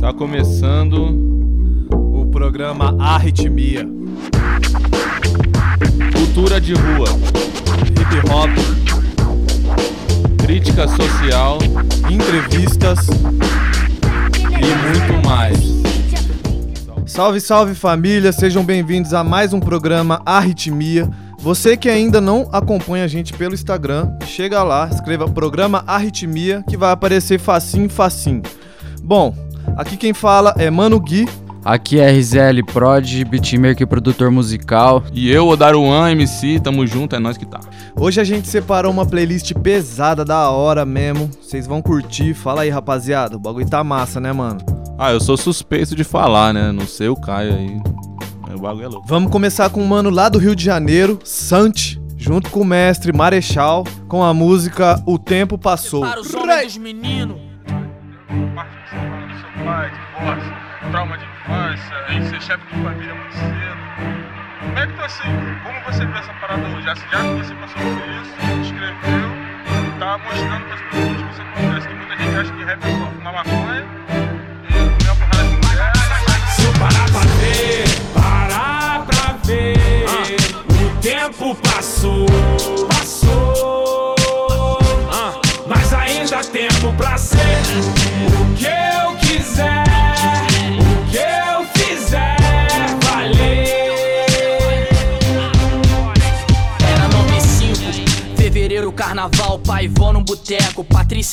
Tá 0.00 0.14
começando 0.14 1.29
programa 2.40 2.96
Arritmia. 2.98 3.86
Cultura 6.14 6.58
de 6.58 6.72
rua, 6.72 7.06
hip 7.84 8.32
hop, 8.32 8.48
crítica 10.38 10.88
social, 10.88 11.58
entrevistas 12.10 13.08
e 14.48 14.88
muito 14.88 15.28
mais. 15.28 15.58
Salve, 17.04 17.42
salve 17.42 17.74
família, 17.74 18.32
sejam 18.32 18.64
bem-vindos 18.64 19.12
a 19.12 19.22
mais 19.22 19.52
um 19.52 19.60
programa 19.60 20.22
Arritmia. 20.24 21.10
Você 21.40 21.76
que 21.76 21.90
ainda 21.90 22.22
não 22.22 22.48
acompanha 22.52 23.04
a 23.04 23.08
gente 23.08 23.34
pelo 23.34 23.52
Instagram, 23.52 24.16
chega 24.24 24.62
lá, 24.62 24.88
escreva 24.90 25.28
programa 25.28 25.84
Arritmia 25.86 26.64
que 26.66 26.78
vai 26.78 26.90
aparecer 26.90 27.38
facinho, 27.38 27.90
facinho. 27.90 28.40
Bom, 29.02 29.36
aqui 29.76 29.94
quem 29.98 30.14
fala 30.14 30.54
é 30.56 30.70
Mano 30.70 30.98
Gui. 30.98 31.28
Aqui 31.64 32.00
é 32.00 32.10
RZL 32.10 32.64
Prod, 32.72 33.24
beatmaker 33.24 33.82
e 33.82 33.86
produtor 33.86 34.30
musical. 34.30 35.02
E 35.12 35.30
eu, 35.30 35.46
Odaruan, 35.46 36.10
MC, 36.10 36.58
tamo 36.58 36.86
junto, 36.86 37.14
é 37.14 37.18
nós 37.18 37.36
que 37.36 37.44
tá. 37.44 37.60
Hoje 37.94 38.20
a 38.20 38.24
gente 38.24 38.48
separou 38.48 38.90
uma 38.90 39.04
playlist 39.04 39.52
pesada 39.54 40.24
da 40.24 40.48
hora 40.50 40.86
mesmo. 40.86 41.28
Vocês 41.40 41.66
vão 41.66 41.82
curtir. 41.82 42.32
Fala 42.32 42.62
aí, 42.62 42.70
rapaziada. 42.70 43.36
O 43.36 43.38
bagulho 43.38 43.68
tá 43.68 43.84
massa, 43.84 44.18
né, 44.18 44.32
mano? 44.32 44.58
Ah, 44.98 45.12
eu 45.12 45.20
sou 45.20 45.36
suspeito 45.36 45.94
de 45.94 46.02
falar, 46.02 46.54
né? 46.54 46.72
Não 46.72 46.86
sei 46.86 47.08
o 47.08 47.16
Caio 47.16 47.54
aí. 47.54 47.80
O 48.54 48.60
bagulho 48.60 48.84
é 48.84 48.88
louco. 48.88 49.06
Vamos 49.06 49.30
começar 49.30 49.68
com 49.70 49.82
um 49.82 49.86
mano 49.86 50.08
lá 50.10 50.28
do 50.28 50.38
Rio 50.38 50.56
de 50.56 50.64
Janeiro, 50.64 51.18
Sante, 51.24 52.00
junto 52.16 52.50
com 52.50 52.60
o 52.60 52.64
mestre 52.64 53.12
Marechal, 53.12 53.84
com 54.08 54.22
a 54.22 54.32
música 54.34 55.02
O 55.06 55.18
Tempo 55.18 55.58
Passou. 55.58 56.00
Para 56.00 56.20
os 56.20 56.34
homens 56.34 56.74
dos 56.74 56.78
meninos. 56.78 57.36
parte 58.54 58.70
do 58.70 59.40
seu 59.40 59.64
pai, 59.64 59.90
divórcio, 60.18 60.54
trauma 60.90 61.18
de 61.18 61.24
infância, 61.24 61.96
em 62.10 62.22
ser 62.24 62.42
chefe 62.42 62.64
de 62.66 62.82
família 62.82 63.14
muito 63.14 63.34
cedo. 63.34 63.80
Como 64.60 64.78
é 64.78 64.86
que 64.86 64.92
tá 64.94 65.04
assim? 65.04 65.28
Como 65.62 65.80
você 65.80 66.06
vê 66.06 66.18
essa 66.18 66.32
parada 66.34 66.66
hoje? 66.68 66.82
Já, 66.82 66.94
já 66.94 67.18
que 67.18 67.34
você 67.34 67.54
passou 67.54 67.82
por 67.82 68.08
isso, 68.08 68.34
escreveu, 68.62 69.98
tá 69.98 70.18
mostrando 70.18 70.64
para 70.64 70.74
as 70.74 70.80
pessoas 70.82 71.16
que 71.16 71.22
você 71.24 71.42
acontece, 71.42 71.88
que 71.88 71.94
muita 71.94 72.16
gente 72.16 72.36
acha 72.36 72.52
que 72.52 72.64
rap 72.64 72.84
é 72.84 72.98
só 72.98 73.06
fumar 73.06 73.32
maconha 73.32 73.99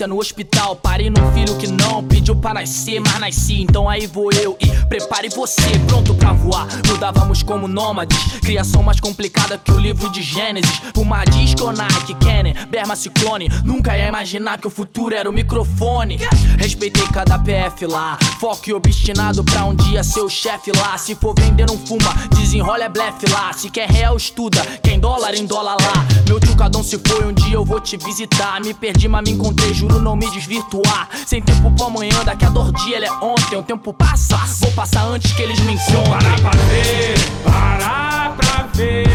no 0.06 0.20
hospital, 0.20 0.76
parei 0.76 1.10
num 1.10 1.32
filho 1.32 1.58
que 1.58 1.66
não 1.66 2.04
pediu 2.04 2.36
pra 2.36 2.54
nascer, 2.54 3.00
mas 3.00 3.20
nasci, 3.20 3.62
então 3.62 3.90
aí 3.90 4.06
vou 4.06 4.32
eu 4.34 4.56
e 4.60 4.68
prepare 4.86 5.30
você, 5.30 5.62
pronto 5.88 6.14
pra 6.14 6.34
voar. 6.34 6.68
Mudávamos 6.88 7.42
como 7.42 7.68
nômades, 7.68 8.18
criação 8.42 8.84
mais 8.84 9.00
complicada 9.00 9.58
que 9.58 9.72
o 9.72 9.80
livro 9.80 10.12
de 10.12 10.22
Gênesis. 10.22 10.82
Uma 10.96 11.24
disco 11.24 11.72
Nike, 11.72 12.14
Canon, 12.16 12.54
Berma 12.70 12.96
Ciclone, 12.96 13.50
nunca 13.64 13.98
ia 13.98 14.10
imaginar 14.10 14.60
que 14.60 14.68
o 14.68 14.70
futuro 14.70 15.16
era 15.16 15.28
o 15.28 15.34
microfone. 15.34 16.20
Respeitei 16.60 17.08
cada 17.08 17.40
PF 17.40 17.88
lá, 17.88 18.20
foco 18.40 18.70
e 18.70 18.74
obstinado 18.74 19.44
pra 19.44 19.66
um 19.66 19.74
dia 19.74 20.04
ser 20.04 20.22
o 20.22 20.30
chefe 20.30 20.72
lá. 20.74 20.96
Se 20.98 21.16
for 21.16 21.34
vender, 21.36 21.66
não 21.66 21.78
fuma, 21.78 22.14
desenrola 22.36 22.84
é 22.84 22.90
blefe 22.90 23.28
lá. 23.32 23.52
Se 23.54 23.70
quer 23.70 23.90
real, 23.90 24.16
estuda, 24.16 24.62
quem 24.84 25.00
dólar 25.00 25.34
em 25.34 25.46
dólar 25.46 25.78
lá. 25.82 26.06
Meu 26.28 26.40
tio 26.40 26.56
Cadão 26.56 26.84
se 26.84 27.00
foi, 27.00 27.26
um 27.26 27.34
dia 27.34 27.56
eu 27.56 27.66
vou 27.66 27.80
te 27.80 27.98
visitar. 27.98 28.62
Me 28.62 28.74
perdi, 28.74 29.08
mas 29.08 29.24
me 29.24 29.32
encontrei, 29.32 29.74
juro 29.74 29.87
não 29.88 30.16
me 30.16 30.30
desvirtuar. 30.32 31.10
Sem 31.26 31.42
tempo 31.42 31.72
pra 31.72 31.88
amanhã, 31.88 32.24
daqui 32.24 32.46
a 32.46 32.50
dor 32.50 32.72
dia, 32.72 32.98
ele 32.98 33.06
é 33.06 33.12
ontem. 33.12 33.58
O 33.58 33.64
tempo 33.64 33.94
passa, 33.94 34.38
vou 34.60 34.72
passar 34.72 35.04
antes 35.04 35.32
que 35.34 35.42
eles 35.42 35.60
me 35.62 35.74
encontrem. 35.74 36.04
Parar 36.06 36.40
pra 36.42 36.52
ver, 36.52 37.16
parar 37.44 38.36
pra 38.38 38.68
ver, 38.74 39.06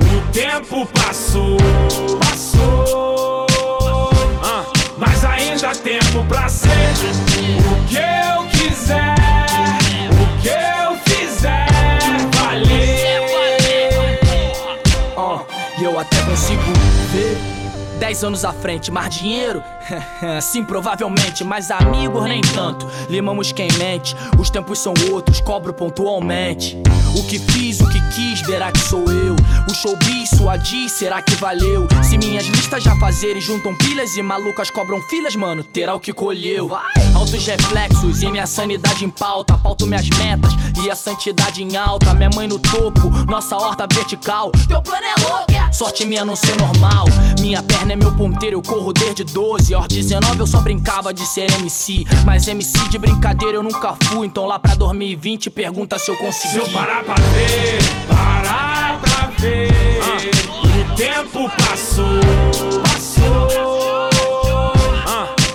o 0.00 0.32
tempo 0.32 0.86
passou, 0.86 1.56
passou, 2.18 3.46
mas 4.96 5.24
ainda 5.24 5.70
há 5.70 5.74
tempo 5.74 6.24
pra 6.28 6.48
ser 6.48 6.68
o 6.68 7.86
que 7.86 7.96
eu 7.96 8.44
quiser, 8.50 9.14
o 10.12 10.26
que 10.40 10.48
eu 10.48 10.96
fizer 11.04 11.66
valer. 12.34 13.08
E 15.80 15.84
eu 15.84 15.96
até 15.96 16.20
consigo 16.22 16.60
ver. 17.12 17.38
Dez 18.00 18.24
anos 18.24 18.44
à 18.44 18.52
frente, 18.52 18.90
mais 18.90 19.14
dinheiro? 19.14 19.62
Sim, 20.40 20.64
provavelmente, 20.64 21.44
mas 21.44 21.70
amigos 21.70 22.24
nem 22.24 22.40
tanto. 22.40 22.86
Limamos 23.08 23.52
quem 23.52 23.68
mente, 23.78 24.14
os 24.38 24.50
tempos 24.50 24.78
são 24.78 24.94
outros, 25.10 25.40
cobro 25.40 25.72
pontualmente. 25.72 26.76
O 27.16 27.24
que 27.24 27.38
fiz, 27.38 27.80
o 27.80 27.88
que 27.88 28.00
quis, 28.10 28.40
verá 28.42 28.70
que 28.70 28.78
sou 28.78 29.04
eu. 29.10 29.34
O 29.68 29.74
showbiz, 29.74 30.30
sua 30.30 30.56
diz, 30.56 30.92
será 30.92 31.22
que 31.22 31.34
valeu? 31.36 31.86
Se 32.02 32.18
minhas 32.18 32.46
listas 32.46 32.82
já 32.82 32.94
fazerem 32.96 33.40
juntam 33.40 33.74
pilhas 33.76 34.16
e 34.16 34.22
malucas 34.22 34.70
cobram 34.70 35.00
filas, 35.02 35.34
mano, 35.34 35.64
terá 35.64 35.94
o 35.94 36.00
que 36.00 36.12
colheu. 36.12 36.70
Altos 37.14 37.46
reflexos 37.46 38.22
e 38.22 38.30
minha 38.30 38.46
sanidade 38.46 39.04
em 39.04 39.10
pauta. 39.10 39.56
Pauto 39.58 39.86
minhas 39.86 40.08
metas 40.10 40.52
e 40.82 40.90
a 40.90 40.94
santidade 40.94 41.62
em 41.62 41.76
alta. 41.76 42.14
Minha 42.14 42.30
mãe 42.34 42.46
no 42.46 42.58
topo, 42.58 43.10
nossa 43.26 43.56
horta 43.56 43.86
vertical. 43.92 44.52
Teu 44.68 44.82
plano 44.82 45.04
é 45.04 45.28
louco, 45.28 45.52
é? 45.52 45.72
Sorte 45.72 46.04
minha 46.04 46.24
não 46.24 46.36
ser 46.36 46.56
normal. 46.56 47.06
Minha 47.40 47.62
perna 47.62 47.94
é 47.94 47.96
meu 47.96 48.14
ponteiro, 48.14 48.56
eu 48.56 48.62
corro 48.62 48.92
desde 48.92 49.24
12. 49.24 49.74
Aos 49.78 49.86
19 49.88 50.40
eu 50.40 50.46
só 50.46 50.60
brincava 50.60 51.14
de 51.14 51.24
ser 51.26 51.50
MC. 51.52 52.04
Mas 52.24 52.48
MC 52.48 52.88
de 52.88 52.98
brincadeira 52.98 53.56
eu 53.56 53.62
nunca 53.62 53.96
fui. 54.04 54.26
Então 54.26 54.44
lá 54.44 54.58
pra 54.58 54.74
2020 54.74 55.50
pergunta 55.50 55.98
se 55.98 56.10
eu 56.10 56.16
consegui. 56.16 56.54
Se 56.54 56.58
eu 56.58 56.68
parar 56.70 57.04
pra 57.04 57.14
ver, 57.14 57.78
parar 58.08 59.00
pra 59.00 59.30
ver, 59.38 59.70
o 60.92 60.96
tempo 60.96 61.48
passou, 61.56 62.20
passou, 62.82 64.10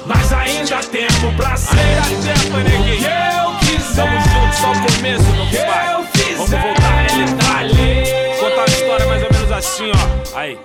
mas 0.05 0.31
ainda 0.33 0.77
há 0.77 0.83
tempo 0.83 1.35
pra 1.35 1.57
ser 1.57 1.75
o 1.75 2.21
que 2.21 2.29
eu 2.73 2.83
quiser. 2.95 3.33
Tamo 3.95 4.19
junto, 4.19 4.55
só 4.55 4.71
o 4.71 4.81
começo, 4.81 5.23
meu 5.23 5.65
pai. 5.65 5.85
Vamos 6.37 6.49
voltar 6.49 6.87
à 6.87 7.01
realidade. 7.01 7.53
valer. 7.63 8.39
Contar 8.39 8.55
uma 8.55 8.65
história 8.65 9.05
mais 9.07 9.23
ou 9.23 9.29
menos 9.31 9.51
assim, 9.51 9.91
ó. 9.91 10.37
Aí. 10.37 10.57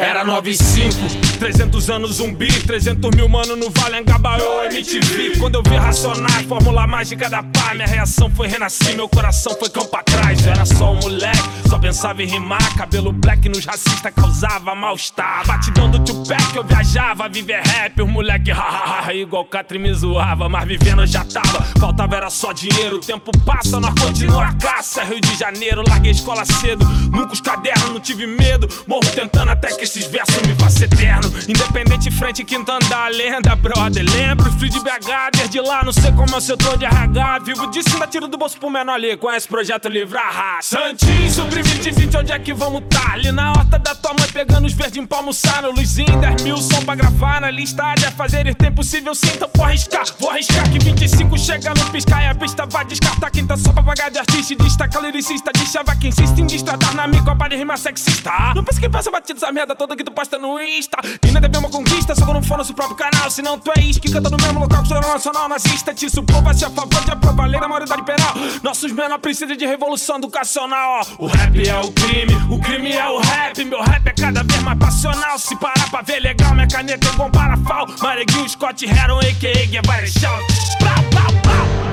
Era 0.00 0.24
95, 0.24 1.38
300 1.38 1.90
anos 1.90 2.12
zumbi, 2.16 2.50
300 2.62 3.10
mil 3.14 3.28
mano 3.28 3.54
no 3.54 3.68
Vale 3.68 3.98
Angabaú, 3.98 4.64
MTV. 4.64 5.36
Quando 5.38 5.56
eu 5.56 5.62
vi 5.62 5.76
Racionais, 5.76 6.46
fórmula 6.46 6.86
mágica 6.86 7.28
da 7.28 7.42
pá, 7.42 7.74
minha 7.74 7.86
reação 7.86 8.30
foi 8.30 8.48
renascer, 8.48 8.96
meu 8.96 9.06
coração 9.10 9.54
foi 9.58 9.68
campo 9.68 9.94
atrás. 9.94 10.42
Eu 10.46 10.52
era 10.52 10.64
só 10.64 10.92
um 10.92 11.00
moleque, 11.00 11.42
só 11.68 11.78
pensava 11.78 12.22
em 12.22 12.26
rimar. 12.26 12.76
Cabelo 12.78 13.12
black 13.12 13.46
nos 13.50 13.66
racistas 13.66 14.10
causava 14.14 14.74
mal-estar. 14.74 15.46
Batidão 15.46 15.90
do 15.90 15.98
Tupac, 15.98 16.56
eu 16.56 16.64
viajava, 16.64 17.28
viver 17.28 17.60
rap. 17.60 18.00
Os 18.00 18.08
moleque, 18.08 18.50
hahaha, 18.50 19.12
igual 19.12 19.44
Catri 19.44 19.78
me 19.78 19.92
zoava. 19.92 20.48
Mas 20.48 20.66
vivendo 20.66 21.02
eu 21.02 21.06
já 21.06 21.26
tava, 21.26 21.62
faltava 21.78 22.16
era 22.16 22.30
só 22.30 22.54
dinheiro. 22.54 22.96
O 22.96 23.00
tempo 23.00 23.30
passa, 23.44 23.78
nós 23.78 23.92
continua 24.00 24.46
a 24.46 24.54
caça. 24.54 25.04
Rio 25.04 25.20
de 25.20 25.36
Janeiro, 25.36 25.84
larguei 25.86 26.12
escola 26.12 26.46
cedo. 26.46 26.86
Nunca 27.12 27.34
os 27.34 27.40
cadernos, 27.42 27.90
não 27.90 28.00
tive 28.00 28.26
medo. 28.26 28.66
Morro 28.88 29.04
tentando 29.14 29.50
até 29.50 29.68
que 29.68 29.89
esses 29.90 30.06
versos 30.06 30.42
me 30.46 30.54
façam 30.54 30.84
eterno. 30.84 31.32
Independente, 31.48 32.10
frente, 32.12 32.44
quinta 32.44 32.74
andar, 32.74 33.10
lenda, 33.10 33.56
brother. 33.56 34.04
Lembro, 34.12 34.50
fui 34.52 34.68
de 34.68 34.78
BH, 34.78 35.36
desde 35.36 35.60
lá, 35.60 35.82
não 35.82 35.92
sei 35.92 36.12
como 36.12 36.32
é 36.32 36.38
o 36.38 36.40
setor 36.40 36.78
de 36.78 36.84
RH. 36.84 37.38
Vivo 37.40 37.66
disso, 37.70 37.90
ainda 37.94 38.06
tiro 38.06 38.28
do 38.28 38.38
bolso 38.38 38.58
pro 38.58 38.70
menor 38.70 38.94
ali. 38.94 39.12
O 39.14 39.48
projeto 39.48 39.88
Livre 39.88 40.16
a. 40.16 40.60
Santinho, 40.62 41.30
sobre 41.30 41.62
2020, 41.62 42.16
onde 42.18 42.32
é 42.32 42.38
que 42.38 42.54
vamos 42.54 42.82
tá? 42.88 43.14
Ali 43.14 43.32
na 43.32 43.50
horta 43.50 43.78
da 43.78 43.94
tua 43.94 44.14
mãe, 44.14 44.28
pegando 44.32 44.66
os 44.66 44.72
verdinhos 44.72 45.08
pra 45.08 45.18
almoçar. 45.18 45.62
No 45.62 45.72
Luizinho, 45.72 46.20
10 46.20 46.42
mil 46.42 46.56
som 46.58 46.84
pra 46.84 46.94
gravar 46.94 47.40
na 47.40 47.50
lista. 47.50 47.94
De 47.94 48.10
fazer 48.12 48.46
ir 48.46 48.54
tempo 48.54 48.76
possível, 48.76 49.14
sim, 49.14 49.30
então 49.34 49.50
vou 49.52 49.66
arriscar. 49.66 50.04
Vou 50.18 50.30
arriscar 50.30 50.70
que 50.70 50.78
25 50.78 51.36
chega 51.36 51.70
no 51.70 51.90
piscar 51.90 52.22
e 52.22 52.26
a 52.28 52.34
pista 52.34 52.64
vai 52.66 52.84
descartar. 52.84 53.30
Quem 53.30 53.44
tá 53.44 53.56
só 53.56 53.72
pra 53.72 53.82
pagar 53.82 54.10
de 54.10 54.18
artista 54.18 54.54
destaca 54.54 55.00
lyricista. 55.00 55.50
De 55.52 55.66
chava 55.66 55.96
quem 55.96 56.10
insiste 56.10 56.38
em 56.38 56.46
destradar 56.46 56.94
na 56.94 57.08
micopa 57.08 57.48
de 57.48 57.56
rima 57.56 57.76
sexista. 57.76 58.30
Não 58.54 58.62
pensa 58.62 58.80
que 58.80 58.88
passa 58.88 59.10
batido 59.10 59.38
essa 59.38 59.50
merda 59.50 59.74
toda 59.80 59.96
que 59.96 60.04
tu 60.04 60.12
posta 60.12 60.36
no 60.36 60.60
Insta. 60.60 60.98
E 61.26 61.30
não 61.30 61.40
é 61.40 61.58
uma 61.58 61.70
conquista, 61.70 62.14
só 62.14 62.26
quando 62.26 62.44
for 62.44 62.58
no 62.58 62.64
seu 62.64 62.74
próprio 62.74 62.96
canal. 62.96 63.30
Se 63.30 63.40
não 63.40 63.58
tu 63.58 63.72
é 63.74 63.80
isque, 63.80 64.12
canta 64.12 64.28
no 64.28 64.36
mesmo 64.36 64.60
local 64.60 64.82
que 64.82 64.92
o 64.92 65.00
nacional 65.00 65.48
nazista. 65.48 65.94
Te 65.94 66.10
suprova-se 66.10 66.66
a 66.66 66.70
favor 66.70 67.02
de 67.02 67.10
aprovar 67.10 67.46
lei 67.46 67.58
da 67.58 67.66
maioridade 67.66 68.02
penal. 68.02 68.34
Nossos 68.62 68.92
menores 68.92 69.22
precisam 69.22 69.56
de 69.56 69.64
revolução 69.64 70.18
educacional. 70.18 71.00
Ó. 71.18 71.24
O 71.24 71.26
rap 71.28 71.66
é 71.66 71.80
o 71.80 71.90
crime, 71.92 72.34
o 72.50 72.60
crime 72.60 72.92
é 72.92 73.08
o 73.08 73.20
rap. 73.20 73.64
Meu 73.64 73.80
rap 73.80 74.06
é 74.06 74.12
cada 74.12 74.42
vez 74.42 74.62
mais 74.62 74.78
passional. 74.78 75.38
Se 75.38 75.56
parar 75.56 75.90
pra 75.90 76.02
ver 76.02 76.20
legal, 76.20 76.52
minha 76.52 76.68
caneta 76.68 77.08
é 77.08 77.12
igual 77.12 77.30
parafal. 77.30 77.86
Mareguinho, 78.02 78.48
Scott 78.50 78.84
Heron, 78.84 79.18
a.k.a. 79.18 79.64
Guevara 79.64 80.06
Shout. 80.06 80.44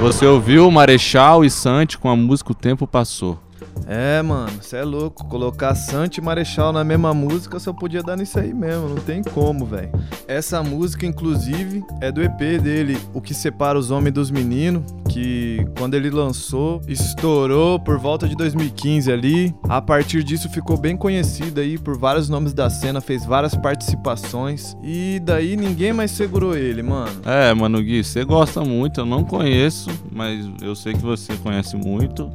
Você 0.01 0.25
ouviu 0.25 0.69
Marechal 0.69 1.45
e 1.45 1.50
Santi 1.50 1.98
com 1.98 2.10
a 2.10 2.16
música 2.18 2.51
O 2.51 2.56
Tempo 2.56 2.86
Passou. 2.86 3.47
É, 3.85 4.21
mano, 4.21 4.51
você 4.62 4.77
é 4.77 4.83
louco. 4.83 5.25
Colocar 5.25 5.75
Santi 5.75 6.18
e 6.18 6.21
Marechal 6.21 6.71
na 6.71 6.83
mesma 6.83 7.13
música 7.13 7.59
só 7.59 7.74
podia 7.74 8.01
dar 8.01 8.18
nisso 8.18 8.39
aí 8.39 8.53
mesmo, 8.53 8.89
não 8.89 8.95
tem 8.97 9.21
como, 9.21 9.65
velho. 9.65 9.91
Essa 10.27 10.63
música, 10.63 11.06
inclusive, 11.06 11.83
é 12.01 12.12
do 12.12 12.21
EP 12.21 12.62
dele, 12.62 12.97
O 13.13 13.21
Que 13.21 13.33
Separa 13.33 13.77
os 13.77 13.91
Homens 13.91 14.13
dos 14.13 14.31
Meninos, 14.31 14.83
que 15.09 15.65
quando 15.77 15.94
ele 15.94 16.09
lançou, 16.09 16.81
estourou 16.88 17.79
por 17.79 17.97
volta 17.97 18.27
de 18.27 18.35
2015 18.35 19.12
ali. 19.12 19.56
A 19.68 19.81
partir 19.81 20.24
disso 20.24 20.50
ficou 20.50 20.77
bem 20.77 20.95
conhecido 20.95 21.59
aí 21.59 21.77
por 21.77 21.97
vários 21.97 22.29
nomes 22.29 22.53
da 22.53 22.69
cena, 22.69 23.01
fez 23.01 23.25
várias 23.25 23.56
participações 23.56 24.75
e 24.83 25.19
daí 25.24 25.56
ninguém 25.56 25.94
mais 25.94 26.12
segurou 26.12 26.56
ele, 26.56 26.83
mano. 26.83 27.21
É, 27.25 27.53
mano, 27.53 27.81
Gui, 27.81 28.03
você 28.03 28.24
gosta 28.24 28.62
muito, 28.62 29.01
eu 29.01 29.06
não 29.06 29.24
conheço, 29.24 29.89
mas 30.12 30.45
eu 30.62 30.75
sei 30.75 30.94
que 30.94 31.01
você 31.01 31.35
conhece 31.38 31.75
muito. 31.75 32.31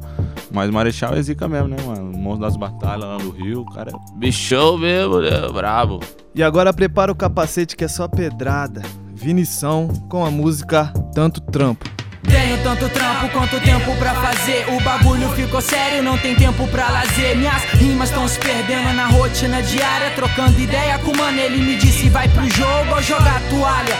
Mas 0.51 0.69
Marechal 0.69 1.15
é 1.15 1.19
zica 1.33 1.47
mesmo, 1.47 1.67
né, 1.67 1.77
mano? 1.85 2.11
O 2.11 2.17
monstro 2.17 2.41
das 2.41 2.55
batalhas 2.55 3.05
lá 3.05 3.17
no 3.17 3.31
Rio, 3.31 3.61
o 3.61 3.65
cara 3.65 3.91
é 3.91 4.17
bichão 4.17 4.77
mesmo, 4.77 5.19
né? 5.19 5.31
Brabo. 5.51 5.99
E 6.33 6.41
agora 6.41 6.71
prepara 6.71 7.11
o 7.11 7.15
capacete 7.15 7.75
que 7.75 7.83
é 7.83 7.87
só 7.87 8.07
pedrada. 8.07 8.81
Vinição 9.13 9.87
com 10.09 10.25
a 10.25 10.31
música 10.31 10.91
Tanto 11.13 11.41
Trampo. 11.41 11.91
Tenho 12.23 12.57
tanto 12.63 12.87
trampo 12.87 13.29
quanto 13.33 13.59
tempo 13.59 13.93
pra 13.97 14.13
fazer. 14.15 14.65
O 14.69 14.81
bagulho 14.81 15.27
ficou 15.29 15.59
sério, 15.59 16.01
não 16.01 16.17
tem 16.17 16.33
tempo 16.35 16.65
pra 16.69 16.89
lazer. 16.89 17.35
Minhas 17.35 17.61
rimas 17.73 18.09
estão 18.09 18.25
se 18.27 18.39
perdendo 18.39 18.93
na 18.93 19.07
rotina 19.07 19.61
diária. 19.61 20.09
Trocando 20.11 20.57
ideia 20.57 20.97
com 20.99 21.11
o 21.11 21.17
mano, 21.17 21.37
ele 21.37 21.57
me 21.57 21.75
disse: 21.75 22.07
vai 22.09 22.29
pro 22.29 22.49
jogo 22.49 22.95
ou 22.95 23.01
jogar 23.01 23.41
toalha. 23.49 23.95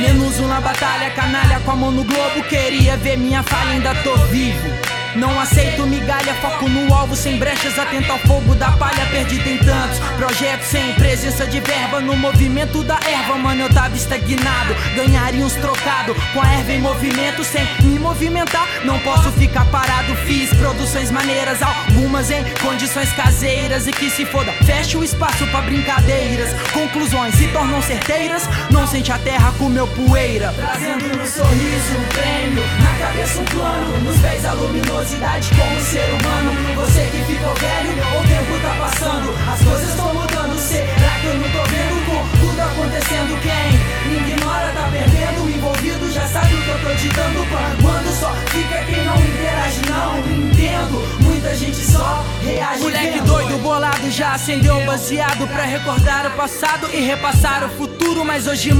Menos 0.00 0.38
um 0.38 0.46
na 0.46 0.60
batalha, 0.60 1.10
canalha 1.10 1.58
com 1.60 1.72
a 1.72 1.76
mão 1.76 1.90
no 1.90 2.04
globo. 2.04 2.44
Queria 2.48 2.96
ver 2.96 3.18
minha 3.18 3.42
falha, 3.42 3.72
ainda 3.72 3.92
tô 3.96 4.16
vivo. 4.28 4.68
Não 5.16 5.38
aceito 5.38 5.86
migalha, 5.86 6.34
foco 6.34 6.68
no 6.68 6.92
alvo 6.92 7.14
sem 7.14 7.38
brechas, 7.38 7.78
atento 7.78 8.10
ao 8.10 8.18
fogo 8.20 8.54
da 8.56 8.72
palha, 8.72 9.06
perdido 9.12 9.48
em 9.48 9.58
tantos 9.58 9.98
projetos 10.16 10.66
sem 10.66 10.92
presença 10.94 11.46
de 11.46 11.60
verba 11.60 12.00
no 12.00 12.16
movimento 12.16 12.82
da 12.82 12.98
erva, 13.06 13.36
mano, 13.36 13.62
eu 13.62 13.72
tava 13.72 13.94
estagnado, 13.96 14.74
ganharia 14.96 15.44
uns 15.44 15.54
trocado 15.54 16.14
com 16.32 16.42
a 16.42 16.52
erva 16.54 16.72
em 16.72 16.80
movimento 16.80 17.44
sem 17.44 17.64
me 17.84 17.98
movimentar, 17.98 18.66
não 18.84 18.98
posso 19.00 19.30
ficar 19.32 19.64
parado, 19.66 20.16
fiz 20.26 20.52
produções 20.54 21.12
maneiras, 21.12 21.62
algumas 21.62 22.30
em 22.30 22.42
condições 22.60 23.12
caseiras 23.12 23.86
e 23.86 23.92
que 23.92 24.10
se 24.10 24.24
foda, 24.26 24.52
fecha 24.64 24.98
o 24.98 25.04
espaço 25.04 25.46
pra 25.46 25.60
brincadeiras, 25.60 26.52
conclusões 26.72 27.36
se 27.36 27.46
tornam 27.48 27.80
certeiras, 27.82 28.48
não 28.70 28.84
sente 28.86 29.12
a 29.12 29.18
terra 29.18 29.52
com 29.58 29.68
meu 29.68 29.86
poeira, 29.86 30.52
trazendo 30.56 31.06
no 31.16 31.26
sorriso 31.26 31.98
um 31.98 32.04
prêmio, 32.08 32.64
na 32.82 33.06
cabeça 33.06 33.40
um 33.40 33.44
plano, 33.44 33.98
nos 34.00 34.18
pés 34.18 34.44
a 34.44 34.54
luminosidade 35.04 35.50
como 35.50 35.80
ser 35.80 36.10
humano. 36.10 36.52
Você 36.76 37.00
que 37.02 37.24
ficou 37.24 37.54
velho, 37.54 37.92
o 37.92 38.26
tempo 38.26 38.60
tá 38.60 38.74
passando, 38.78 39.34
as 39.52 39.62
coisas 39.62 39.90
estão 39.90 40.14
mudando. 40.14 40.58
Será 40.58 41.10
que 41.20 41.26
eu 41.26 41.34
não 41.34 41.48
tô 41.50 41.62
vendo 41.70 42.06
com 42.06 42.38
tudo 42.38 42.60
acontecendo? 42.60 43.40
Quem 43.42 44.10
me 44.10 44.30
ignora 44.30 44.72
tá 44.72 44.88
perdendo, 44.90 45.50
envolvido 45.50 46.12
já 46.12 46.26
sabe 46.26 46.54
o 46.54 46.62
que 46.62 46.68
eu 46.68 46.80
tô 46.80 46.94
ditando. 46.94 47.44
Quando 47.82 48.18
só 48.18 48.32
fica 48.46 48.84
quem 48.84 49.04
não 49.04 49.16
interage, 49.16 49.80
não 49.88 50.18
entendo. 50.18 51.22
Muita 51.22 51.54
gente 51.54 51.76
só 51.76 52.24
reage. 52.42 52.82
Moleque 52.82 53.18
vendo. 53.18 53.26
doido, 53.26 53.58
bolado, 53.58 54.10
já 54.10 54.32
acendeu 54.32 54.84
baseado 54.86 55.46
pra 55.48 55.64
recordar 55.64 56.26
o 56.26 56.30
passado 56.30 56.88
e 56.92 57.00
repassar 57.00 57.64
o 57.64 57.68
futuro. 57.68 58.24
Mas 58.24 58.46
hoje 58.46 58.70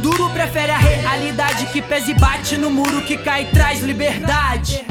duro 0.00 0.28
prefere 0.30 0.72
a 0.72 0.78
realidade 0.78 1.66
que 1.66 1.80
pesa 1.80 2.10
e 2.10 2.14
bate 2.14 2.56
no 2.56 2.70
muro 2.70 3.02
que 3.02 3.16
cai 3.16 3.42
e 3.42 3.46
traz 3.46 3.80
liberdade. 3.80 4.84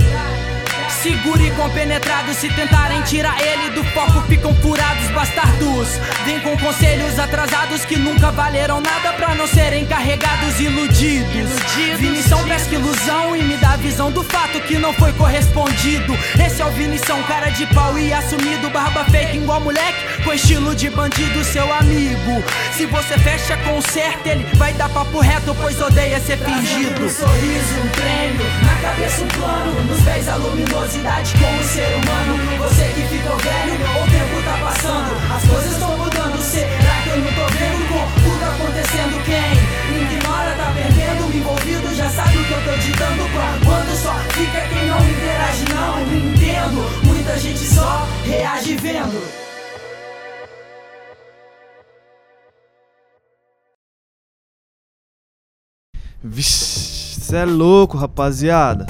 Seguro 1.07 1.41
e 1.41 1.49
compenetrado, 1.51 2.33
se 2.33 2.49
tentarem 2.49 3.01
tirar 3.03 3.39
ele 3.39 3.69
do 3.69 3.81
foco, 3.91 4.21
ficam 4.27 4.53
furados, 4.55 5.09
bastardos. 5.11 5.87
Vem 6.25 6.37
com 6.41 6.57
conselhos 6.57 7.17
atrasados 7.17 7.85
que 7.85 7.95
nunca 7.95 8.29
valeram 8.29 8.81
nada 8.81 9.13
pra 9.13 9.33
não 9.33 9.47
serem 9.47 9.85
carregados, 9.85 10.59
iludidos. 10.59 11.33
iludidos. 11.33 11.99
Vinição 12.01 12.43
pesca 12.43 12.75
ilusão 12.75 13.37
e 13.37 13.41
me 13.41 13.56
a 13.67 13.75
visão 13.77 14.11
do 14.11 14.23
fato 14.23 14.59
que 14.61 14.77
não 14.77 14.93
foi 14.93 15.11
correspondido. 15.13 16.17
Esse 16.43 16.61
é 16.61 16.65
o 16.65 16.71
Vinição, 16.71 17.21
cara 17.23 17.49
de 17.49 17.65
pau 17.67 17.97
e 17.97 18.13
assumido, 18.13 18.69
barba 18.69 19.03
fake 19.05 19.37
igual 19.37 19.59
moleque, 19.59 20.23
com 20.23 20.33
estilo 20.33 20.75
de 20.75 20.89
bandido, 20.89 21.43
seu 21.43 21.71
amigo. 21.73 22.43
Se 22.73 22.85
você 22.85 23.17
fecha 23.17 23.57
com 23.57 23.81
certo, 23.81 24.27
ele 24.27 24.45
vai 24.55 24.73
dar 24.73 24.89
papo 24.89 25.19
reto, 25.19 25.55
pois 25.55 25.79
odeia 25.81 26.19
ser 26.19 26.37
fingido. 26.37 27.05
Um 27.05 27.09
sorriso, 27.09 27.79
um 27.83 27.89
prêmio, 27.89 28.45
na 28.63 28.89
cabeça 28.89 29.23
um 29.23 29.27
plano, 29.27 29.83
nos 29.83 30.01
pés 30.01 30.27
a 30.29 30.35
luminosidade 30.35 31.33
como 31.37 31.63
ser 31.63 31.87
humano. 31.95 32.37
Você 32.59 32.83
que 32.95 33.01
ficou 33.07 33.37
velho, 33.37 33.73
o 33.73 34.11
tempo 34.11 34.43
tá 34.43 34.57
passando, 34.65 35.35
as 35.35 35.43
coisas 35.43 35.71
estão 35.71 35.97
mudando. 35.97 36.41
Será 36.41 37.01
que 37.03 37.09
eu 37.09 37.17
não 37.17 37.33
tô 37.33 37.45
vendo 37.53 37.87
com 37.89 38.21
tudo 38.21 38.43
acontecendo? 38.43 39.23
Quem 39.25 39.76
sabe 42.09 42.37
o 42.37 42.45
que 42.45 42.51
eu 42.51 42.63
tô 42.63 42.77
ditando. 42.77 43.23
Quando 43.65 43.95
só 43.95 44.13
fica 44.33 44.61
quem 44.69 44.87
não 44.87 44.99
interage, 45.09 45.65
não 45.73 46.01
entendo. 46.01 47.05
Muita 47.05 47.37
gente 47.37 47.59
só 47.59 48.07
reage 48.25 48.75
vendo. 48.75 49.47
Vixe, 56.23 57.21
cê 57.21 57.37
é 57.37 57.45
louco, 57.45 57.97
rapaziada. 57.97 58.85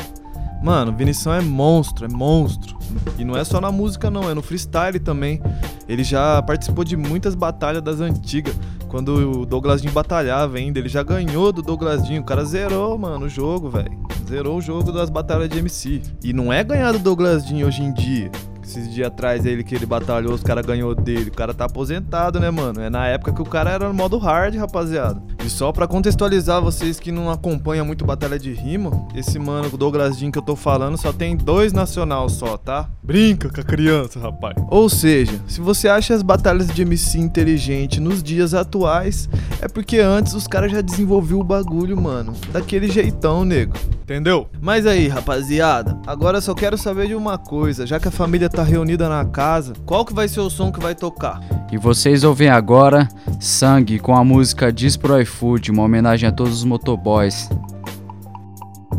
Mano, 0.64 0.92
Vinição 0.96 1.34
é 1.34 1.42
monstro, 1.42 2.06
é 2.06 2.10
monstro. 2.10 2.78
E 3.18 3.26
não 3.26 3.38
é 3.38 3.44
só 3.44 3.60
na 3.60 3.72
música, 3.72 4.10
não, 4.10 4.30
é 4.30 4.34
no 4.34 4.42
freestyle 4.42 5.00
também. 5.00 5.42
Ele 5.88 6.04
já 6.04 6.42
participou 6.42 6.84
de 6.84 6.98
muitas 6.98 7.36
batalhas 7.36 7.82
das 7.82 8.00
antigas. 8.00 8.56
Quando 8.90 9.42
o 9.42 9.46
Douglasinho 9.46 9.92
batalhava 9.92 10.58
ainda, 10.58 10.80
ele 10.80 10.90
já 10.90 11.04
ganhou 11.04 11.52
do 11.52 11.62
Douglasinho. 11.62 12.22
O 12.22 12.26
cara 12.26 12.46
zerou, 12.46 12.98
mano, 12.98 13.26
o 13.26 13.30
jogo, 13.30 13.70
velho. 13.70 13.92
Zerou 14.28 14.58
o 14.58 14.62
jogo 14.62 14.92
das 14.92 15.10
batalhas 15.10 15.50
de 15.50 15.60
MC. 15.60 16.02
E 16.24 16.34
não 16.34 16.52
é 16.52 16.64
ganhar 16.64 16.92
do 16.94 17.00
Douglasinho 17.00 17.68
hoje 17.68 17.82
em 17.82 17.94
dia. 17.94 18.32
Esses 18.68 18.94
dias 18.94 19.08
atrás 19.08 19.46
ele 19.46 19.64
que 19.64 19.74
ele 19.74 19.86
batalhou, 19.86 20.34
os 20.34 20.44
cara 20.44 20.62
ganhou 20.62 20.94
dele. 20.94 21.30
O 21.30 21.34
cara 21.34 21.54
tá 21.54 21.64
aposentado, 21.64 22.38
né, 22.38 22.52
mano? 22.52 22.82
É 22.82 22.90
na 22.90 23.08
época 23.08 23.32
que 23.32 23.42
o 23.42 23.46
cara 23.46 23.72
era 23.72 23.88
no 23.88 23.94
modo 23.94 24.18
hard, 24.18 24.56
rapaziada. 24.56 25.24
E 25.46 25.50
só 25.50 25.72
para 25.72 25.88
contextualizar 25.88 26.62
vocês 26.62 27.00
que 27.00 27.10
não 27.10 27.32
acompanham 27.32 27.86
muito 27.86 28.04
batalha 28.04 28.38
de 28.38 28.52
rima, 28.52 29.08
esse 29.16 29.40
mano, 29.40 29.70
Douglas 29.78 30.18
Jean 30.18 30.32
que 30.32 30.38
eu 30.38 30.42
tô 30.42 30.54
falando, 30.54 30.98
só 30.98 31.14
tem 31.14 31.38
dois 31.38 31.72
nacional 31.72 32.28
só, 32.28 32.58
tá? 32.58 32.90
Brinca 33.02 33.50
com 33.50 33.62
a 33.62 33.64
criança, 33.64 34.20
rapaz. 34.20 34.58
Ou 34.70 34.90
seja, 34.90 35.40
se 35.48 35.62
você 35.62 35.88
acha 35.88 36.14
as 36.14 36.22
batalhas 36.22 36.68
de 36.68 36.82
MC 36.82 37.20
inteligente 37.20 38.02
nos 38.02 38.22
dias 38.22 38.54
atuais, 38.54 39.30
é 39.62 39.70
porque 39.70 40.00
antes 40.00 40.34
os 40.34 40.46
caras 40.46 40.74
já 40.74 40.82
desenvolviam 40.82 41.40
o 41.40 41.44
bagulho, 41.44 41.96
mano. 41.96 42.34
Daquele 42.52 42.90
jeitão, 42.90 43.46
nego. 43.46 43.78
Entendeu? 44.04 44.50
Mas 44.62 44.86
aí, 44.86 45.08
rapaziada, 45.08 45.98
agora 46.06 46.38
eu 46.38 46.42
só 46.42 46.54
quero 46.54 46.78
saber 46.78 47.08
de 47.08 47.16
uma 47.16 47.38
coisa, 47.38 47.86
já 47.86 48.00
que 48.00 48.08
a 48.08 48.12
família 48.12 48.50
tá 48.58 48.64
reunida 48.64 49.08
na 49.08 49.24
casa, 49.24 49.74
qual 49.86 50.04
que 50.04 50.12
vai 50.16 50.28
ser 50.28 50.40
o 50.40 50.50
som 50.50 50.72
que 50.72 50.80
vai 50.80 50.96
tocar? 50.96 51.40
E 51.72 51.78
vocês 51.78 52.24
ouvem 52.24 52.50
agora 52.50 53.08
Sangue 53.40 54.00
com 54.00 54.16
a 54.16 54.24
música 54.24 54.74
Diz 54.74 54.98
pro 54.98 55.22
iFood, 55.22 55.70
uma 55.70 55.84
homenagem 55.84 56.28
a 56.28 56.32
todos 56.32 56.54
os 56.58 56.64
motoboys. 56.64 57.48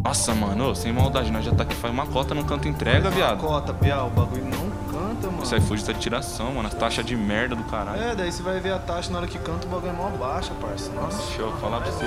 Nossa, 0.04 0.32
mano, 0.32 0.70
ô, 0.70 0.74
sem 0.76 0.92
maldade, 0.92 1.32
nós 1.32 1.44
já 1.44 1.52
tá 1.52 1.64
aqui 1.64 1.74
faz 1.74 1.92
uma 1.92 2.06
cota, 2.06 2.36
não 2.36 2.44
canto 2.44 2.68
entrega, 2.68 3.10
viado. 3.10 3.38
Cota, 3.40 3.74
Piau, 3.74 4.06
o 4.06 4.10
bagulho 4.10 4.44
não 4.44 4.70
canta. 4.92 5.08
canta, 5.16 5.26
mano. 5.26 5.42
Esse 5.42 5.56
iFood 5.56 5.84
tá 5.84 5.92
de 5.92 5.98
tiração, 5.98 6.52
mano. 6.54 6.68
As 6.68 6.74
taxas 6.74 7.04
de 7.04 7.16
merda 7.16 7.56
do 7.56 7.64
caralho. 7.64 8.00
É, 8.00 8.14
daí 8.14 8.30
você 8.30 8.42
vai 8.44 8.60
ver 8.60 8.72
a 8.74 8.78
taxa 8.78 9.10
na 9.10 9.18
hora 9.18 9.26
que 9.26 9.38
canta, 9.40 9.66
o 9.66 9.70
bagulho 9.70 9.90
é 9.90 9.92
mó 9.92 10.08
baixa, 10.10 10.52
parça. 10.60 10.90
Nossa, 10.92 11.18
Deixa 11.26 11.42
eu 11.42 11.50
falar 11.56 11.80
pra 11.80 11.90
você. 11.90 12.06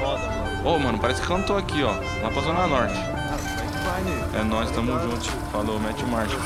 foda, 0.00 0.18
mano. 0.26 0.68
Ô, 0.68 0.78
mano, 0.80 0.98
parece 0.98 1.20
que 1.20 1.26
cantou 1.28 1.56
aqui, 1.56 1.84
ó. 1.84 1.92
Lá 2.22 2.30
pra 2.32 2.42
Zona 2.42 2.66
Norte. 2.66 2.94
Ah, 2.96 3.67
É 4.34 4.44
nós, 4.44 4.70
tamo 4.70 4.92
junto. 5.00 5.30
Falou, 5.50 5.80
mete 5.80 6.04
marcha. 6.04 6.36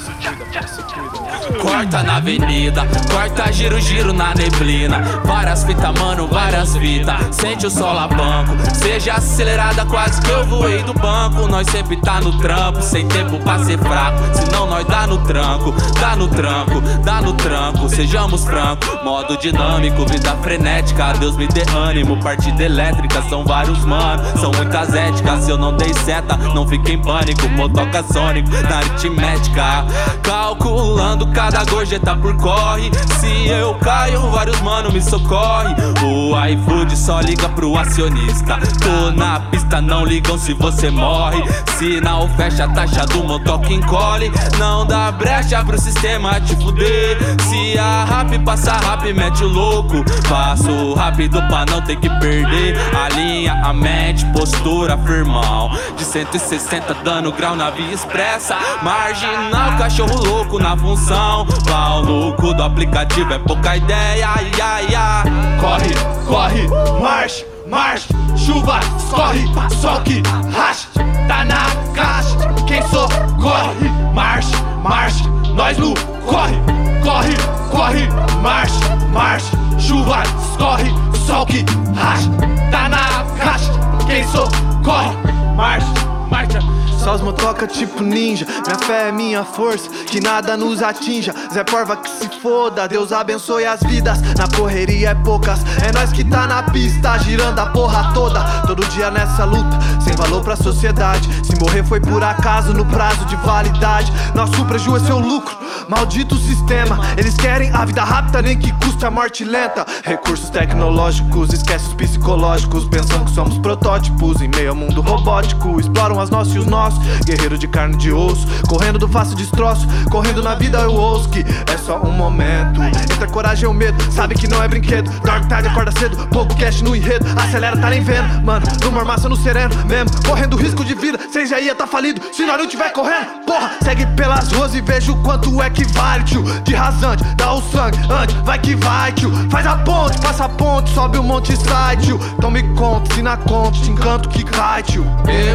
Corta 1.60 2.02
na 2.02 2.16
avenida, 2.16 2.86
corta 3.10 3.52
giro, 3.52 3.80
giro 3.80 4.12
na 4.12 4.32
neblina. 4.34 5.00
Várias 5.24 5.64
fitas, 5.64 5.98
mano, 5.98 6.28
várias 6.28 6.76
fitas. 6.76 7.34
Sente 7.34 7.66
o 7.66 7.70
sol 7.70 7.98
a 7.98 8.06
banco. 8.06 8.52
Seja 8.74 9.14
acelerada, 9.14 9.84
quase 9.86 10.20
que 10.20 10.30
eu 10.30 10.46
voei 10.46 10.82
do 10.84 10.94
banco. 10.94 11.48
Nós 11.48 11.66
sempre 11.68 11.96
tá 11.96 12.20
no 12.20 12.38
trampo, 12.38 12.80
sem 12.80 13.06
tempo 13.08 13.38
pra 13.40 13.58
ser 13.64 13.78
fraco. 13.78 14.18
Senão 14.34 14.66
nós 14.66 14.86
dá 14.86 15.06
no 15.06 15.18
tranco, 15.18 15.74
dá 16.00 16.14
no 16.14 16.28
tranco, 16.28 16.80
dá 17.04 17.20
no 17.20 17.32
tranco. 17.34 17.88
Sejamos 17.88 18.44
francos, 18.44 18.88
modo 19.02 19.36
dinâmico, 19.36 20.06
vida 20.06 20.36
frenética. 20.42 21.12
Deus 21.14 21.36
me 21.36 21.48
dê 21.48 21.62
ânimo, 21.76 22.16
partida 22.22 22.62
elétrica. 22.62 23.20
São 23.28 23.44
vários 23.44 23.84
manos, 23.84 24.40
são 24.40 24.52
muitas 24.52 24.94
éticas. 24.94 25.44
Se 25.44 25.50
eu 25.50 25.58
não 25.58 25.76
dei 25.76 25.92
seta, 25.92 26.36
não 26.54 26.66
fique 26.66 26.92
em 26.92 27.02
pânico. 27.02 27.31
Motoca 27.56 28.02
sônico 28.12 28.50
na 28.68 28.78
aritmética. 28.78 29.84
Calculando 30.22 31.26
cada 31.28 31.64
gorjeta 31.64 32.16
por 32.16 32.36
corre. 32.36 32.90
Se 33.20 33.48
eu 33.48 33.74
caio, 33.74 34.20
vários 34.30 34.60
mano 34.60 34.90
me 34.90 35.00
socorre. 35.00 35.74
O 36.02 36.34
iFood 36.46 36.96
só 36.96 37.20
liga 37.20 37.48
pro 37.50 37.76
acionista. 37.76 38.58
Tô 38.82 39.10
na 39.12 39.40
pista, 39.40 39.80
não 39.80 40.04
ligam 40.04 40.38
se 40.38 40.54
você 40.54 40.90
morre. 40.90 41.42
Sinal 41.78 42.28
fecha 42.36 42.64
a 42.64 42.68
taxa 42.68 43.06
do 43.06 43.22
motoca 43.24 43.72
encolhe. 43.72 44.30
Não 44.58 44.86
dá 44.86 45.12
brecha 45.12 45.64
pro 45.64 45.78
sistema 45.78 46.40
te 46.40 46.56
fuder. 46.56 47.18
Se 47.48 47.78
a 47.78 48.04
rap 48.04 48.38
passa 48.40 48.72
rap, 48.72 49.12
mete 49.12 49.44
o 49.44 49.48
louco. 49.48 50.04
Passo 50.28 50.94
rápido 50.94 51.40
pra 51.48 51.64
não 51.66 51.80
ter 51.82 51.96
que 51.96 52.08
perder. 52.18 52.76
Alinha 52.94 53.54
a 53.64 53.72
mente, 53.72 54.24
postura 54.32 54.96
firmão. 54.98 55.70
De 55.96 56.04
160 56.04 56.94
dando 57.22 57.32
grau 57.32 57.54
na 57.54 57.70
via 57.70 57.94
expressa. 57.94 58.56
Marginal, 58.82 59.78
cachorro 59.78 60.24
louco 60.24 60.58
na 60.58 60.76
função. 60.76 61.46
Pau 61.68 62.02
no 62.02 62.34
cu 62.34 62.52
do 62.52 62.62
aplicativo 62.64 63.32
é 63.32 63.38
pouca 63.38 63.76
ideia. 63.76 64.28
Ai, 64.28 64.50
ai, 64.60 64.94
ai. 64.94 65.58
Corre, 65.60 65.94
corre, 66.26 66.68
marche, 67.00 67.46
marche, 67.68 68.08
chuva, 68.36 68.80
escorre, 68.98 69.44
sol 69.80 70.00
que 70.00 70.20
racha, 70.52 70.88
tá 71.28 71.44
na 71.44 71.70
caixa. 71.94 72.36
Quem 72.66 72.82
socorre, 72.88 73.88
marche, 74.12 74.56
marche, 74.82 75.28
nós 75.54 75.78
no 75.78 75.94
corre, 76.26 76.56
corre, 77.04 77.36
corre, 77.70 78.08
marche, 78.42 78.80
marche, 79.12 79.52
chuva, 79.78 80.24
escorre, 80.24 80.92
sol 81.24 81.46
que 81.46 81.64
racha, 81.94 82.30
tá 82.72 82.88
na 82.88 83.24
caixa. 83.38 83.72
Quem 84.08 84.26
socorre, 84.26 85.16
marche, 85.54 85.86
marcha. 86.32 86.60
Só 86.98 87.14
os 87.14 87.20
motoca 87.20 87.66
tipo 87.66 88.02
ninja, 88.02 88.46
minha 88.46 88.78
fé 88.78 89.08
é 89.08 89.12
minha 89.12 89.44
força, 89.44 89.90
que 90.06 90.20
nada 90.20 90.56
nos 90.56 90.82
atinja. 90.82 91.34
Zé 91.52 91.62
Porva 91.64 91.96
que 91.96 92.08
se 92.08 92.28
foda, 92.40 92.88
Deus 92.88 93.12
abençoe 93.12 93.66
as 93.66 93.80
vidas. 93.80 94.22
Na 94.38 94.48
correria 94.56 95.10
é 95.10 95.14
poucas, 95.14 95.60
é 95.86 95.92
nós 95.92 96.12
que 96.12 96.24
tá 96.24 96.46
na 96.46 96.62
pista, 96.62 97.18
girando 97.18 97.58
a 97.58 97.66
porra 97.66 98.12
toda. 98.14 98.40
Todo 98.66 98.84
dia 98.86 99.10
nessa 99.10 99.44
luta, 99.44 99.78
sem 100.00 100.14
valor 100.14 100.42
pra 100.42 100.56
sociedade. 100.56 101.28
Se 101.44 101.58
morrer 101.60 101.84
foi 101.84 102.00
por 102.00 102.22
acaso, 102.22 102.72
no 102.72 102.86
prazo 102.86 103.24
de 103.26 103.36
validade. 103.36 104.10
Nosso 104.34 104.64
prejuízo 104.64 105.04
é 105.04 105.06
seu 105.08 105.18
lucro, 105.18 105.56
maldito 105.88 106.36
sistema. 106.36 107.00
Eles 107.18 107.34
querem 107.34 107.70
a 107.72 107.84
vida 107.84 108.04
rápida, 108.04 108.40
nem 108.40 108.56
que 108.56 108.72
custe 108.74 109.04
a 109.04 109.10
morte 109.10 109.44
lenta. 109.44 109.84
Recursos 110.04 110.50
tecnológicos, 110.50 111.52
esquece 111.52 111.88
os 111.88 111.94
psicológicos. 111.94 112.84
Pensando 112.84 113.24
que 113.24 113.34
somos 113.34 113.58
protótipos 113.58 114.40
em 114.40 114.48
meio 114.48 114.70
ao 114.70 114.76
mundo 114.76 115.00
robótico. 115.00 115.80
Exploram 115.80 116.21
as 116.22 116.30
nossas 116.30 116.54
e 116.54 116.58
os 116.58 116.66
nossos. 116.66 116.98
Guerreiro 117.24 117.58
de 117.58 117.66
carne 117.68 117.96
de 117.96 118.12
osso, 118.12 118.46
correndo 118.68 118.98
do 118.98 119.08
fácil 119.08 119.36
destroço. 119.36 119.86
Correndo 120.10 120.42
na 120.42 120.54
vida 120.54 120.78
eu 120.78 120.92
ouço 120.92 121.28
que 121.28 121.40
é 121.40 121.76
só 121.76 122.00
um 122.00 122.12
momento. 122.12 122.80
Entre 122.82 123.26
coragem 123.28 123.68
e 123.68 123.74
medo, 123.74 124.12
sabe 124.12 124.34
que 124.34 124.48
não 124.48 124.62
é 124.62 124.68
brinquedo. 124.68 125.10
Dark 125.20 125.42
Tide 125.42 125.68
acorda 125.68 125.92
cedo, 125.92 126.16
pouco 126.28 126.56
cash 126.56 126.82
no 126.82 126.94
enredo. 126.94 127.26
Acelera, 127.36 127.76
tá 127.76 127.90
nem 127.90 128.02
vendo, 128.02 128.44
mano. 128.44 128.66
Numa 128.82 129.00
armaça 129.00 129.28
no 129.28 129.36
sereno, 129.36 129.74
mesmo. 129.86 130.10
Correndo 130.24 130.56
risco 130.56 130.84
de 130.84 130.94
vida, 130.94 131.18
cês 131.30 131.48
já 131.48 131.60
ia 131.60 131.74
tá 131.74 131.86
falido. 131.86 132.20
Se 132.32 132.44
nós 132.44 132.58
não 132.58 132.66
tiver 132.66 132.90
correndo, 132.92 133.44
porra, 133.46 133.72
segue 133.82 134.06
pelas 134.14 134.50
ruas 134.52 134.74
e 134.74 134.80
veja 134.80 135.12
o 135.12 135.22
quanto 135.22 135.62
é 135.62 135.70
que 135.70 135.84
vale, 135.92 136.24
tio. 136.24 136.42
De 136.62 136.74
rasante, 136.74 137.24
dá 137.36 137.52
o 137.52 137.62
sangue, 137.62 137.98
antes, 138.10 138.36
vai 138.36 138.58
que 138.58 138.74
vai, 138.76 139.12
tio. 139.12 139.32
Faz 139.50 139.66
a 139.66 139.76
ponte, 139.76 140.20
passa 140.20 140.44
a 140.44 140.48
ponte, 140.48 140.90
sobe 140.92 141.18
o 141.18 141.22
monte 141.22 141.52
e 141.52 141.56
sai, 141.56 141.96
tio. 141.96 142.20
Então 142.36 142.50
me 142.50 142.62
conta, 142.74 143.14
se 143.14 143.22
na 143.22 143.36
conta, 143.36 143.78
te 143.78 143.90
encanto 143.90 144.28
que 144.28 144.44
cai, 144.44 144.82
tio. 144.82 145.04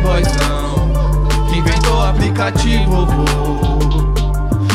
Boyzão, 0.02 0.57
que 1.50 1.58
inventou 1.58 2.02
aplicativo, 2.02 3.06
vô. 3.06 3.68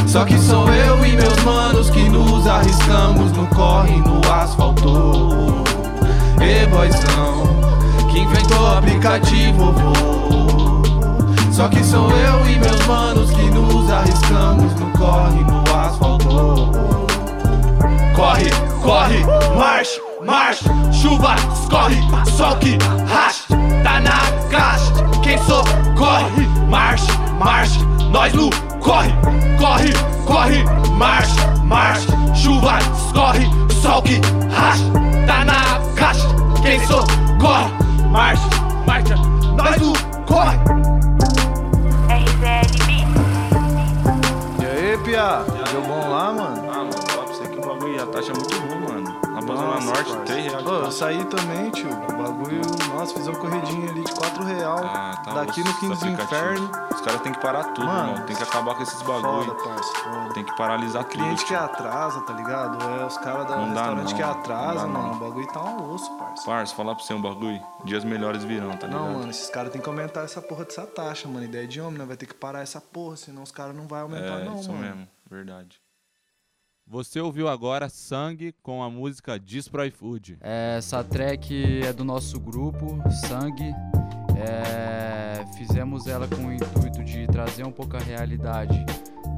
Só 0.06 0.24
que 0.24 0.38
sou 0.38 0.68
eu 0.72 1.04
e 1.06 1.12
meus 1.16 1.42
manos 1.42 1.88
que 1.90 2.08
nos 2.08 2.46
arriscamos 2.46 3.32
no 3.32 3.46
corre, 3.48 3.96
no 3.96 4.20
asfalto. 4.30 5.64
Ê, 6.40 6.66
boyzão, 6.66 7.44
que 8.10 8.20
inventou 8.20 8.76
aplicativo, 8.76 9.72
vô. 9.72 10.82
Só 11.52 11.68
que 11.68 11.84
sou 11.84 12.10
eu 12.10 12.46
e 12.48 12.58
meus 12.58 12.86
manos 12.86 13.30
que 13.30 13.42
nos 13.50 13.90
arriscamos 13.90 14.74
no 14.74 14.90
corre, 14.98 15.44
no 15.44 15.62
asfalto. 15.76 16.72
Corre, 18.14 18.50
corre, 18.82 19.24
marche, 19.56 20.00
marche, 20.24 20.64
chuva, 20.92 21.36
escorre, 21.52 22.00
sol 22.36 22.56
que 22.56 22.78
racha, 23.06 23.44
tá 23.82 24.00
na 24.00 24.20
caixa. 24.50 24.92
Quem 25.22 25.38
socorre, 25.38 26.46
marche, 26.68 27.10
marche, 27.38 27.78
nós 28.10 28.32
no 28.32 28.50
corre, 28.80 29.12
corre, 29.58 29.92
corre, 30.26 30.64
marche, 30.96 31.36
marche, 31.64 32.06
chuva, 32.34 32.78
escorre, 32.78 33.46
sol 33.80 34.02
que 34.02 34.20
racha, 34.50 34.84
tá 35.26 35.44
na 35.44 35.80
caixa. 35.94 36.28
Quem 36.62 36.78
socorre, 36.86 37.72
marche, 38.10 38.48
marcha, 38.86 39.16
nós 39.56 39.76
no 39.80 39.92
corre. 40.26 40.58
RZL 42.08 42.86
Beats. 42.86 43.22
E 44.60 44.64
aí, 44.66 44.98
Pia? 45.04 45.44
Deu 45.70 45.82
bom 45.82 46.08
lá, 46.10 46.32
mano? 46.32 46.62
Ah, 46.70 46.78
mano, 46.78 46.90
pra 46.90 47.22
você 47.26 47.44
que 47.48 47.58
o 47.58 47.60
bagulho, 47.62 48.02
a 48.02 48.06
taxa 48.06 48.32
é 48.32 48.34
muito 48.34 48.54
ruim, 48.58 48.71
Zona 49.40 49.54
Nossa, 49.54 49.86
Norte, 49.86 50.04
parça. 50.10 50.24
3 50.26 50.44
reais. 50.46 50.64
de 50.64 50.70
Ô, 50.70 50.74
eu 50.84 50.92
saí 50.92 51.24
também, 51.24 51.70
tio. 51.70 51.88
O 51.90 52.22
bagulho, 52.22 52.60
nossa, 52.94 53.14
fiz 53.14 53.26
uma 53.26 53.38
corridinha 53.38 53.90
ali 53.90 54.04
de 54.04 54.12
4 54.14 54.44
real. 54.44 54.78
Ah, 54.84 55.22
tá 55.24 55.32
Daqui 55.34 55.64
no 55.64 55.74
Quinto. 55.78 56.06
Inferno. 56.06 56.70
Os 56.94 57.00
caras 57.00 57.20
têm 57.22 57.32
que 57.32 57.40
parar 57.40 57.64
tudo, 57.72 57.86
Mano, 57.86 58.10
irmão. 58.12 58.26
Tem 58.26 58.36
que 58.36 58.42
acabar 58.42 58.74
com 58.74 58.82
esses 58.82 59.00
Foda, 59.02 59.22
bagulho. 59.26 59.54
parça, 59.64 59.92
foda. 59.98 60.34
Tem 60.34 60.44
que 60.44 60.56
paralisar 60.56 61.04
tudo. 61.04 61.12
Cliente 61.22 61.44
que 61.44 61.54
atrasa, 61.54 62.20
tá 62.20 62.32
ligado? 62.34 62.78
É 63.00 63.06
os 63.06 63.16
caras 63.18 63.48
da 63.48 63.56
Não 63.56 63.66
restaurante 63.68 64.08
não, 64.10 64.16
que 64.16 64.22
não 64.22 64.30
atrasa, 64.30 64.74
dá 64.80 64.86
mano. 64.86 65.08
não. 65.08 65.12
O 65.12 65.18
bagulho 65.18 65.46
tá 65.48 65.62
um 65.64 65.94
osso, 65.94 66.10
parça. 66.18 66.44
Parça, 66.44 66.74
falar 66.74 66.94
pra 66.94 67.04
você 67.04 67.14
um 67.14 67.22
bagulho. 67.22 67.60
Dias 67.84 68.04
melhores 68.04 68.44
virão, 68.44 68.76
tá 68.76 68.86
ligado? 68.86 69.02
Não, 69.04 69.14
mano, 69.14 69.30
esses 69.30 69.48
caras 69.50 69.72
tem 69.72 69.80
que 69.80 69.88
aumentar 69.88 70.22
essa 70.22 70.40
porra 70.40 70.64
dessa 70.64 70.86
taxa, 70.86 71.26
mano. 71.28 71.44
Ideia 71.44 71.66
de 71.66 71.80
homem, 71.80 71.98
né? 71.98 72.04
Vai 72.04 72.16
ter 72.16 72.26
que 72.26 72.34
parar 72.34 72.60
essa 72.60 72.80
porra, 72.80 73.16
senão 73.16 73.42
os 73.42 73.50
caras 73.50 73.74
não 73.74 73.86
vão 73.88 73.98
aumentar, 74.00 74.40
É, 74.40 74.44
não, 74.44 74.60
isso 74.60 74.70
mano. 74.70 74.82
mesmo, 74.84 75.08
verdade. 75.28 75.80
Você 76.86 77.20
ouviu 77.20 77.48
agora 77.48 77.88
Sangue 77.88 78.54
com 78.62 78.82
a 78.82 78.90
música 78.90 79.38
Diz 79.38 79.68
pro 79.68 79.84
iFood. 79.86 80.38
É, 80.40 80.76
essa 80.78 81.02
track 81.02 81.82
é 81.84 81.92
do 81.92 82.04
nosso 82.04 82.38
grupo, 82.38 83.02
Sangue. 83.28 83.74
É, 84.36 85.44
fizemos 85.56 86.06
ela 86.06 86.28
com 86.28 86.46
o 86.46 86.52
intuito 86.52 87.02
de 87.02 87.26
trazer 87.28 87.64
um 87.64 87.72
pouco 87.72 87.96
a 87.96 88.00
realidade 88.00 88.84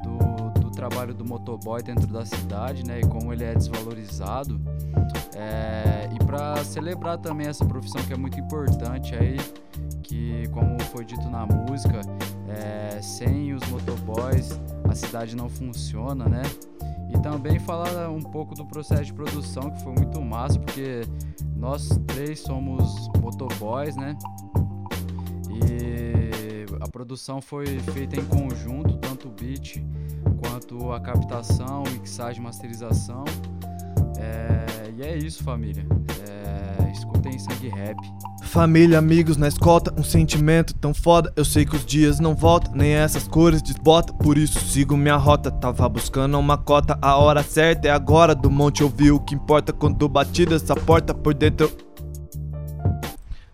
do, 0.02 0.60
do 0.60 0.70
trabalho 0.70 1.14
do 1.14 1.24
motoboy 1.24 1.82
dentro 1.82 2.06
da 2.06 2.24
cidade, 2.24 2.84
né? 2.84 3.00
E 3.00 3.06
como 3.06 3.32
ele 3.32 3.44
é 3.44 3.54
desvalorizado. 3.54 4.60
É, 5.36 6.08
e 6.12 6.24
para 6.24 6.64
celebrar 6.64 7.18
também 7.18 7.46
essa 7.46 7.64
profissão 7.64 8.02
que 8.04 8.12
é 8.12 8.16
muito 8.16 8.40
importante 8.40 9.14
aí, 9.14 9.36
que 10.02 10.48
como 10.48 10.80
foi 10.84 11.04
dito 11.04 11.28
na 11.28 11.46
música, 11.46 12.00
é, 12.48 13.00
sem 13.00 13.52
os 13.52 13.66
motoboys 13.68 14.58
a 14.88 14.94
cidade 14.94 15.36
não 15.36 15.48
funciona, 15.48 16.28
né? 16.28 16.42
E 17.14 17.18
também 17.20 17.58
falar 17.58 18.10
um 18.10 18.20
pouco 18.20 18.54
do 18.54 18.66
processo 18.66 19.04
de 19.04 19.14
produção, 19.14 19.70
que 19.70 19.82
foi 19.82 19.92
muito 19.92 20.20
massa, 20.20 20.58
porque 20.58 21.02
nós 21.56 21.88
três 22.06 22.40
somos 22.40 23.08
motoboys, 23.20 23.96
né? 23.96 24.16
E 25.48 26.66
a 26.80 26.88
produção 26.90 27.40
foi 27.40 27.66
feita 27.78 28.16
em 28.16 28.24
conjunto, 28.24 28.96
tanto 28.98 29.28
o 29.28 29.30
beat 29.30 29.82
quanto 30.40 30.92
a 30.92 31.00
captação, 31.00 31.82
mixagem, 31.92 32.42
masterização. 32.42 33.24
É, 34.18 34.90
e 34.90 35.02
é 35.02 35.16
isso, 35.16 35.42
família. 35.42 35.86
É, 36.28 36.90
escutem 36.90 37.38
sangue 37.38 37.68
rap. 37.68 37.96
Família, 38.54 39.00
amigos 39.00 39.36
na 39.36 39.48
escolta, 39.48 39.92
um 39.98 40.04
sentimento 40.04 40.74
tão 40.74 40.94
foda. 40.94 41.32
Eu 41.34 41.44
sei 41.44 41.64
que 41.64 41.74
os 41.74 41.84
dias 41.84 42.20
não 42.20 42.36
voltam, 42.36 42.72
nem 42.72 42.92
essas 42.92 43.26
cores 43.26 43.60
desbota. 43.60 44.12
Por 44.12 44.38
isso 44.38 44.60
sigo 44.60 44.96
minha 44.96 45.16
rota. 45.16 45.50
Tava 45.50 45.88
buscando 45.88 46.38
uma 46.38 46.56
cota, 46.56 46.96
a 47.02 47.16
hora 47.16 47.42
certa 47.42 47.88
é 47.88 47.90
agora. 47.90 48.32
Do 48.32 48.48
monte 48.48 48.82
eu 48.82 48.88
vi 48.88 49.10
o 49.10 49.18
que 49.18 49.34
importa 49.34 49.72
quando 49.72 50.08
batida 50.08 50.54
essa 50.54 50.76
porta 50.76 51.12
por 51.12 51.34
dentro. 51.34 51.68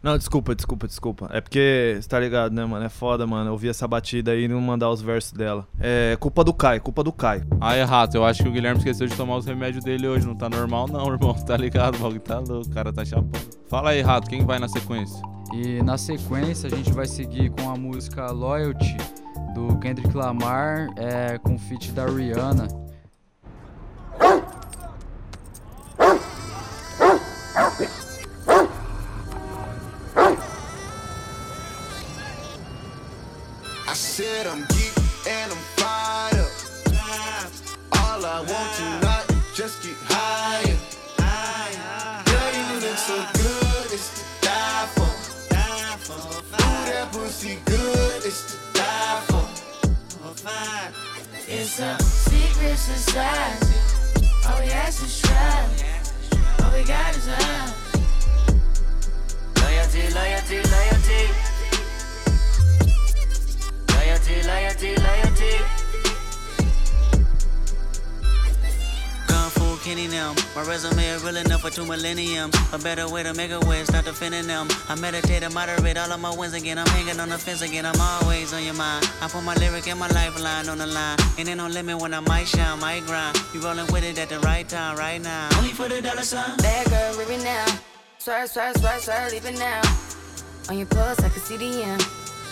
Não, 0.03 0.17
desculpa, 0.17 0.55
desculpa, 0.55 0.87
desculpa. 0.87 1.29
É 1.31 1.43
porque, 1.43 1.99
você 2.01 2.09
tá 2.09 2.19
ligado, 2.19 2.55
né, 2.55 2.65
mano? 2.65 2.85
É 2.85 2.89
foda, 2.89 3.27
mano. 3.27 3.51
Ouvir 3.53 3.69
essa 3.69 3.87
batida 3.87 4.31
aí 4.33 4.45
e 4.45 4.49
não 4.49 4.61
mandar 4.61 4.89
os 4.91 5.03
versos 5.03 5.33
dela. 5.33 5.69
É 5.79 6.17
culpa 6.19 6.43
do 6.43 6.55
Kai, 6.55 6.81
culpa 6.81 7.05
do 7.05 7.13
Kai. 7.13 7.43
Ah, 7.61 7.77
errado. 7.77 8.15
Eu 8.15 8.25
acho 8.25 8.43
que 8.43 8.49
o 8.49 8.53
Guilherme 8.53 8.79
esqueceu 8.79 9.07
de 9.07 9.15
tomar 9.15 9.37
os 9.37 9.45
remédios 9.45 9.85
dele 9.85 10.09
hoje. 10.09 10.27
Não 10.27 10.35
tá 10.35 10.49
normal, 10.49 10.89
não, 10.89 11.07
irmão. 11.13 11.35
Tá 11.35 11.57
ligado? 11.57 11.97
O 11.97 11.99
bagulho 11.99 12.21
tá 12.21 12.39
louco. 12.39 12.67
O 12.67 12.71
cara 12.71 12.93
tá 12.93 13.05
chapando. 13.05 13.39
Fala 13.69 13.91
aí, 13.91 14.01
Rato. 14.01 14.29
Quem 14.29 14.45
vai 14.45 14.59
na 14.59 14.69
sequência? 14.69 15.21
E 15.53 15.83
na 15.83 15.99
sequência 15.99 16.69
a 16.69 16.71
gente 16.71 16.93
vai 16.93 17.07
seguir 17.07 17.51
com 17.51 17.69
a 17.69 17.77
música 17.77 18.31
Loyalty 18.31 18.97
do 19.55 19.77
Kendrick 19.81 20.17
Lamar 20.17 20.89
é, 20.97 21.39
com 21.39 21.59
feat 21.59 21.93
da 21.93 22.07
Rihanna. 22.07 22.69
I 33.91 33.93
said 33.93 34.47
I'm 34.47 34.61
geek 34.69 34.95
and 35.27 35.51
I'm 35.51 35.59
fired 35.75 36.39
up. 36.39 37.51
All 37.99 38.25
I 38.25 38.39
want 38.39 38.71
tonight 38.79 39.27
is 39.31 39.57
just 39.57 39.83
get 39.83 39.97
higher. 40.07 40.79
Girl, 42.25 42.53
you 42.55 42.87
look 42.87 42.97
so 42.97 43.17
good, 43.35 43.91
it's 43.91 44.15
to 44.15 44.47
die 44.47 44.87
for. 44.95 45.11
Ooh, 46.23 46.87
that 46.87 47.09
pussy 47.11 47.59
good, 47.65 48.25
it's 48.25 48.55
to 48.55 48.79
die 48.79 49.23
for. 49.27 49.43
It's 51.49 51.81
a 51.81 51.99
secret 52.01 52.79
society. 52.79 53.75
All 54.47 54.61
we 54.61 54.71
ask 54.71 55.03
is 55.03 55.21
try. 55.21 55.67
All 56.63 56.73
we 56.79 56.85
got 56.85 57.17
is 57.17 57.27
love. 57.27 57.75
Loyalty, 59.57 60.15
loyalty, 60.15 60.63
loyalty. 60.71 61.50
Loyalty, 64.21 64.47
loyalty, 64.47 64.97
loyalty. 64.97 65.65
Kung 69.27 69.49
Fu 69.49 69.77
Kenny 69.83 70.09
them. 70.09 70.35
My 70.55 70.63
resume 70.63 71.03
is 71.07 71.25
real 71.25 71.39
enough 71.39 71.63
for 71.63 71.71
two 71.71 71.87
millenniums. 71.87 72.55
A 72.75 72.79
better 72.79 73.09
way 73.09 73.23
to 73.23 73.33
make 73.33 73.51
a 73.51 73.61
way, 73.61 73.83
start 73.85 74.05
defending 74.05 74.47
them. 74.47 74.69
I 74.91 74.95
meditate 75.01 75.43
and 75.43 75.55
moderate 75.55 75.97
all 75.97 76.13
of 76.13 76.21
my 76.21 76.37
wins 76.37 76.53
again. 76.53 76.77
I'm 76.77 76.87
hanging 76.89 77.19
on 77.19 77.31
the 77.31 77.39
fence 77.39 77.63
again. 77.63 77.87
I'm 77.87 77.99
always 77.99 78.53
on 78.53 78.63
your 78.63 78.75
mind. 78.75 79.09
I 79.23 79.29
put 79.29 79.43
my 79.43 79.55
lyric 79.55 79.89
and 79.89 79.99
my 79.99 80.09
lifeline 80.09 80.69
on 80.69 80.77
the 80.77 80.87
line. 80.87 81.17
And 81.39 81.49
ain't 81.49 81.57
no 81.57 81.69
limit 81.69 81.99
when 81.99 82.13
I 82.13 82.21
might 82.21 82.47
shine, 82.47 82.79
might 82.79 83.07
grind. 83.07 83.39
You 83.55 83.61
rolling 83.61 83.87
with 83.91 84.05
it 84.05 84.19
at 84.19 84.29
the 84.29 84.39
right 84.41 84.69
time, 84.69 84.99
right 84.99 85.21
now. 85.23 85.49
Only 85.57 85.71
for 85.71 85.89
the 85.89 86.03
dollar 86.03 86.23
sign. 86.23 86.59
Bad 86.59 86.91
girl, 86.91 87.17
living 87.17 87.43
now. 87.43 87.65
Swear, 88.19 88.47
swear, 88.49 88.75
swear, 88.75 88.99
swear, 89.01 89.31
leaving 89.31 89.59
now. 89.59 89.81
On 90.69 90.77
your 90.77 90.87
pulse, 90.87 91.21
I 91.21 91.31
can 91.31 91.41
see 91.41 91.57
the 91.57 91.83
M. 91.85 91.99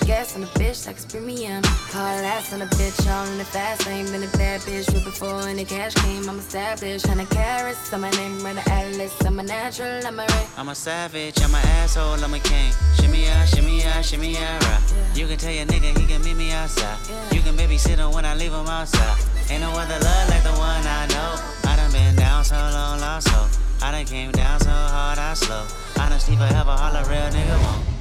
Gas 0.09 0.35
on 0.37 0.41
the 0.41 0.47
bitch 0.57 0.87
like 0.87 0.97
it's 0.97 1.05
premium. 1.05 1.63
Hard 1.93 2.25
ass 2.25 2.55
on 2.55 2.63
a 2.63 2.67
bitch, 2.81 2.97
all 3.13 3.27
in 3.27 3.37
the 3.37 3.45
fast 3.45 3.87
lane. 3.87 4.07
Been 4.07 4.23
a 4.23 4.39
bad 4.39 4.63
bitch 4.63 4.91
way 4.95 5.05
before 5.05 5.43
any 5.43 5.67
cash 5.67 5.93
came. 5.97 6.27
I'm 6.31 6.39
established, 6.39 7.07
hundred 7.07 7.29
carats. 7.29 7.93
I'm 7.93 8.01
my 8.01 8.11
name, 8.13 8.41
run 8.41 8.55
the 8.55 8.67
atlas. 8.71 9.13
I'm 9.27 9.39
a 9.39 9.43
natural, 9.43 10.07
I'm 10.07 10.19
a 10.19 10.23
ray. 10.23 10.47
I'm 10.57 10.71
a 10.71 10.75
savage, 10.75 11.39
I'm 11.43 11.55
an 11.55 11.61
asshole, 11.77 12.25
I'm 12.25 12.33
a 12.33 12.39
king. 12.39 12.73
Shimmy 12.99 13.29
out, 13.29 13.49
shimmy 13.49 13.85
out, 13.85 14.03
shimmy 14.03 14.35
out, 14.39 14.65
right. 14.65 14.81
You 15.15 15.27
can 15.27 15.37
tell 15.37 15.53
your 15.53 15.67
nigga 15.67 15.93
he 15.99 16.07
can 16.07 16.25
meet 16.25 16.39
me 16.39 16.53
outside. 16.53 16.97
You 17.31 17.43
can 17.43 17.55
babysit 17.55 17.99
him 17.99 18.11
when 18.13 18.25
I 18.25 18.35
leave 18.35 18.55
him 18.55 18.67
outside. 18.67 19.21
Ain't 19.51 19.61
no 19.61 19.73
other 19.73 19.99
love 20.01 20.29
like 20.31 20.43
the 20.43 20.57
one 20.57 20.87
I 20.89 21.07
know. 21.13 21.37
I 21.69 21.77
done 21.77 21.93
been 21.93 22.17
down 22.17 22.45
so 22.45 22.57
long, 22.57 22.99
lost 23.01 23.29
hope. 23.29 23.51
I 23.83 23.93
done 23.93 24.07
came 24.07 24.33
down 24.33 24.59
so 24.61 24.71
hard, 24.71 25.19
I 25.19 25.35
slow. 25.35 25.67
Honestly, 26.01 26.35
forever, 26.35 26.71
all 26.71 26.97
a 26.97 27.05
real 27.05 27.29
nigga 27.29 27.63
want. 27.63 27.98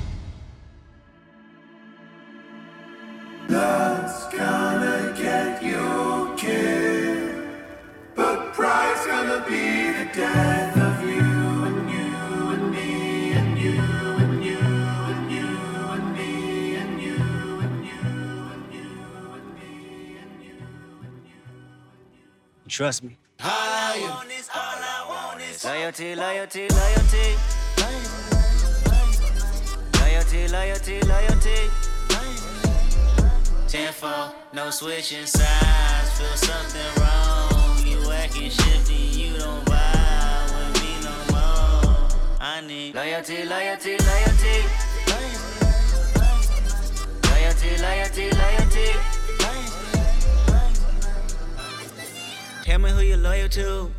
Love's 3.57 4.25
gonna 4.25 5.15
get 5.17 5.63
you 5.63 6.35
killed, 6.37 7.47
but 8.13 8.53
pride's 8.53 9.03
gonna 9.07 9.43
be 9.47 9.91
the 9.97 10.05
death 10.13 10.77
of 10.77 10.95
you 11.09 11.29
and 11.69 11.89
you 11.95 12.09
and 12.53 12.65
me 12.71 13.31
and 13.39 13.57
you 13.57 13.79
and 14.23 14.45
you 14.45 14.59
and 15.11 15.31
you 15.35 15.47
and 15.95 16.07
me 16.17 16.75
and 16.75 17.01
you 17.01 17.17
and 17.65 17.77
you 17.89 18.01
and 18.53 18.65
you 18.77 18.89
and 19.37 19.47
me 19.57 19.71
and 20.21 20.33
you 20.45 20.57
and 21.07 21.17
you. 21.25 22.69
Trust 22.69 23.03
me. 23.03 23.17
Higher. 23.39 24.13
Loyalty, 25.65 26.13
loyalty, 26.15 26.67
loyalty. 26.69 27.27
Loyalty, 29.99 30.47
loyalty, 30.47 31.01
loyalty. 31.01 31.86
Tenfold, 33.67 34.33
no 34.53 34.69
switching 34.69 35.25
sides. 35.25 36.17
Feel 36.17 36.37
something 36.37 37.03
wrong. 37.03 37.85
You 37.85 38.11
acting 38.13 38.49
shifty, 38.49 38.93
you 38.93 39.37
don't 39.37 39.65
vibe 39.65 40.51
with 40.55 40.81
me 40.81 40.95
no 41.03 41.15
more. 41.33 42.07
I 42.39 42.61
need 42.65 42.95
loyalty, 42.95 43.43
loyalty, 43.43 43.97
loyalty. 43.97 44.63
Loyalty, 47.29 47.81
loyalty, 47.81 48.31
loyalty. 48.31 48.99
Tell 52.63 52.79
me 52.79 52.89
who 52.91 53.01
you're 53.01 53.17
loyal 53.17 53.49
to. 53.49 53.91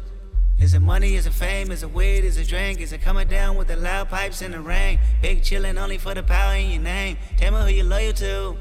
Is 0.59 0.73
it 0.73 0.81
money? 0.81 1.15
Is 1.17 1.27
it 1.27 1.35
fame? 1.35 1.71
Is 1.71 1.83
it 1.83 1.93
weed? 1.93 2.25
Is 2.25 2.39
it 2.39 2.49
drink? 2.49 2.81
Is 2.81 2.95
it 2.95 3.03
coming 3.03 3.29
down 3.29 3.57
with 3.57 3.69
the 3.69 3.77
loud 3.77 4.09
pipes 4.09 4.41
in 4.41 4.53
the 4.53 4.61
rain? 4.61 4.99
Big 5.21 5.43
chillin' 5.43 5.79
only 5.79 5.99
for 5.99 6.15
the 6.15 6.23
power 6.23 6.55
in 6.55 6.71
your 6.71 6.83
name. 6.83 7.19
Tell 7.37 7.53
me 7.53 7.71
who 7.71 7.77
you're 7.77 7.85
loyal 7.85 8.15
to. 8.15 8.57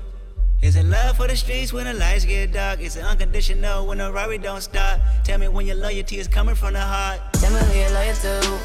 Is 0.60 0.76
it 0.76 0.86
love 0.86 1.17
for 1.17 1.28
the 1.28 1.36
streets 1.36 1.72
when 1.72 1.86
the 1.86 1.93
lights 1.93 2.26
get 2.26 2.52
dark? 2.52 2.82
Is 2.82 2.96
it 2.96 3.04
unconditional 3.04 3.86
when 3.86 4.00
the 4.00 4.12
Rari 4.12 4.39
don't 4.39 4.62
stop? 4.62 5.00
Tell 5.24 5.38
me 5.38 5.48
when 5.48 5.67
your 5.67 5.76
loyalty 5.76 6.17
is 6.17 6.28
coming 6.28 6.56
from 6.56 6.74
the 6.74 6.82
heart. 6.82 7.22
Tell 7.34 7.52
me 7.52 7.60
who 7.60 7.80
you're 7.80 7.91
loyal 7.91 8.15
to. 8.15 8.60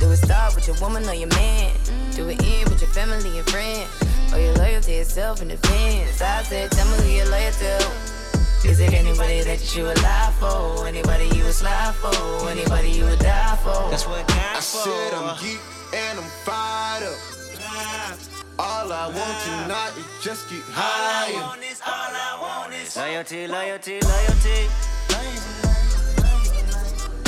Do 0.00 0.10
it 0.10 0.16
start 0.16 0.56
with 0.56 0.66
your 0.66 0.76
woman 0.80 1.08
or 1.08 1.14
your 1.14 1.28
man? 1.28 1.72
Do 2.16 2.28
it 2.28 2.42
end 2.42 2.68
with 2.68 2.80
your 2.80 2.90
family 2.90 3.38
and 3.38 3.48
friends? 3.48 3.88
Or 4.32 4.40
your 4.40 4.54
loyal 4.54 4.80
to 4.80 4.92
yourself 4.92 5.40
in 5.40 5.48
defense? 5.48 6.20
I 6.20 6.42
said, 6.42 6.72
tell 6.72 6.86
me 6.90 7.04
who 7.04 7.10
you're 7.10 7.30
loyal 7.30 7.52
to. 7.52 8.68
Is 8.68 8.80
it 8.80 8.92
anybody 8.92 9.42
that 9.42 9.76
you 9.76 9.84
would 9.84 10.02
lie 10.02 10.34
for? 10.40 10.86
Anybody 10.88 11.24
you 11.36 11.44
would 11.44 11.54
slide 11.54 11.94
for? 11.94 12.48
Anybody 12.50 12.90
you 12.90 13.04
would 13.04 13.20
die 13.20 13.56
for? 13.62 13.88
That's 13.88 14.06
what 14.06 14.18
I 14.32 14.52
God 14.52 14.62
said 14.62 15.12
for. 15.12 15.16
I'm 15.16 15.38
geek 15.40 15.60
and 15.94 16.18
I'm 16.18 16.24
fired 16.44 17.04
up. 17.04 18.39
All 18.60 18.92
I 18.92 19.06
want 19.06 19.38
tonight 19.40 19.92
is 19.96 20.04
just 20.22 20.50
get 20.50 20.60
higher. 20.68 21.32
All 21.32 21.56
I 21.56 22.36
want 22.42 22.74
is 22.74 22.94
loyalty, 22.94 23.46
loyalty, 23.46 24.00
loyalty. 24.04 24.68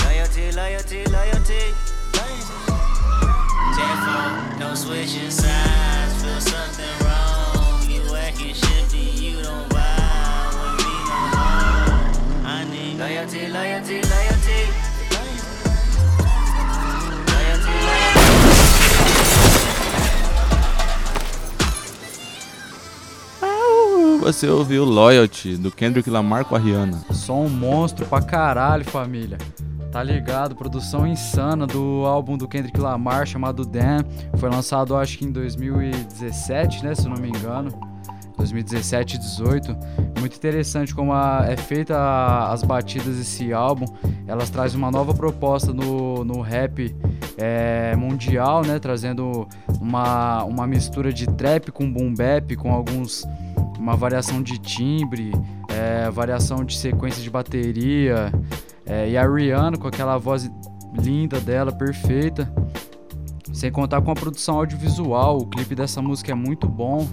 Loyalty, 0.05 0.53
loyalty, 0.53 1.07
loyalty. 1.07 1.73
Tenfold, 3.73 4.61
no 4.61 4.75
switching 4.75 5.31
sides. 5.31 6.23
Feel 6.23 6.39
something 6.39 6.97
wrong. 7.01 7.81
You 7.89 8.15
acting 8.15 8.53
shifty, 8.53 8.99
you 8.99 9.43
don't 9.43 9.67
vibe 9.73 10.53
with 10.61 10.85
me 10.85 10.93
no 11.09 11.17
more. 11.33 12.45
I 12.45 12.67
need 12.71 12.99
loyalty, 12.99 13.49
loyalty. 13.49 14.02
Você 24.23 24.47
ouviu 24.49 24.85
Loyalty, 24.85 25.57
do 25.57 25.71
Kendrick 25.71 26.09
Lamar 26.09 26.45
com 26.45 26.55
a 26.55 26.59
Rihanna. 26.59 26.97
Som 27.11 27.49
monstro 27.49 28.07
pra 28.07 28.23
caralho, 28.23 28.85
família. 28.85 29.37
Tá 29.91 30.01
ligado? 30.03 30.55
Produção 30.55 31.05
insana 31.07 31.67
do 31.67 32.05
álbum 32.07 32.39
do 32.39 32.47
Kendrick 32.47 32.79
Lamar 32.81 33.27
chamado 33.27 33.67
Dan. 33.67 33.99
Foi 34.39 34.49
lançado 34.49 34.97
acho 34.97 35.19
que 35.19 35.25
em 35.25 35.33
2017, 35.33 36.85
né? 36.85 36.95
Se 36.95 37.09
não 37.09 37.17
me 37.17 37.29
engano. 37.29 37.71
2017 38.39 39.17
e 39.17 39.19
18. 39.19 39.77
Muito 40.19 40.37
interessante 40.37 40.95
como 40.95 41.13
a- 41.13 41.45
é 41.49 41.57
feita 41.57 41.97
a- 41.97 42.53
as 42.53 42.63
batidas 42.63 43.17
desse 43.17 43.53
álbum. 43.53 43.87
Elas 44.27 44.51
trazem 44.51 44.79
uma 44.79 44.91
nova 44.91 45.13
proposta 45.13 45.73
no, 45.73 46.25
no 46.25 46.41
rap 46.41 46.95
é, 47.37 47.95
mundial, 47.97 48.63
né? 48.65 48.79
Trazendo 48.79 49.47
uma, 49.81 50.43
uma 50.45 50.67
mistura 50.67 51.13
de 51.13 51.27
trap 51.27 51.71
com 51.73 51.93
boom 51.93 52.15
bap, 52.15 52.57
com 52.57 52.73
alguns 52.73 53.25
uma 53.79 53.97
variação 53.97 54.43
de 54.43 54.59
timbre, 54.59 55.33
é, 55.69 56.11
variação 56.11 56.65
de 56.65 56.77
sequência 56.77 57.23
de 57.23 57.31
bateria, 57.31 58.33
é, 58.87 59.11
e 59.11 59.17
a 59.17 59.27
Rihanna 59.27 59.77
com 59.77 59.89
aquela 59.89 60.19
voz 60.19 60.51
linda 60.99 61.41
dela, 61.41 61.73
perfeita. 61.73 62.53
Sem 63.53 63.71
contar 63.71 64.01
com 64.01 64.11
a 64.11 64.15
produção 64.15 64.57
audiovisual, 64.57 65.39
o 65.39 65.47
clipe 65.47 65.75
dessa 65.75 66.01
música 66.01 66.33
é 66.33 66.35
muito 66.35 66.67
bom. 66.67 67.07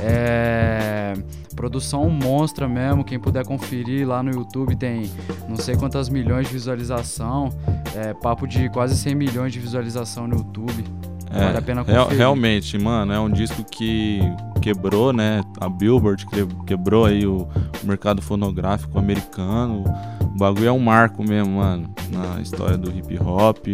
É... 0.00 1.12
Produção 1.54 2.08
monstra 2.08 2.66
mesmo, 2.66 3.04
quem 3.04 3.18
puder 3.18 3.44
conferir 3.44 4.08
lá 4.08 4.22
no 4.22 4.30
YouTube 4.30 4.74
tem 4.74 5.10
não 5.46 5.56
sei 5.56 5.76
quantas 5.76 6.08
milhões 6.08 6.46
de 6.46 6.54
visualização, 6.54 7.50
é, 7.94 8.14
papo 8.14 8.46
de 8.46 8.70
quase 8.70 8.96
100 8.96 9.14
milhões 9.14 9.52
de 9.52 9.60
visualização 9.60 10.26
no 10.26 10.38
YouTube. 10.38 10.82
É, 11.30 11.44
vale 11.44 11.58
a 11.58 11.62
pena 11.62 11.84
conferir. 11.84 12.16
realmente, 12.16 12.78
mano, 12.78 13.12
é 13.12 13.20
um 13.20 13.30
disco 13.30 13.62
que 13.62 14.20
quebrou, 14.62 15.12
né? 15.12 15.42
A 15.60 15.68
Billboard 15.68 16.24
que- 16.26 16.46
quebrou 16.66 17.04
aí 17.04 17.26
o, 17.26 17.46
o 17.82 17.86
mercado 17.86 18.22
fonográfico 18.22 18.98
americano. 18.98 19.84
O 20.22 20.38
bagulho 20.38 20.68
é 20.68 20.72
um 20.72 20.78
marco 20.78 21.22
mesmo, 21.22 21.56
mano, 21.58 21.90
na 22.10 22.40
história 22.40 22.78
do 22.78 22.90
hip 22.90 23.18
hop. 23.20 23.66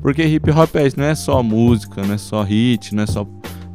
Porque 0.00 0.22
hip 0.24 0.50
hop 0.50 0.76
é 0.76 0.86
isso, 0.86 0.98
não 0.98 1.06
é 1.06 1.14
só 1.14 1.42
música, 1.42 2.02
não 2.04 2.14
é 2.14 2.18
só 2.18 2.42
hit, 2.42 2.94
não 2.94 3.02
é 3.02 3.06
só 3.06 3.26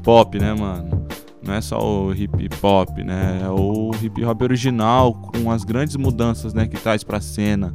pop, 0.04 0.40
né, 0.40 0.54
mano? 0.54 1.00
Não 1.44 1.54
é 1.54 1.62
só 1.62 1.80
o 1.80 2.14
hip 2.14 2.50
hop, 2.62 2.98
né? 3.00 3.42
É 3.44 3.50
o 3.50 3.92
hip 4.02 4.24
hop 4.24 4.42
original 4.44 5.14
com 5.14 5.50
as 5.50 5.64
grandes 5.64 5.96
mudanças, 5.96 6.54
né, 6.54 6.68
que 6.68 6.78
traz 6.78 7.04
pra 7.04 7.20
cena, 7.20 7.74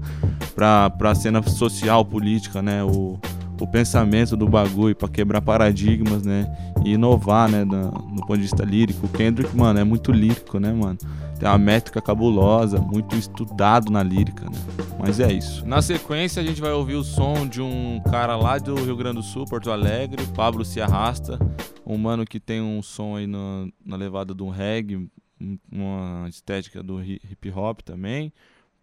pra, 0.55 0.89
pra 0.91 1.15
cena 1.15 1.43
social, 1.43 2.05
política, 2.05 2.63
né? 2.63 2.85
O, 2.85 3.19
o 3.61 3.67
pensamento 3.67 4.37
do 4.37 4.49
bagulho 4.49 4.95
pra 4.97 5.09
quebrar 5.09 5.41
paradigmas, 5.41 6.25
né? 6.25 6.47
E 6.85 6.93
inovar, 6.95 7.49
né? 7.51 7.65
do 7.65 7.91
ponto 8.27 8.37
de 8.37 8.43
vista 8.43 8.65
lírico. 8.65 9.07
O 9.07 9.09
Kendrick, 9.09 9.55
mano, 9.57 9.79
é 9.79 9.85
muito 9.85 10.11
lírico, 10.13 10.59
né, 10.59 10.73
mano? 10.73 10.99
Tem 11.39 11.49
uma 11.49 11.59
métrica 11.59 12.01
cabulosa, 12.01 12.79
muito 12.81 13.17
estudado 13.17 13.91
na 13.91 14.03
lírica, 14.03 14.45
né? 14.45 14.57
Mas 14.99 15.21
é 15.21 15.33
isso. 15.33 15.67
Na 15.67 15.83
sequência, 15.83 16.41
a 16.43 16.45
gente 16.45 16.61
vai 16.61 16.73
ouvir 16.73 16.95
o 16.95 17.03
som 17.05 17.47
de 17.47 17.61
um 17.61 18.01
cara 18.11 18.37
lá 18.37 18.59
do 18.59 18.75
Rio 18.77 18.97
Grande 18.97 19.17
do 19.17 19.23
Sul, 19.23 19.45
Porto 19.45 19.71
Alegre, 19.71 20.25
Pablo 20.35 20.65
Se 20.65 20.81
Arrasta. 20.81 21.39
Um 21.87 21.99
mano 21.99 22.25
que 22.25 22.41
tem 22.41 22.61
um 22.63 22.83
som 22.83 23.17
aí 23.17 23.27
na, 23.27 23.67
na 23.85 23.97
levada 23.97 24.35
de 24.35 24.43
um 24.43 24.49
reggae, 24.49 24.97
um- 25.41 25.59
uma 25.71 26.27
estética 26.29 26.83
do 26.83 26.99
hi- 27.03 27.21
hip 27.31 27.51
hop 27.51 27.81
também, 27.83 28.33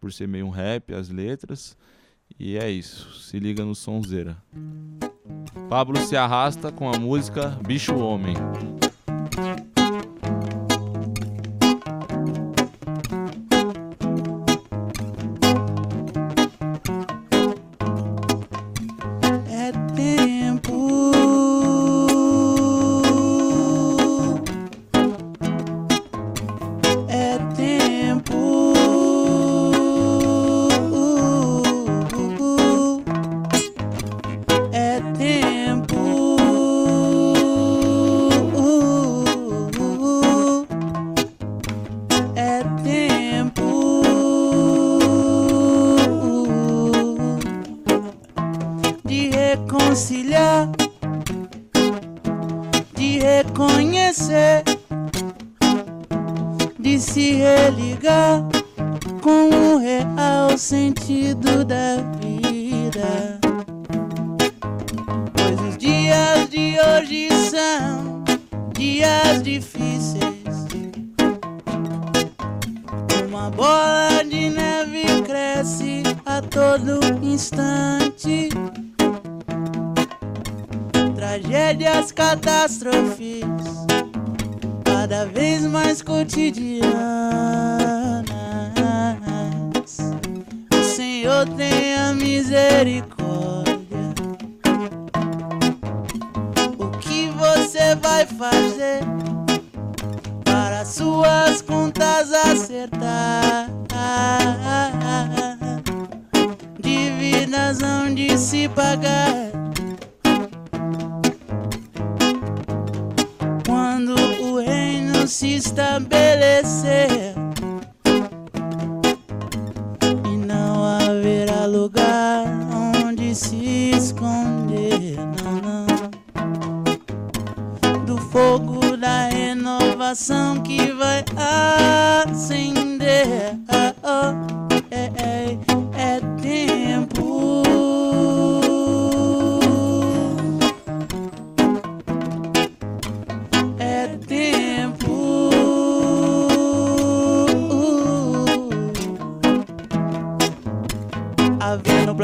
por 0.00 0.12
ser 0.12 0.28
meio 0.28 0.46
um 0.46 0.50
rap, 0.50 0.92
as 0.94 1.08
letras. 1.08 1.76
E 2.38 2.56
é 2.56 2.70
isso, 2.70 3.12
se 3.20 3.38
liga 3.38 3.64
no 3.64 3.74
sonzeira. 3.74 4.36
Pablo 5.68 5.98
se 6.00 6.16
arrasta 6.16 6.70
com 6.70 6.92
a 6.92 6.98
música 6.98 7.58
Bicho 7.66 7.96
Homem. 7.96 8.34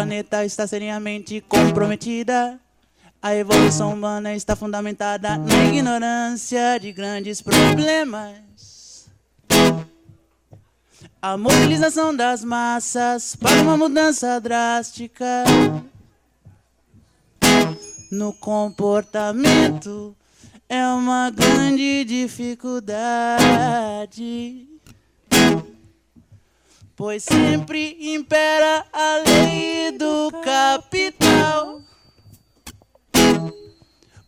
Planeta 0.08 0.42
está 0.42 0.66
seriamente 0.66 1.38
comprometida. 1.42 2.58
A 3.20 3.34
evolução 3.34 3.92
humana 3.92 4.34
está 4.34 4.56
fundamentada 4.56 5.36
na 5.36 5.66
ignorância 5.66 6.78
de 6.80 6.92
grandes 6.92 7.42
problemas. 7.42 9.06
A 11.20 11.36
mobilização 11.36 12.16
das 12.16 12.42
massas 12.42 13.36
para 13.36 13.60
uma 13.60 13.76
mudança 13.76 14.40
drástica 14.40 15.44
no 18.10 18.32
comportamento 18.32 20.16
é 20.70 20.86
uma 20.86 21.28
grande 21.28 22.06
dificuldade. 22.06 22.80
Pois 26.98 27.22
sempre 27.22 27.96
impera 28.00 28.84
a 28.92 29.22
lei 29.24 29.92
do 29.92 30.32
capital. 30.42 31.80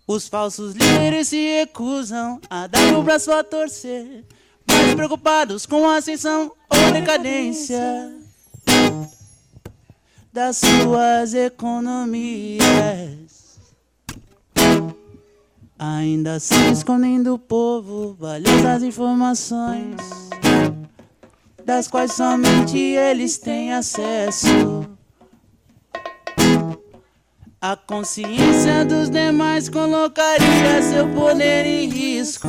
Os 0.07 0.29
falsos 0.29 0.77
líderes 0.77 1.27
se 1.27 1.59
recusam 1.59 2.41
a 2.49 2.69
dar 2.69 2.95
o 2.97 3.03
braço 3.03 3.33
a 3.33 3.43
torcer, 3.43 4.25
mais 4.69 4.95
preocupados 4.95 5.67
com 5.67 5.85
a 5.85 5.97
ascensão 5.97 6.53
ou 6.71 6.93
decadência 6.93 8.15
das 10.33 10.59
suas 10.59 11.35
economias. 11.35 12.61
Ainda 15.77 16.39
se 16.39 16.55
escondem 16.71 17.21
do 17.21 17.37
povo 17.37 18.15
valiosas 18.17 18.85
informações, 18.85 19.97
das 21.71 21.87
quais 21.87 22.15
somente 22.15 22.77
eles 22.77 23.39
têm 23.39 23.73
acesso. 23.73 24.85
A 27.61 27.77
consciência 27.77 28.85
dos 28.85 29.09
demais 29.09 29.69
colocaria 29.69 30.83
seu 30.83 31.09
poder 31.11 31.65
em 31.65 31.89
risco. 31.89 32.49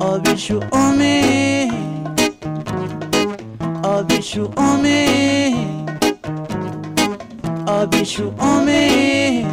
Ó 0.00 0.18
bicho 0.18 0.60
homem, 0.70 1.70
ó 3.82 4.02
bicho 4.02 4.50
homem, 4.54 5.86
ó 7.66 7.86
bicho 7.86 8.34
homem. 8.38 9.46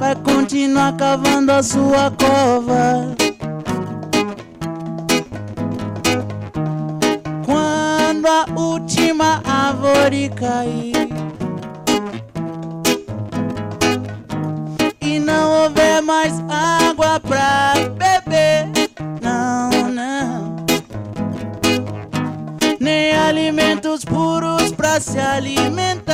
vai 0.00 0.16
continuar 0.22 0.96
cavando 0.96 1.52
a 1.52 1.62
sua 1.62 2.10
cova. 2.12 3.25
A 8.28 8.44
última 8.58 9.40
árvore 9.44 10.28
cair. 10.30 11.08
E 15.00 15.20
não 15.20 15.62
houver 15.62 16.02
mais 16.02 16.32
água 16.48 17.20
pra 17.20 17.74
beber, 17.96 18.90
não, 19.22 19.70
não, 19.88 20.56
nem 22.80 23.14
alimentos 23.14 24.04
puros 24.04 24.72
pra 24.72 24.98
se 24.98 25.20
alimentar. 25.20 26.05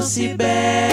Não 0.00 0.06
se 0.06 0.28
bebe. 0.28 0.89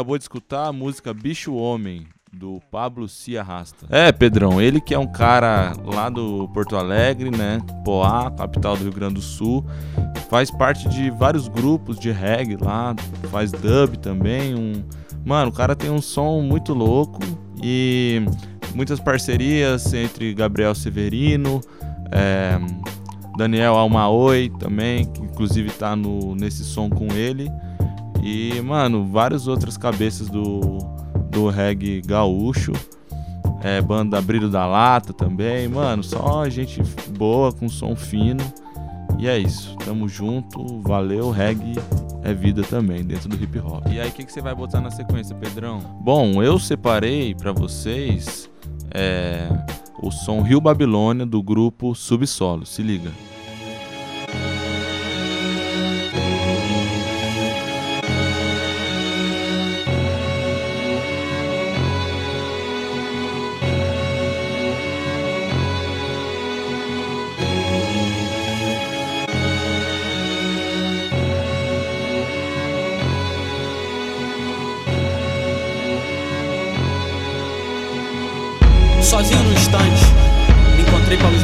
Acabou 0.00 0.16
de 0.16 0.24
escutar 0.24 0.66
a 0.66 0.72
música 0.72 1.12
Bicho 1.12 1.54
Homem, 1.54 2.06
do 2.32 2.58
Pablo 2.70 3.06
Se 3.06 3.36
Arrasta. 3.36 3.84
É, 3.90 4.10
Pedrão, 4.10 4.58
ele 4.58 4.80
que 4.80 4.94
é 4.94 4.98
um 4.98 5.06
cara 5.06 5.74
lá 5.84 6.08
do 6.08 6.48
Porto 6.54 6.74
Alegre, 6.74 7.30
né? 7.30 7.60
Poá, 7.84 8.30
capital 8.30 8.78
do 8.78 8.84
Rio 8.84 8.92
Grande 8.94 9.14
do 9.16 9.20
Sul. 9.20 9.62
Faz 10.30 10.50
parte 10.50 10.88
de 10.88 11.10
vários 11.10 11.48
grupos 11.48 11.98
de 11.98 12.10
reggae 12.10 12.56
lá, 12.56 12.94
faz 13.30 13.52
dub 13.52 13.98
também. 13.98 14.54
Um... 14.54 14.82
Mano, 15.22 15.50
o 15.50 15.52
cara 15.52 15.76
tem 15.76 15.90
um 15.90 16.00
som 16.00 16.40
muito 16.40 16.72
louco 16.72 17.20
e 17.62 18.22
muitas 18.74 19.00
parcerias 19.00 19.92
entre 19.92 20.32
Gabriel 20.32 20.74
Severino, 20.74 21.60
é, 22.10 22.58
Daniel 23.36 23.74
Almaoi 23.74 24.50
também, 24.58 25.04
que 25.04 25.20
inclusive 25.20 25.70
tá 25.72 25.94
no, 25.94 26.34
nesse 26.34 26.64
som 26.64 26.88
com 26.88 27.08
ele. 27.12 27.50
E, 28.22 28.60
mano, 28.60 29.06
várias 29.06 29.46
outras 29.46 29.76
cabeças 29.76 30.28
do, 30.28 30.78
do 31.30 31.48
reggae 31.48 32.02
gaúcho. 32.02 32.72
É, 33.62 33.80
banda 33.80 34.20
Brilho 34.20 34.48
da 34.48 34.66
Lata 34.66 35.12
também. 35.12 35.68
Mano, 35.68 36.02
só 36.02 36.48
gente 36.48 36.82
boa, 37.16 37.52
com 37.52 37.68
som 37.68 37.94
fino. 37.94 38.42
E 39.18 39.28
é 39.28 39.38
isso. 39.38 39.76
Tamo 39.84 40.08
junto. 40.08 40.80
Valeu. 40.80 41.30
Reggae 41.30 41.74
é 42.22 42.32
vida 42.32 42.62
também, 42.62 43.04
dentro 43.04 43.28
do 43.28 43.42
hip 43.42 43.58
hop. 43.58 43.86
E 43.90 44.00
aí, 44.00 44.08
o 44.08 44.12
que, 44.12 44.24
que 44.24 44.32
você 44.32 44.40
vai 44.40 44.54
botar 44.54 44.80
na 44.80 44.90
sequência, 44.90 45.34
Pedrão? 45.34 45.80
Bom, 46.02 46.42
eu 46.42 46.58
separei 46.58 47.34
pra 47.34 47.52
vocês 47.52 48.50
é, 48.92 49.48
o 50.02 50.10
som 50.10 50.40
Rio 50.42 50.60
Babilônia 50.60 51.26
do 51.26 51.42
grupo 51.42 51.94
Subsolo. 51.94 52.66
Se 52.66 52.82
liga. 52.82 53.10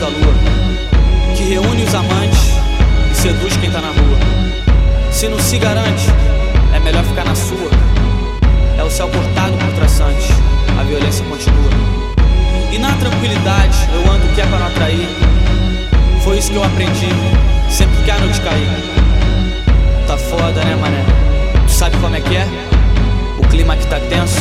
Da 0.06 0.18
lua, 0.18 0.34
que 1.34 1.42
reúne 1.42 1.82
os 1.82 1.94
amantes 1.94 2.52
e 3.10 3.14
seduz 3.14 3.56
quem 3.56 3.70
tá 3.70 3.80
na 3.80 3.88
rua. 3.88 4.18
Se 5.10 5.28
não 5.28 5.38
se 5.38 5.58
garante, 5.58 6.06
é 6.74 6.78
melhor 6.78 7.02
ficar 7.04 7.24
na 7.24 7.34
sua. 7.34 7.70
É 8.78 8.84
o 8.84 8.90
céu 8.90 9.08
cortado 9.08 9.56
por 9.56 9.72
traçantes, 9.74 10.28
a 10.78 10.82
violência 10.84 11.24
continua. 11.24 11.70
E 12.70 12.78
na 12.78 12.92
tranquilidade 12.92 13.76
eu 13.92 14.12
ando 14.12 14.28
que 14.34 14.40
é 14.40 14.46
pra 14.46 14.58
não 14.58 14.66
atrair. 14.66 15.08
Foi 16.22 16.38
isso 16.38 16.50
que 16.50 16.56
eu 16.56 16.64
aprendi, 16.64 17.08
sempre 17.68 17.96
que 18.04 18.10
a 18.10 18.18
noite 18.18 18.40
cair. 18.40 18.68
Tá 20.06 20.16
foda, 20.16 20.64
né, 20.64 20.76
mané? 20.80 21.04
Tu 21.66 21.72
sabe 21.72 21.96
como 21.98 22.14
é 22.14 22.20
que 22.20 22.36
é? 22.36 22.46
O 23.38 23.46
clima 23.48 23.74
aqui 23.74 23.86
tá 23.86 23.98
tenso, 23.98 24.40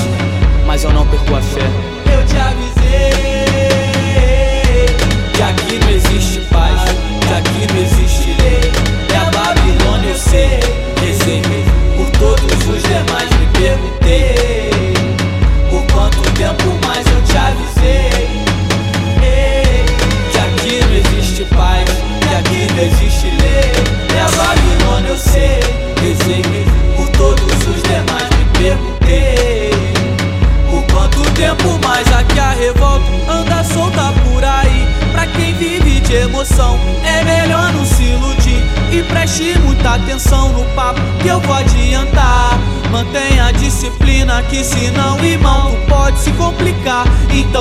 mas 0.68 0.84
eu 0.84 0.92
não 0.92 1.08
perco 1.08 1.36
a 1.36 1.42
fé. 1.42 1.66
Eu 2.14 2.26
te 2.26 2.38
avisei 2.38 3.22
que 3.22 3.35
aqui 5.56 5.80
não 5.80 5.90
existe 5.90 6.40
paz, 6.52 6.82
que 7.22 7.34
aqui 7.34 7.74
não 7.74 7.82
existe 7.82 8.36
lei. 8.42 8.60
É 9.14 9.18
a 9.18 9.32
Babilônia, 9.32 10.10
eu 10.10 10.18
sei, 10.18 10.60
rezei 11.02 11.42
por 11.96 12.10
todos 12.12 12.68
os 12.68 12.84
demais. 12.84 13.30
Me 13.40 13.48
perguntei 13.58 14.65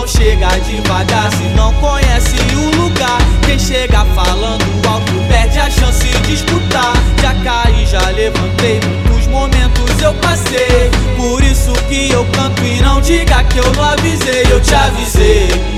Então 0.05 0.23
chega 0.23 0.49
devagar, 0.59 1.33
se 1.33 1.45
não 1.57 1.73
conhece 1.75 2.37
o 2.55 2.83
lugar. 2.83 3.19
Quem 3.47 3.59
chega 3.59 4.05
falando 4.15 4.63
alto 4.87 5.13
perde 5.29 5.59
a 5.59 5.71
chance 5.71 6.07
de 6.07 6.35
escutar. 6.35 6.93
Já 7.23 7.33
caí, 7.43 7.87
já 7.87 8.11
levantei, 8.11 8.81
muitos 9.09 9.27
momentos 9.29 10.03
eu 10.03 10.13
passei. 10.17 10.91
Por 11.17 11.43
isso 11.43 11.73
que 11.89 12.11
eu 12.11 12.23
canto 12.35 12.63
e 12.63 12.83
não 12.83 13.01
diga 13.01 13.43
que 13.45 13.57
eu 13.57 13.73
não 13.73 13.83
avisei, 13.83 14.45
eu 14.51 14.61
te 14.61 14.75
avisei. 14.75 15.74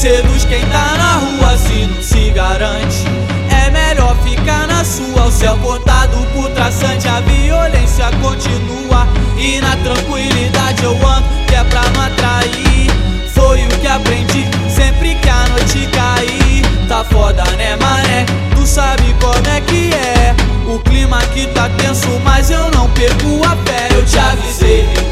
seduz 0.00 0.46
quem 0.46 0.64
tá 0.68 0.94
na 0.96 1.12
rua 1.16 1.58
se 1.58 1.86
não 1.86 2.02
se 2.02 2.30
garante. 2.30 3.04
É 3.50 3.70
melhor 3.70 4.16
ficar 4.24 4.66
na 4.66 4.82
sua, 4.82 5.26
o 5.26 5.30
céu 5.30 5.58
cortado 5.58 6.16
por 6.32 6.48
traçante. 6.52 7.06
A 7.06 7.20
violência 7.20 8.06
continua 8.22 9.06
e 9.36 9.60
na 9.60 9.76
tranquilidade 9.76 10.82
eu 10.84 10.92
ando, 11.06 11.28
que 11.46 11.54
é 11.54 11.62
pra 11.64 11.82
me 11.82 11.98
atrair. 11.98 12.90
Foi 13.34 13.62
o 13.62 13.68
que 13.78 13.86
aprendi 13.86 14.48
sempre 14.74 15.16
que 15.16 15.28
a 15.28 15.46
noite 15.48 15.86
cair. 15.92 16.62
Tá 16.88 17.04
foda, 17.04 17.44
né, 17.58 17.76
mané? 17.76 18.24
Tu 18.56 18.66
sabe 18.66 19.14
como 19.20 19.46
é 19.54 19.60
que 19.60 19.90
é. 19.92 20.34
O 20.66 20.78
clima 20.78 21.18
aqui 21.18 21.46
tá 21.48 21.68
tenso, 21.76 22.08
mas 22.24 22.50
eu 22.50 22.70
não 22.70 22.88
perco 22.92 23.44
a 23.44 23.54
pele. 23.54 23.96
Eu 23.96 24.06
te 24.06 24.18
avisei. 24.18 25.09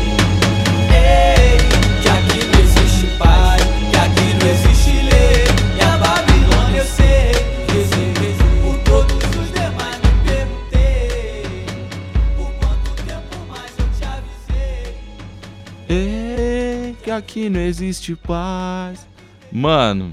Que 17.29 17.49
não 17.51 17.61
existe 17.61 18.17
paz. 18.17 19.07
Mano, 19.53 20.11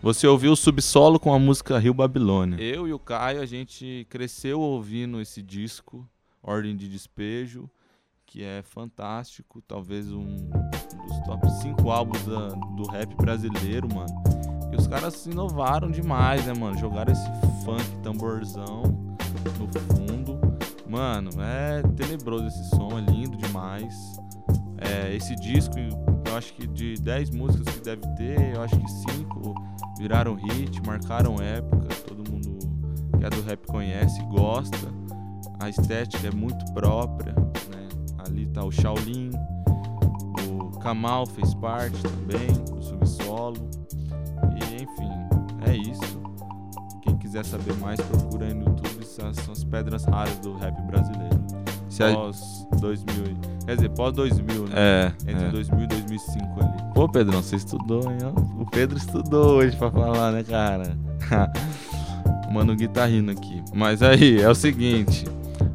você 0.00 0.26
ouviu 0.26 0.52
o 0.52 0.56
subsolo 0.56 1.18
com 1.18 1.34
a 1.34 1.38
música 1.38 1.78
Rio 1.78 1.92
Babilônia. 1.92 2.56
Eu 2.62 2.86
e 2.86 2.92
o 2.92 2.98
Caio, 2.98 3.42
a 3.42 3.46
gente 3.46 4.06
cresceu 4.08 4.60
ouvindo 4.60 5.20
esse 5.20 5.42
disco, 5.42 6.08
Ordem 6.42 6.76
de 6.76 6.88
Despejo, 6.88 7.68
que 8.24 8.42
é 8.44 8.62
fantástico, 8.62 9.60
talvez 9.66 10.10
um 10.12 10.24
dos 10.46 11.18
top 11.26 11.50
5 11.60 11.90
álbuns 11.90 12.24
da- 12.24 12.48
do 12.76 12.84
rap 12.90 13.14
brasileiro, 13.16 13.88
mano. 13.92 14.22
E 14.72 14.76
os 14.76 14.86
caras 14.86 15.26
inovaram 15.26 15.90
demais, 15.90 16.46
né, 16.46 16.54
mano? 16.54 16.78
Jogaram 16.78 17.12
esse 17.12 17.26
funk 17.64 17.84
tamborzão 18.02 18.82
no 19.58 19.96
fundo. 19.96 20.40
Mano, 20.88 21.30
é 21.42 21.82
tenebroso 21.96 22.46
esse 22.46 22.70
som, 22.70 22.98
é 22.98 23.00
lindo 23.10 23.36
demais. 23.36 23.94
É, 24.78 25.14
esse 25.14 25.34
disco, 25.36 25.74
eu 25.78 26.36
acho 26.36 26.52
que 26.54 26.66
de 26.66 26.94
10 26.94 27.30
músicas 27.30 27.74
que 27.74 27.80
deve 27.80 28.02
ter, 28.16 28.54
eu 28.54 28.62
acho 28.62 28.76
que 28.76 28.90
5 28.90 29.54
viraram 29.98 30.34
hit, 30.34 30.80
marcaram 30.86 31.36
época, 31.40 31.88
todo 32.06 32.30
mundo 32.30 32.58
que 33.22 33.26
é 33.26 33.30
do 33.30 33.40
rap 33.42 33.64
conhece 33.68 34.20
gosta. 34.24 34.76
A 35.60 35.68
estética 35.68 36.26
é 36.26 36.30
muito 36.32 36.64
própria, 36.72 37.32
né? 37.34 37.88
Ali 38.26 38.46
tá 38.46 38.64
o 38.64 38.72
Shaolin, 38.72 39.30
o 40.48 40.76
Kamal 40.80 41.24
fez 41.26 41.54
parte 41.54 42.02
também, 42.02 42.48
o 42.76 42.82
Subsolo. 42.82 43.70
E 44.56 44.82
enfim, 44.82 45.12
é 45.70 45.76
isso. 45.76 46.20
Quem 47.02 47.16
quiser 47.16 47.44
saber 47.44 47.74
mais, 47.74 48.00
procura 48.00 48.46
aí 48.46 48.54
no 48.54 48.64
YouTube, 48.64 49.02
essas 49.02 49.36
são 49.36 49.52
as 49.52 49.62
pedras 49.62 50.04
raras 50.04 50.36
do 50.40 50.56
rap 50.56 50.82
brasileiro. 50.82 51.40
Se 51.92 52.02
a- 52.02 52.12
Pós 52.14 52.66
2000, 52.80 53.24
e- 53.26 53.64
quer 53.66 53.74
dizer, 53.76 53.88
pós 53.90 54.12
2000, 54.14 54.64
né? 54.64 54.72
É, 54.74 55.12
Entre 55.30 55.44
é. 55.44 55.48
2000 55.50 55.84
e 55.84 55.86
2005 55.86 56.60
ali. 56.60 56.92
Pô, 56.94 57.08
Pedrão, 57.08 57.42
você 57.42 57.56
estudou, 57.56 58.02
hein? 58.10 58.18
O 58.58 58.64
Pedro 58.66 58.96
estudou 58.96 59.56
hoje 59.58 59.76
pra 59.76 59.90
falar, 59.90 60.32
né, 60.32 60.42
cara? 60.42 60.96
Mano, 62.50 62.72
o 62.72 62.76
Gui 62.76 62.88
tá 62.88 63.04
aqui. 63.04 63.62
Mas 63.74 64.02
aí, 64.02 64.40
é 64.40 64.48
o 64.48 64.54
seguinte. 64.54 65.26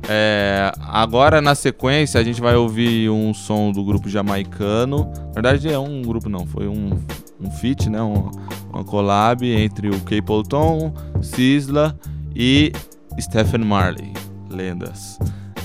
é, 0.10 0.72
agora, 0.80 1.42
na 1.42 1.54
sequência, 1.56 2.20
a 2.20 2.24
gente 2.24 2.40
vai 2.42 2.56
ouvir 2.56 3.10
um 3.10 3.34
som 3.34 3.72
do 3.72 3.84
grupo 3.84 4.10
jamaicano. 4.10 5.12
Na 5.28 5.34
verdade, 5.34 5.72
é 5.72 5.78
um 5.80 6.02
grupo, 6.02 6.30
não. 6.30 6.46
Foi 6.46 6.68
um, 6.68 6.92
um 7.40 7.52
feat, 7.52 7.90
né? 7.90 8.02
Um- 8.02 8.30
uma 8.74 8.84
collab 8.84 9.44
entre 9.50 9.90
o 9.90 10.00
Capleton, 10.02 10.94
Sisla 11.22 11.98
e 12.36 12.72
Stephen 13.20 13.64
Marley. 13.66 14.14
Lendas. 14.50 15.18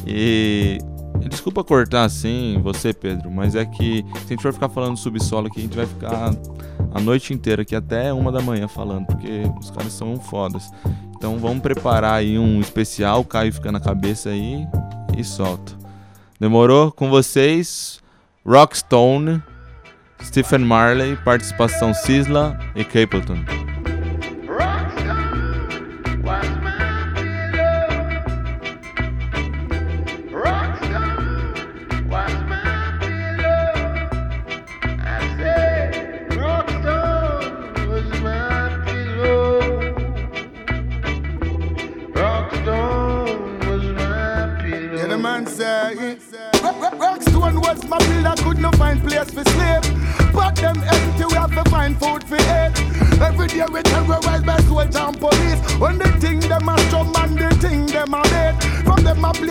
E 0.07 0.79
Desculpa 1.29 1.63
cortar 1.63 2.05
assim, 2.05 2.59
você, 2.63 2.93
Pedro, 2.93 3.31
mas 3.31 3.55
é 3.55 3.65
que 3.65 4.05
se 4.19 4.27
a 4.27 4.29
gente 4.29 4.43
for 4.43 4.53
ficar 4.53 4.69
falando 4.69 4.97
subsolo 4.97 5.47
aqui, 5.47 5.61
a 5.61 5.63
gente 5.63 5.77
vai 5.77 5.87
ficar 5.87 6.31
a 6.93 7.01
noite 7.01 7.33
inteira 7.33 7.63
aqui 7.63 7.77
até 7.77 8.13
uma 8.13 8.33
da 8.33 8.41
manhã 8.41 8.67
falando, 8.67 9.07
porque 9.07 9.43
os 9.61 9.71
caras 9.71 9.93
são 9.93 10.17
fodas. 10.17 10.71
Então 11.17 11.39
vamos 11.39 11.63
preparar 11.63 12.15
aí 12.15 12.39
um 12.39 12.61
especial, 12.61 13.25
Caio 13.25 13.53
fica 13.53 13.71
na 13.71 13.81
cabeça 13.81 14.31
aí 14.31 14.67
e 15.17 15.23
solta. 15.23 15.73
Demorou? 16.41 16.91
Com 16.91 17.09
vocês, 17.09 18.01
Rockstone, 18.45 19.43
Stephen 20.23 20.61
Marley, 20.61 21.17
participação 21.25 21.95
Sisla 21.95 22.59
e 22.75 22.85
Capleton. 22.85 23.72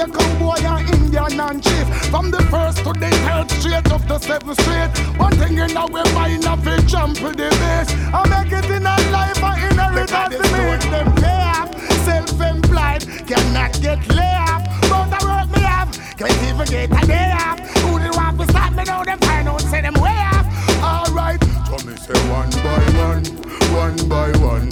From 0.02 0.10
them 0.10 0.20
a 0.20 0.24
cowboy 0.24 0.66
and 0.66 0.90
Indian 0.96 1.40
and 1.40 1.64
chief. 1.64 1.88
From 2.10 2.32
the 2.32 2.42
first 2.50 2.78
to 2.80 2.94
the 2.94 3.10
third 3.22 3.52
straight 3.52 3.92
up 3.92 4.04
to 4.08 4.20
seventh 4.20 4.60
street. 4.62 5.20
One 5.20 5.34
thing 5.34 5.58
in 5.60 5.78
our 5.78 5.88
mind, 5.90 6.46
I 6.46 6.56
feel 6.58 6.82
jump 6.88 7.18
to 7.18 7.30
the 7.30 7.50
base. 7.62 7.94
I 8.12 8.26
make 8.30 8.52
it 8.52 8.66
in 8.72 8.86
a 8.86 8.96
life, 9.12 9.44
I 9.44 9.68
inherit 9.70 10.12
as 10.12 10.30
the 10.32 10.40
make 10.58 10.82
them 10.90 11.16
pay 11.22 11.42
up. 11.54 11.70
Self-employed, 12.06 13.28
cannot 13.28 13.80
get 13.82 14.08
lay 14.10 14.36
up. 14.50 14.64
But 14.90 15.06
the 15.14 15.20
work 15.22 15.50
me 15.56 15.62
have, 15.62 15.92
can't 16.18 16.44
even 16.50 16.68
get 16.68 17.04
a 17.04 17.06
day 17.06 17.32
off. 17.38 17.60
Who 17.86 18.00
they 18.00 18.10
want 18.10 18.40
to 18.40 18.46
stop 18.48 18.74
me 18.74 18.84
now? 18.84 19.04
Them 19.04 19.20
find 19.20 19.48
out, 19.50 19.62
say 19.62 19.82
them 19.82 19.94
way 20.02 20.18
off. 20.34 20.46
Alright, 20.82 21.44
so 21.68 21.78
me 21.86 21.96
say 21.98 22.18
one 22.32 22.50
by 22.66 22.82
one, 22.98 23.26
one 23.70 24.10
by 24.10 24.32
one, 24.42 24.72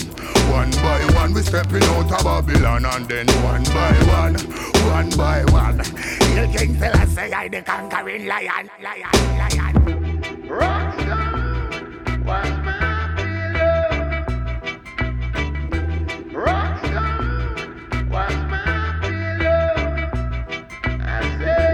one 0.59 0.71
by 0.71 1.01
one. 1.15 1.33
We 1.33 1.41
stepping 1.41 1.83
out 1.83 2.11
of 2.11 2.23
Babylon 2.23 2.85
and 2.85 3.07
then 3.07 3.27
one 3.43 3.63
by 3.63 3.93
one, 4.19 4.35
one 4.93 5.09
by 5.11 5.43
one. 5.51 5.77
You 6.35 6.45
king 6.53 6.77
say 6.79 7.31
I 7.31 7.47
the 7.47 7.61
conquering 7.61 8.27
lion, 8.27 8.69
lion, 8.83 9.19
lion. 9.41 9.75
Rockstar, 10.59 12.25
what's 12.25 12.55
my 12.67 12.83
pillow? 13.17 13.83
Rockstar, 16.45 17.13
what's 18.13 18.41
my 18.53 18.69
pillow? 19.01 19.71
I 20.99 21.19
say, 21.39 21.69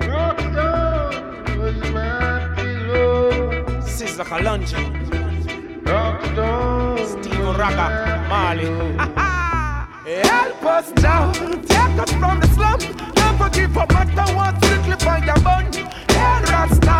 Rockstar 0.00 1.56
was 1.60 1.78
my 1.96 2.54
pillow. 2.56 3.30
Sizzla 3.80 4.24
Kalonji. 4.30 4.80
Rockstar, 5.84 6.98
Steve 7.06 7.56
Raga, 7.60 7.86
Marley. 8.28 8.66
Help 10.04 10.64
us 10.64 10.92
now, 11.02 11.32
take 11.32 11.98
us 11.98 12.12
from 12.12 12.40
the 12.40 12.48
slum. 12.54 12.78
Never 13.16 13.48
give 13.50 13.76
up, 13.76 13.90
matter 13.90 14.34
what, 14.34 14.54
strictly 14.62 14.96
for 14.96 15.18
your 15.24 15.40
bun. 15.40 15.72
Hey, 15.72 16.42
Rasta, 16.44 16.98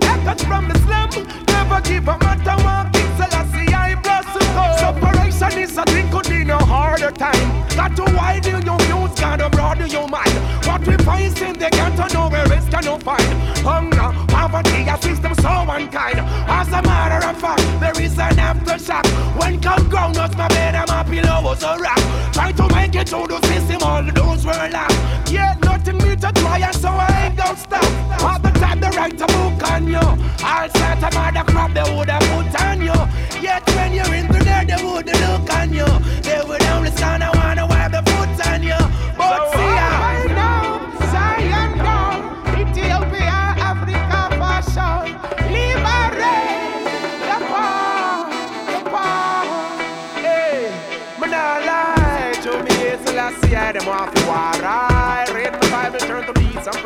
take 0.00 0.26
us 0.26 0.42
from 0.42 0.68
the 0.68 0.78
slum. 0.80 1.10
Never 1.46 1.80
give 1.80 2.08
up, 2.08 2.20
matter 2.20 2.56
what, 2.64 2.92
King 2.92 3.10
Selassie, 3.16 3.72
I 3.72 3.94
bless 4.02 4.26
you. 4.34 4.44
Separation 4.78 5.58
is 5.62 5.78
a 5.78 5.84
thing, 5.84 6.10
could 6.10 6.28
be 6.28 6.44
no 6.44 6.58
harder 6.58 7.12
time. 7.12 7.66
Got 7.76 7.96
to 7.96 8.04
widen 8.16 8.66
your 8.66 8.78
views, 8.78 9.18
gotta 9.18 9.48
broaden 9.50 9.90
your 9.90 10.08
mind. 10.08 10.34
What 10.66 10.86
we 10.86 10.96
find 10.98 11.38
in 11.38 11.58
the 11.58 11.70
ghetto, 11.70 12.06
nowhere 12.12 12.52
else 12.52 12.68
can 12.68 12.84
you 12.84 12.98
find. 12.98 13.32
Hunger, 13.62 14.10
poverty, 14.54 14.88
a 14.88 14.96
system 15.02 15.34
so 15.34 15.50
unkind. 15.68 16.20
As 16.46 16.68
a 16.68 16.82
matter 16.82 17.26
of 17.26 17.36
fact, 17.40 17.62
there 17.80 18.00
is 18.00 18.18
an 18.18 18.36
aftershock. 18.36 19.06
When 19.38 19.60
come 19.60 19.88
ground, 19.88 20.16
us 20.16 20.34
my 20.36 20.48
bed 20.48 20.74
and 20.74 20.88
my 20.88 21.02
pillow 21.02 21.42
was 21.42 21.62
a 21.62 21.76
rock. 21.78 22.02
Try 22.32 22.52
to 22.52 22.68
make 22.74 22.94
it 22.94 23.08
through 23.08 23.26
the 23.28 23.40
system, 23.48 23.82
all 23.82 24.02
the 24.02 24.12
doors 24.12 24.44
were 24.46 24.68
locked. 24.70 25.30
Yeah, 25.30 25.56
nothing 25.62 25.98
me 25.98 26.16
to 26.16 26.30
try, 26.32 26.58
and 26.58 26.74
so 26.74 26.88
I 26.88 27.26
ain't 27.26 27.36
gonna 27.36 27.56
stop. 27.56 28.22
All 28.22 28.38
the 28.38 28.50
time 28.60 28.80
they 28.80 28.90
write 28.90 29.20
a 29.20 29.26
book 29.26 29.70
on 29.70 29.88
you. 29.88 30.06
All 30.50 30.68
sorts 30.78 31.02
of 31.08 31.16
other 31.24 31.44
crap 31.50 31.70
they 31.74 31.86
would 31.94 32.10
have 32.10 32.22
put 32.30 32.62
on 32.62 32.80
you. 32.80 32.98
Yet 33.40 33.62
when 33.74 33.92
you're 33.92 34.14
in 34.14 34.26
there, 34.28 34.64
they 34.64 34.80
would 34.84 35.06
look 35.06 35.50
on 35.58 35.72
you. 35.72 35.88
They 36.22 36.40
would 36.46 36.62
only 36.74 36.90
stand 36.92 37.33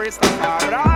beats 0.08 0.18
and 0.22 0.87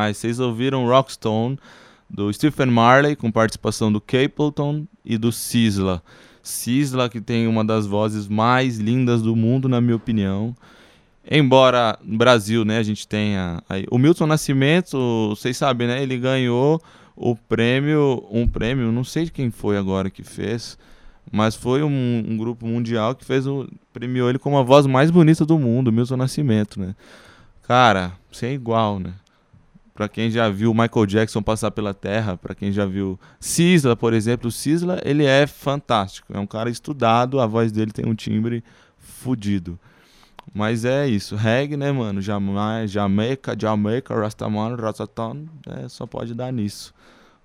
demais. 0.00 0.16
Vocês 0.16 0.40
ouviram 0.40 0.86
Rockstone 0.86 1.58
do 2.08 2.32
Stephen 2.32 2.66
Marley 2.66 3.14
com 3.14 3.30
participação 3.30 3.92
do 3.92 4.00
Capleton 4.00 4.86
e 5.04 5.18
do 5.18 5.30
Sisla. 5.30 6.02
Sisla 6.42 7.08
que 7.08 7.20
tem 7.20 7.46
uma 7.46 7.64
das 7.64 7.86
vozes 7.86 8.26
mais 8.26 8.78
lindas 8.78 9.22
do 9.22 9.36
mundo, 9.36 9.68
na 9.68 9.80
minha 9.80 9.96
opinião. 9.96 10.56
Embora 11.30 11.98
no 12.02 12.16
Brasil, 12.16 12.64
né, 12.64 12.78
a 12.78 12.82
gente 12.82 13.06
tenha 13.06 13.62
aí, 13.68 13.84
o 13.90 13.98
Milton 13.98 14.26
Nascimento, 14.26 15.28
vocês 15.28 15.56
sabem, 15.56 15.86
né, 15.86 16.02
ele 16.02 16.16
ganhou 16.16 16.82
o 17.14 17.36
prêmio, 17.36 18.26
um 18.30 18.48
prêmio, 18.48 18.90
não 18.90 19.04
sei 19.04 19.28
quem 19.28 19.50
foi 19.50 19.76
agora 19.76 20.08
que 20.08 20.24
fez, 20.24 20.78
mas 21.30 21.54
foi 21.54 21.82
um, 21.82 22.24
um 22.26 22.36
grupo 22.36 22.66
mundial 22.66 23.14
que 23.14 23.24
fez 23.24 23.46
o 23.46 23.68
premiou 23.92 24.30
ele 24.30 24.38
como 24.38 24.56
a 24.56 24.62
voz 24.62 24.86
mais 24.86 25.10
bonita 25.10 25.44
do 25.44 25.58
mundo, 25.58 25.92
Milton 25.92 26.16
Nascimento, 26.16 26.80
né? 26.80 26.96
Cara, 27.62 28.12
sem 28.32 28.54
igual, 28.54 28.98
né? 28.98 29.12
Pra 30.00 30.08
quem 30.08 30.30
já 30.30 30.48
viu 30.48 30.72
Michael 30.72 31.04
Jackson 31.04 31.42
passar 31.42 31.70
pela 31.72 31.92
Terra, 31.92 32.34
pra 32.34 32.54
quem 32.54 32.72
já 32.72 32.86
viu 32.86 33.20
Sisla, 33.38 33.94
por 33.94 34.14
exemplo, 34.14 34.48
o 34.48 34.50
Sisla, 34.50 34.98
ele 35.04 35.26
é 35.26 35.46
fantástico, 35.46 36.32
é 36.34 36.38
um 36.38 36.46
cara 36.46 36.70
estudado, 36.70 37.38
a 37.38 37.46
voz 37.46 37.70
dele 37.70 37.92
tem 37.92 38.06
um 38.06 38.14
timbre 38.14 38.64
fudido. 38.98 39.78
Mas 40.54 40.86
é 40.86 41.06
isso, 41.06 41.36
reggae, 41.36 41.76
né, 41.76 41.92
mano? 41.92 42.22
Jamaica, 42.22 42.88
Jamaica, 42.88 43.54
Jamaica, 43.58 44.14
Rastaman, 44.14 44.74
Rastaton, 44.74 45.44
é, 45.66 45.86
só 45.86 46.06
pode 46.06 46.32
dar 46.32 46.50
nisso. 46.50 46.94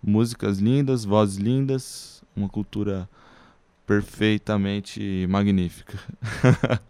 Músicas 0.01 0.57
lindas, 0.57 1.03
vozes 1.03 1.35
lindas, 1.35 2.23
uma 2.33 2.47
cultura 2.47 3.09
perfeitamente 3.85 5.27
magnífica. 5.29 5.99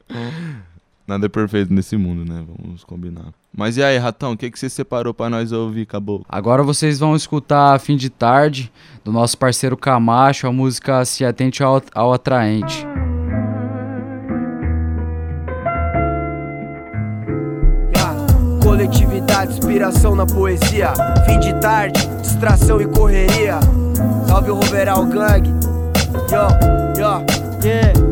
Nada 1.08 1.28
é 1.28 1.30
perfeito 1.30 1.72
nesse 1.72 1.96
mundo, 1.96 2.26
né? 2.26 2.44
Vamos 2.64 2.84
combinar. 2.84 3.26
Mas 3.56 3.78
e 3.78 3.84
aí, 3.84 3.98
Ratão, 3.98 4.34
o 4.34 4.38
que, 4.38 4.50
que 4.50 4.58
você 4.58 4.70
separou 4.70 5.14
pra 5.14 5.30
nós 5.30 5.52
ouvir, 5.52 5.86
caboclo? 5.86 6.26
Agora 6.28 6.64
vocês 6.64 7.00
vão 7.00 7.16
escutar 7.16 7.80
Fim 7.80 7.96
de 7.96 8.10
Tarde, 8.10 8.72
do 9.04 9.12
nosso 9.12 9.38
parceiro 9.38 9.78
Camacho, 9.78 10.48
a 10.48 10.52
música 10.52 11.06
Se 11.06 11.24
Atente 11.24 11.64
ao, 11.64 11.82
ao 11.94 12.14
Atraente. 12.14 12.86
Coletividade, 18.62 19.54
inspiração 19.54 20.16
na 20.16 20.26
poesia. 20.26 20.92
Fim 21.26 21.40
de 21.40 21.54
tarde, 21.62 22.06
distração 22.22 22.82
e 22.82 22.88
correria. 22.88 23.60
Salve 24.28 24.50
o 24.52 24.56
Roveral 24.56 25.06
Gang. 25.06 25.48
Yo, 26.30 27.00
yo. 27.00 27.46
Yeah. 27.64 28.05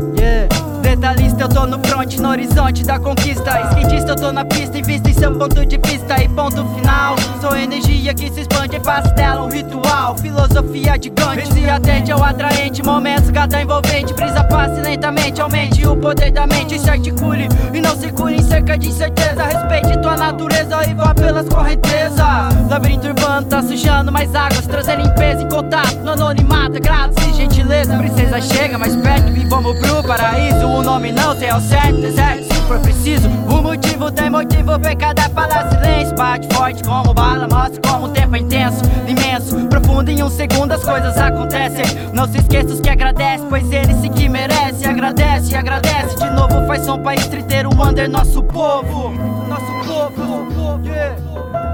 Eu 1.44 1.48
tô 1.50 1.66
no 1.66 1.78
front, 1.86 2.16
no 2.20 2.30
horizonte 2.30 2.82
da 2.84 2.98
conquista. 2.98 3.50
Skatista, 3.72 4.12
eu 4.12 4.16
tô 4.16 4.32
na 4.32 4.46
pista, 4.46 4.78
invista 4.78 5.10
em 5.10 5.12
seu 5.12 5.30
ponto 5.30 5.66
de 5.66 5.76
vista. 5.76 6.22
E 6.22 6.26
ponto 6.26 6.64
final. 6.76 7.16
Sou 7.38 7.54
energia 7.54 8.14
que 8.14 8.32
se 8.32 8.40
expande 8.40 8.80
faz 8.80 9.12
dela 9.12 9.42
um 9.42 9.50
ritual. 9.50 10.16
Filosofia 10.16 10.98
de 10.98 11.10
Gandhi. 11.10 11.52
Se 11.52 11.68
atende 11.68 12.12
ao 12.12 12.24
atraente, 12.24 12.82
momentos 12.82 13.30
cada 13.30 13.60
envolvente. 13.60 14.14
Brisa 14.14 14.42
passe 14.44 14.80
lentamente, 14.80 15.42
aumente 15.42 15.86
o 15.86 15.94
poder 15.94 16.32
da 16.32 16.46
mente. 16.46 16.78
Se 16.78 16.88
articule 16.88 17.46
e 17.74 17.80
não 17.82 17.94
circule 17.94 18.36
em 18.36 18.42
cerca 18.42 18.78
de 18.78 18.88
incerteza. 18.88 19.44
Respeite 19.44 20.00
tua 20.00 20.16
natureza 20.16 20.88
e 20.88 20.94
vá 20.94 21.12
pelas 21.12 21.46
correntezas. 21.46 22.24
Labirinto 22.70 23.08
urbano 23.08 23.46
tá 23.46 23.62
sujando 23.62 24.10
mais 24.10 24.34
águas. 24.34 24.66
Trazer 24.66 24.96
limpeza 24.96 25.42
em 25.42 25.48
contato 25.50 25.96
no 25.96 26.12
anonimato. 26.12 26.80
Graças 26.80 27.22
e 27.26 27.34
gentileza. 27.34 27.98
Princesa 27.98 28.40
chega 28.40 28.78
mais 28.78 28.96
perto 28.96 29.28
e 29.36 29.44
vamos 29.44 29.78
pro 29.78 30.02
paraíso. 30.04 30.66
O 30.66 30.82
nome 30.82 31.12
não 31.12 31.33
tem 31.34 31.50
ao 31.50 31.60
certo, 31.60 32.00
deserto 32.00 32.44
se 32.44 32.60
for 32.62 32.78
preciso. 32.80 33.28
O 33.28 33.62
motivo 33.62 34.10
tem 34.10 34.30
motivo, 34.30 34.78
vem 34.78 34.96
cada 34.96 35.28
palavra 35.30 35.70
silêncio. 35.70 36.14
Bate 36.16 36.54
forte 36.54 36.82
como 36.82 37.14
bala, 37.14 37.48
mostra 37.48 37.80
como 37.88 38.06
o 38.06 38.08
tempo 38.10 38.36
é 38.36 38.38
intenso, 38.38 38.82
imenso, 39.06 39.66
profundo. 39.68 40.10
Em 40.10 40.22
um 40.22 40.30
segundo 40.30 40.72
as 40.72 40.84
coisas 40.84 41.16
acontecem. 41.16 41.84
Não 42.12 42.26
se 42.26 42.38
esqueça 42.38 42.68
os 42.68 42.80
que 42.80 42.90
agradece, 42.90 43.44
pois 43.48 43.70
ele 43.70 43.94
se 43.94 44.08
que 44.08 44.28
merece. 44.28 44.86
Agradece 44.86 45.54
agradece 45.56 46.16
de 46.16 46.30
novo. 46.30 46.66
Faz 46.66 46.84
som 46.84 47.02
país 47.02 47.26
inteiro, 47.26 47.70
under 47.80 48.08
nosso 48.08 48.42
povo. 48.42 49.12
Nosso 49.48 49.72
povo, 49.86 50.80
yeah. 50.84 51.73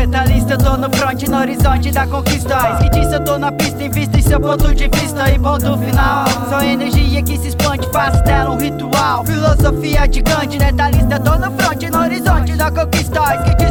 Detalhista, 0.00 0.56
tô 0.56 0.78
no 0.78 0.88
front, 0.96 1.28
no 1.28 1.38
horizonte 1.38 1.90
da 1.90 2.06
conquista. 2.06 2.56
Eu 3.12 3.22
tô 3.22 3.38
na 3.38 3.52
pista, 3.52 3.84
invista 3.84 4.18
em 4.18 4.22
seu 4.22 4.40
ponto 4.40 4.74
de 4.74 4.88
vista 4.88 5.30
e 5.30 5.38
ponto 5.38 5.76
final. 5.76 6.24
Só 6.48 6.62
energia 6.62 7.22
que 7.22 7.36
se 7.36 7.48
expande, 7.48 7.86
faz 7.92 8.18
dela 8.22 8.50
um 8.50 8.56
ritual. 8.56 9.26
Filosofia 9.26 10.10
gigante, 10.10 10.56
detalhista, 10.56 11.16
eu 11.16 11.20
tô 11.20 11.36
no 11.36 11.52
front, 11.52 11.82
no 11.82 11.98
horizonte 11.98 12.52
da 12.56 12.70
conquista. 12.70 13.20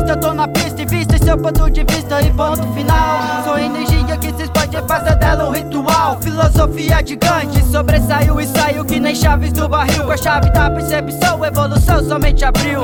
Eu 0.07 0.19
tô 0.19 0.33
na 0.33 0.47
pista, 0.47 0.81
invista 0.81 1.15
em 1.15 1.19
seu 1.19 1.37
ponto 1.37 1.69
de 1.69 1.83
vista 1.83 2.21
e 2.21 2.31
ponto 2.31 2.61
final. 2.73 3.43
Só 3.43 3.57
energia 3.57 4.17
que 4.17 4.33
se 4.33 4.43
expande, 4.43 4.77
faz 4.87 5.15
dela 5.15 5.49
um 5.49 5.51
ritual. 5.51 6.19
Filosofia 6.21 7.01
gigante, 7.05 7.63
sobressaiu 7.65 8.39
e 8.39 8.45
saiu 8.45 8.85
que 8.85 8.99
nem 8.99 9.15
chaves 9.15 9.51
do 9.51 9.67
barril. 9.67 10.05
Com 10.05 10.11
a 10.11 10.17
chave 10.17 10.51
da 10.51 10.69
percepção, 10.69 11.43
evolução 11.43 12.03
somente 12.03 12.45
abriu. 12.45 12.81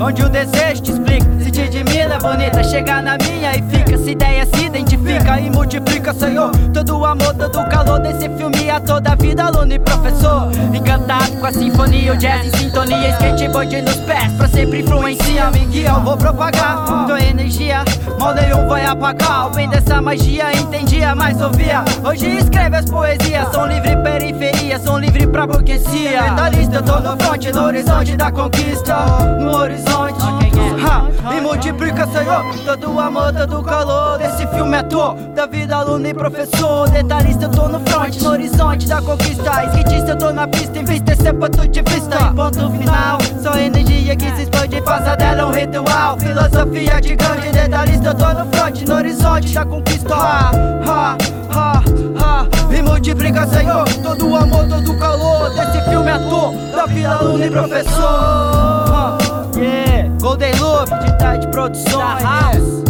Onde 0.00 0.22
o 0.22 0.28
desejo 0.28 0.82
te 0.82 0.92
explica, 0.92 1.24
se 1.44 1.50
te 1.50 1.60
admira, 1.60 2.18
bonita, 2.18 2.64
chega 2.64 3.02
na 3.02 3.18
minha 3.18 3.54
e 3.54 3.62
fica 3.64 3.94
essa 3.94 4.10
ideia 4.10 4.46
se 4.46 4.64
identifica 4.64 5.38
e 5.38 5.50
multiplica, 5.50 6.14
Senhor. 6.14 6.50
Todo 6.72 6.98
o 6.98 7.04
amor, 7.04 7.34
todo 7.34 7.60
o 7.60 7.68
calor 7.68 7.98
desse 8.00 8.30
filme 8.30 8.70
a 8.70 8.80
toda 8.80 9.14
vida, 9.16 9.44
aluno 9.44 9.74
e 9.74 9.78
professor. 9.78 10.50
Encantado 10.72 11.32
com 11.32 11.46
a 11.46 11.52
sinfonia, 11.52 12.14
o 12.14 12.16
jazz 12.16 12.46
em 12.46 12.56
sintonia, 12.56 13.10
skateboard 13.10 13.82
nos 13.82 13.96
pés, 13.96 14.32
pra 14.38 14.48
sempre 14.48 14.80
influencia, 14.80 15.50
me 15.50 15.66
guia, 15.66 15.90
eu 15.90 16.00
vou 16.00 16.16
propagar. 16.16 16.86
Tua 17.06 17.20
energia, 17.20 17.84
mal 18.18 18.34
nenhum 18.34 18.66
vai 18.66 18.86
apagar. 18.86 19.48
O 19.48 19.50
bem 19.50 19.68
dessa 19.68 20.00
magia, 20.00 20.50
entendia, 20.56 21.14
mas 21.14 21.38
ouvia. 21.42 21.84
Hoje 22.02 22.38
escreve 22.38 22.76
as 22.76 22.86
poesias, 22.86 23.52
são 23.52 23.66
livre 23.66 23.94
periferia, 23.98 24.78
são 24.78 24.98
livre 24.98 25.26
pra 25.26 25.46
burguesia. 25.46 26.22
Medalhista, 26.22 26.76
eu 26.76 26.82
tô 26.82 27.00
no 27.00 27.16
front, 27.22 27.44
no 27.52 27.64
horizonte 27.64 28.16
da 28.16 28.32
conquista. 28.32 28.96
No 29.38 29.56
horizonte, 29.58 30.33
ha, 30.58 31.30
me 31.30 31.40
multiplica, 31.40 32.06
Senhor. 32.06 32.44
Todo 32.64 32.92
o 32.92 33.00
amor, 33.00 33.32
todo 33.32 33.60
o 33.60 33.62
calor 33.62 34.18
desse 34.18 34.46
filme 34.48 34.76
ator. 34.76 35.14
Da 35.34 35.46
vida, 35.46 35.76
aluno 35.76 36.06
e 36.06 36.14
professor. 36.14 36.88
Detalhista, 36.88 37.44
eu 37.44 37.50
tô 37.50 37.68
no 37.68 37.80
front, 37.80 38.20
no 38.20 38.30
horizonte 38.30 38.86
da 38.86 39.00
conquista. 39.00 39.64
Skatista, 39.64 40.10
eu 40.10 40.18
tô 40.18 40.32
na 40.32 40.46
pista, 40.46 40.78
em 40.78 40.84
vez 40.84 41.00
de 41.00 41.16
ser 41.16 41.32
ponto 41.34 41.66
de 41.66 41.82
vista. 41.82 42.16
Em 42.16 42.34
ponto 42.34 42.70
final, 42.70 43.18
só 43.42 43.56
energia 43.56 44.16
que 44.16 44.30
se 44.36 44.42
expande, 44.42 44.80
passa 44.82 45.16
dela 45.16 45.46
um 45.46 45.52
ritual. 45.52 46.18
Filosofia 46.18 47.00
gigante, 47.02 47.50
detalhista, 47.50 48.08
eu 48.08 48.14
tô 48.14 48.32
no 48.32 48.46
front, 48.52 48.82
no 48.88 48.94
horizonte 48.94 49.54
da 49.54 49.64
conquista. 49.64 50.14
Ha, 50.14 50.50
ha, 50.86 51.16
ha, 51.50 51.82
ha. 52.20 52.68
Me 52.68 52.82
multiplica, 52.82 53.46
Senhor. 53.46 53.84
Todo 54.02 54.28
o 54.28 54.36
amor, 54.36 54.68
todo 54.68 54.92
o 54.92 54.98
calor 54.98 55.50
desse 55.50 55.80
filme 55.88 56.10
ator. 56.10 56.52
Da 56.74 56.86
vida, 56.86 57.10
aluno 57.10 57.44
e 57.44 57.50
professor. 57.50 59.23
Yeah, 59.56 60.08
Golden 60.20 60.52
Loop, 60.58 60.88
de 60.88 61.18
tarde 61.18 61.46
produções. 61.48 62.22
House. 62.22 62.84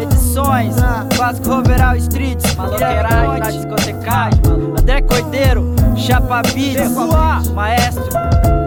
Edições, 0.00 0.74
Vasco 1.16 1.48
Roveral 1.48 1.96
Streets, 1.96 2.54
Maloqueiragem, 2.54 3.38
na 3.38 3.50
discotecagem, 3.50 4.40
André 4.78 5.00
Cordeiro, 5.02 5.74
Chapa 5.96 6.42
Beats, 6.42 7.48
Maestro, 7.52 8.08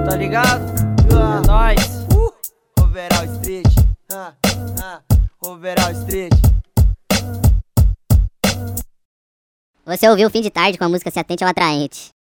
tá 0.10 0.16
ligado? 0.16 0.64
É 1.12 1.48
nóis. 1.48 2.06
Overall 2.80 3.26
Street. 3.36 3.68
Ah, 4.12 4.32
ah, 4.82 5.02
Overall 5.42 5.92
Street. 5.92 6.34
Você 9.86 10.10
ouviu 10.10 10.28
o 10.28 10.32
fim 10.32 10.42
de 10.42 10.50
tarde 10.50 10.78
com 10.78 10.86
a 10.86 10.90
música 10.90 11.12
Se 11.12 11.20
Atente 11.20 11.44
ao 11.44 11.50
Atraente. 11.50 12.15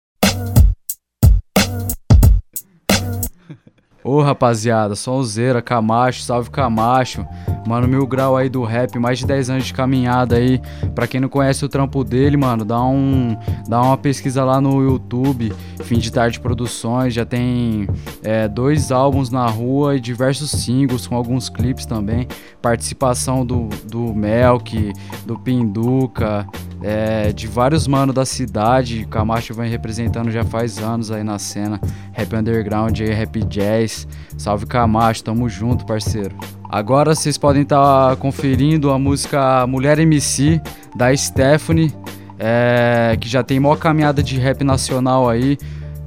Ô 4.04 4.20
rapaziada, 4.20 4.94
Sonzeira, 4.94 5.62
Camacho, 5.62 6.20
salve 6.20 6.50
Camacho. 6.50 7.26
Mano, 7.66 7.88
mil 7.88 8.06
grau 8.06 8.36
aí 8.36 8.50
do 8.50 8.62
rap, 8.62 8.98
mais 8.98 9.18
de 9.18 9.26
10 9.26 9.48
anos 9.48 9.64
de 9.64 9.72
caminhada 9.72 10.36
aí. 10.36 10.60
Pra 10.94 11.06
quem 11.06 11.18
não 11.18 11.28
conhece 11.30 11.64
o 11.64 11.68
trampo 11.70 12.04
dele, 12.04 12.36
mano, 12.36 12.66
dá, 12.66 12.84
um, 12.84 13.34
dá 13.66 13.80
uma 13.80 13.96
pesquisa 13.96 14.44
lá 14.44 14.60
no 14.60 14.82
YouTube. 14.82 15.50
Fim 15.84 15.98
de 15.98 16.12
Tarde 16.12 16.38
Produções, 16.38 17.14
já 17.14 17.24
tem 17.24 17.88
é, 18.22 18.46
dois 18.46 18.92
álbuns 18.92 19.30
na 19.30 19.46
rua 19.46 19.96
e 19.96 20.00
diversos 20.00 20.50
singles, 20.50 21.06
com 21.06 21.16
alguns 21.16 21.48
clipes 21.48 21.86
também. 21.86 22.28
Participação 22.60 23.46
do, 23.46 23.70
do 23.84 24.14
Melk, 24.14 24.92
do 25.24 25.38
Pinduca, 25.38 26.46
é, 26.82 27.32
de 27.32 27.46
vários 27.46 27.86
manos 27.86 28.14
da 28.14 28.26
cidade. 28.26 29.06
Camacho 29.06 29.54
vem 29.54 29.70
representando 29.70 30.30
já 30.30 30.44
faz 30.44 30.76
anos 30.78 31.10
aí 31.10 31.24
na 31.24 31.38
cena. 31.38 31.80
Rap 32.12 32.36
underground 32.36 33.00
aí, 33.00 33.10
rap 33.10 33.42
jazz. 33.44 33.93
Salve 34.36 34.66
Camacho, 34.66 35.24
tamo 35.24 35.48
junto, 35.48 35.86
parceiro. 35.86 36.36
Agora 36.68 37.14
vocês 37.14 37.38
podem 37.38 37.62
estar 37.62 38.16
conferindo 38.16 38.90
a 38.90 38.98
música 38.98 39.66
Mulher 39.66 39.98
MC 39.98 40.60
da 40.96 41.16
Stephanie, 41.16 41.94
é, 42.38 43.16
que 43.20 43.28
já 43.28 43.42
tem 43.42 43.60
maior 43.60 43.76
caminhada 43.76 44.22
de 44.22 44.38
rap 44.38 44.64
nacional 44.64 45.28
aí. 45.28 45.56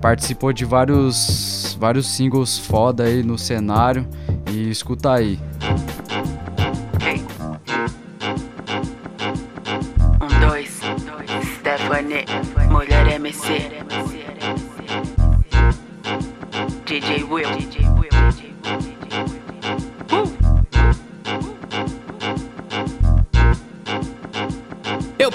Participou 0.01 0.53
de 0.53 0.65
vários, 0.65 1.75
vários 1.79 2.07
singles 2.07 2.57
foda 2.57 3.05
aí 3.05 3.23
no 3.23 3.38
cenário. 3.38 4.07
E 4.51 4.69
escuta 4.69 5.13
aí. 5.13 5.39
Um, 10.21 10.39
dois, 10.47 10.79
Stephanie, 11.59 12.25
mulher 12.69 13.13
MC. 13.13 13.71
DJ 16.85 17.23
Will. 17.23 17.66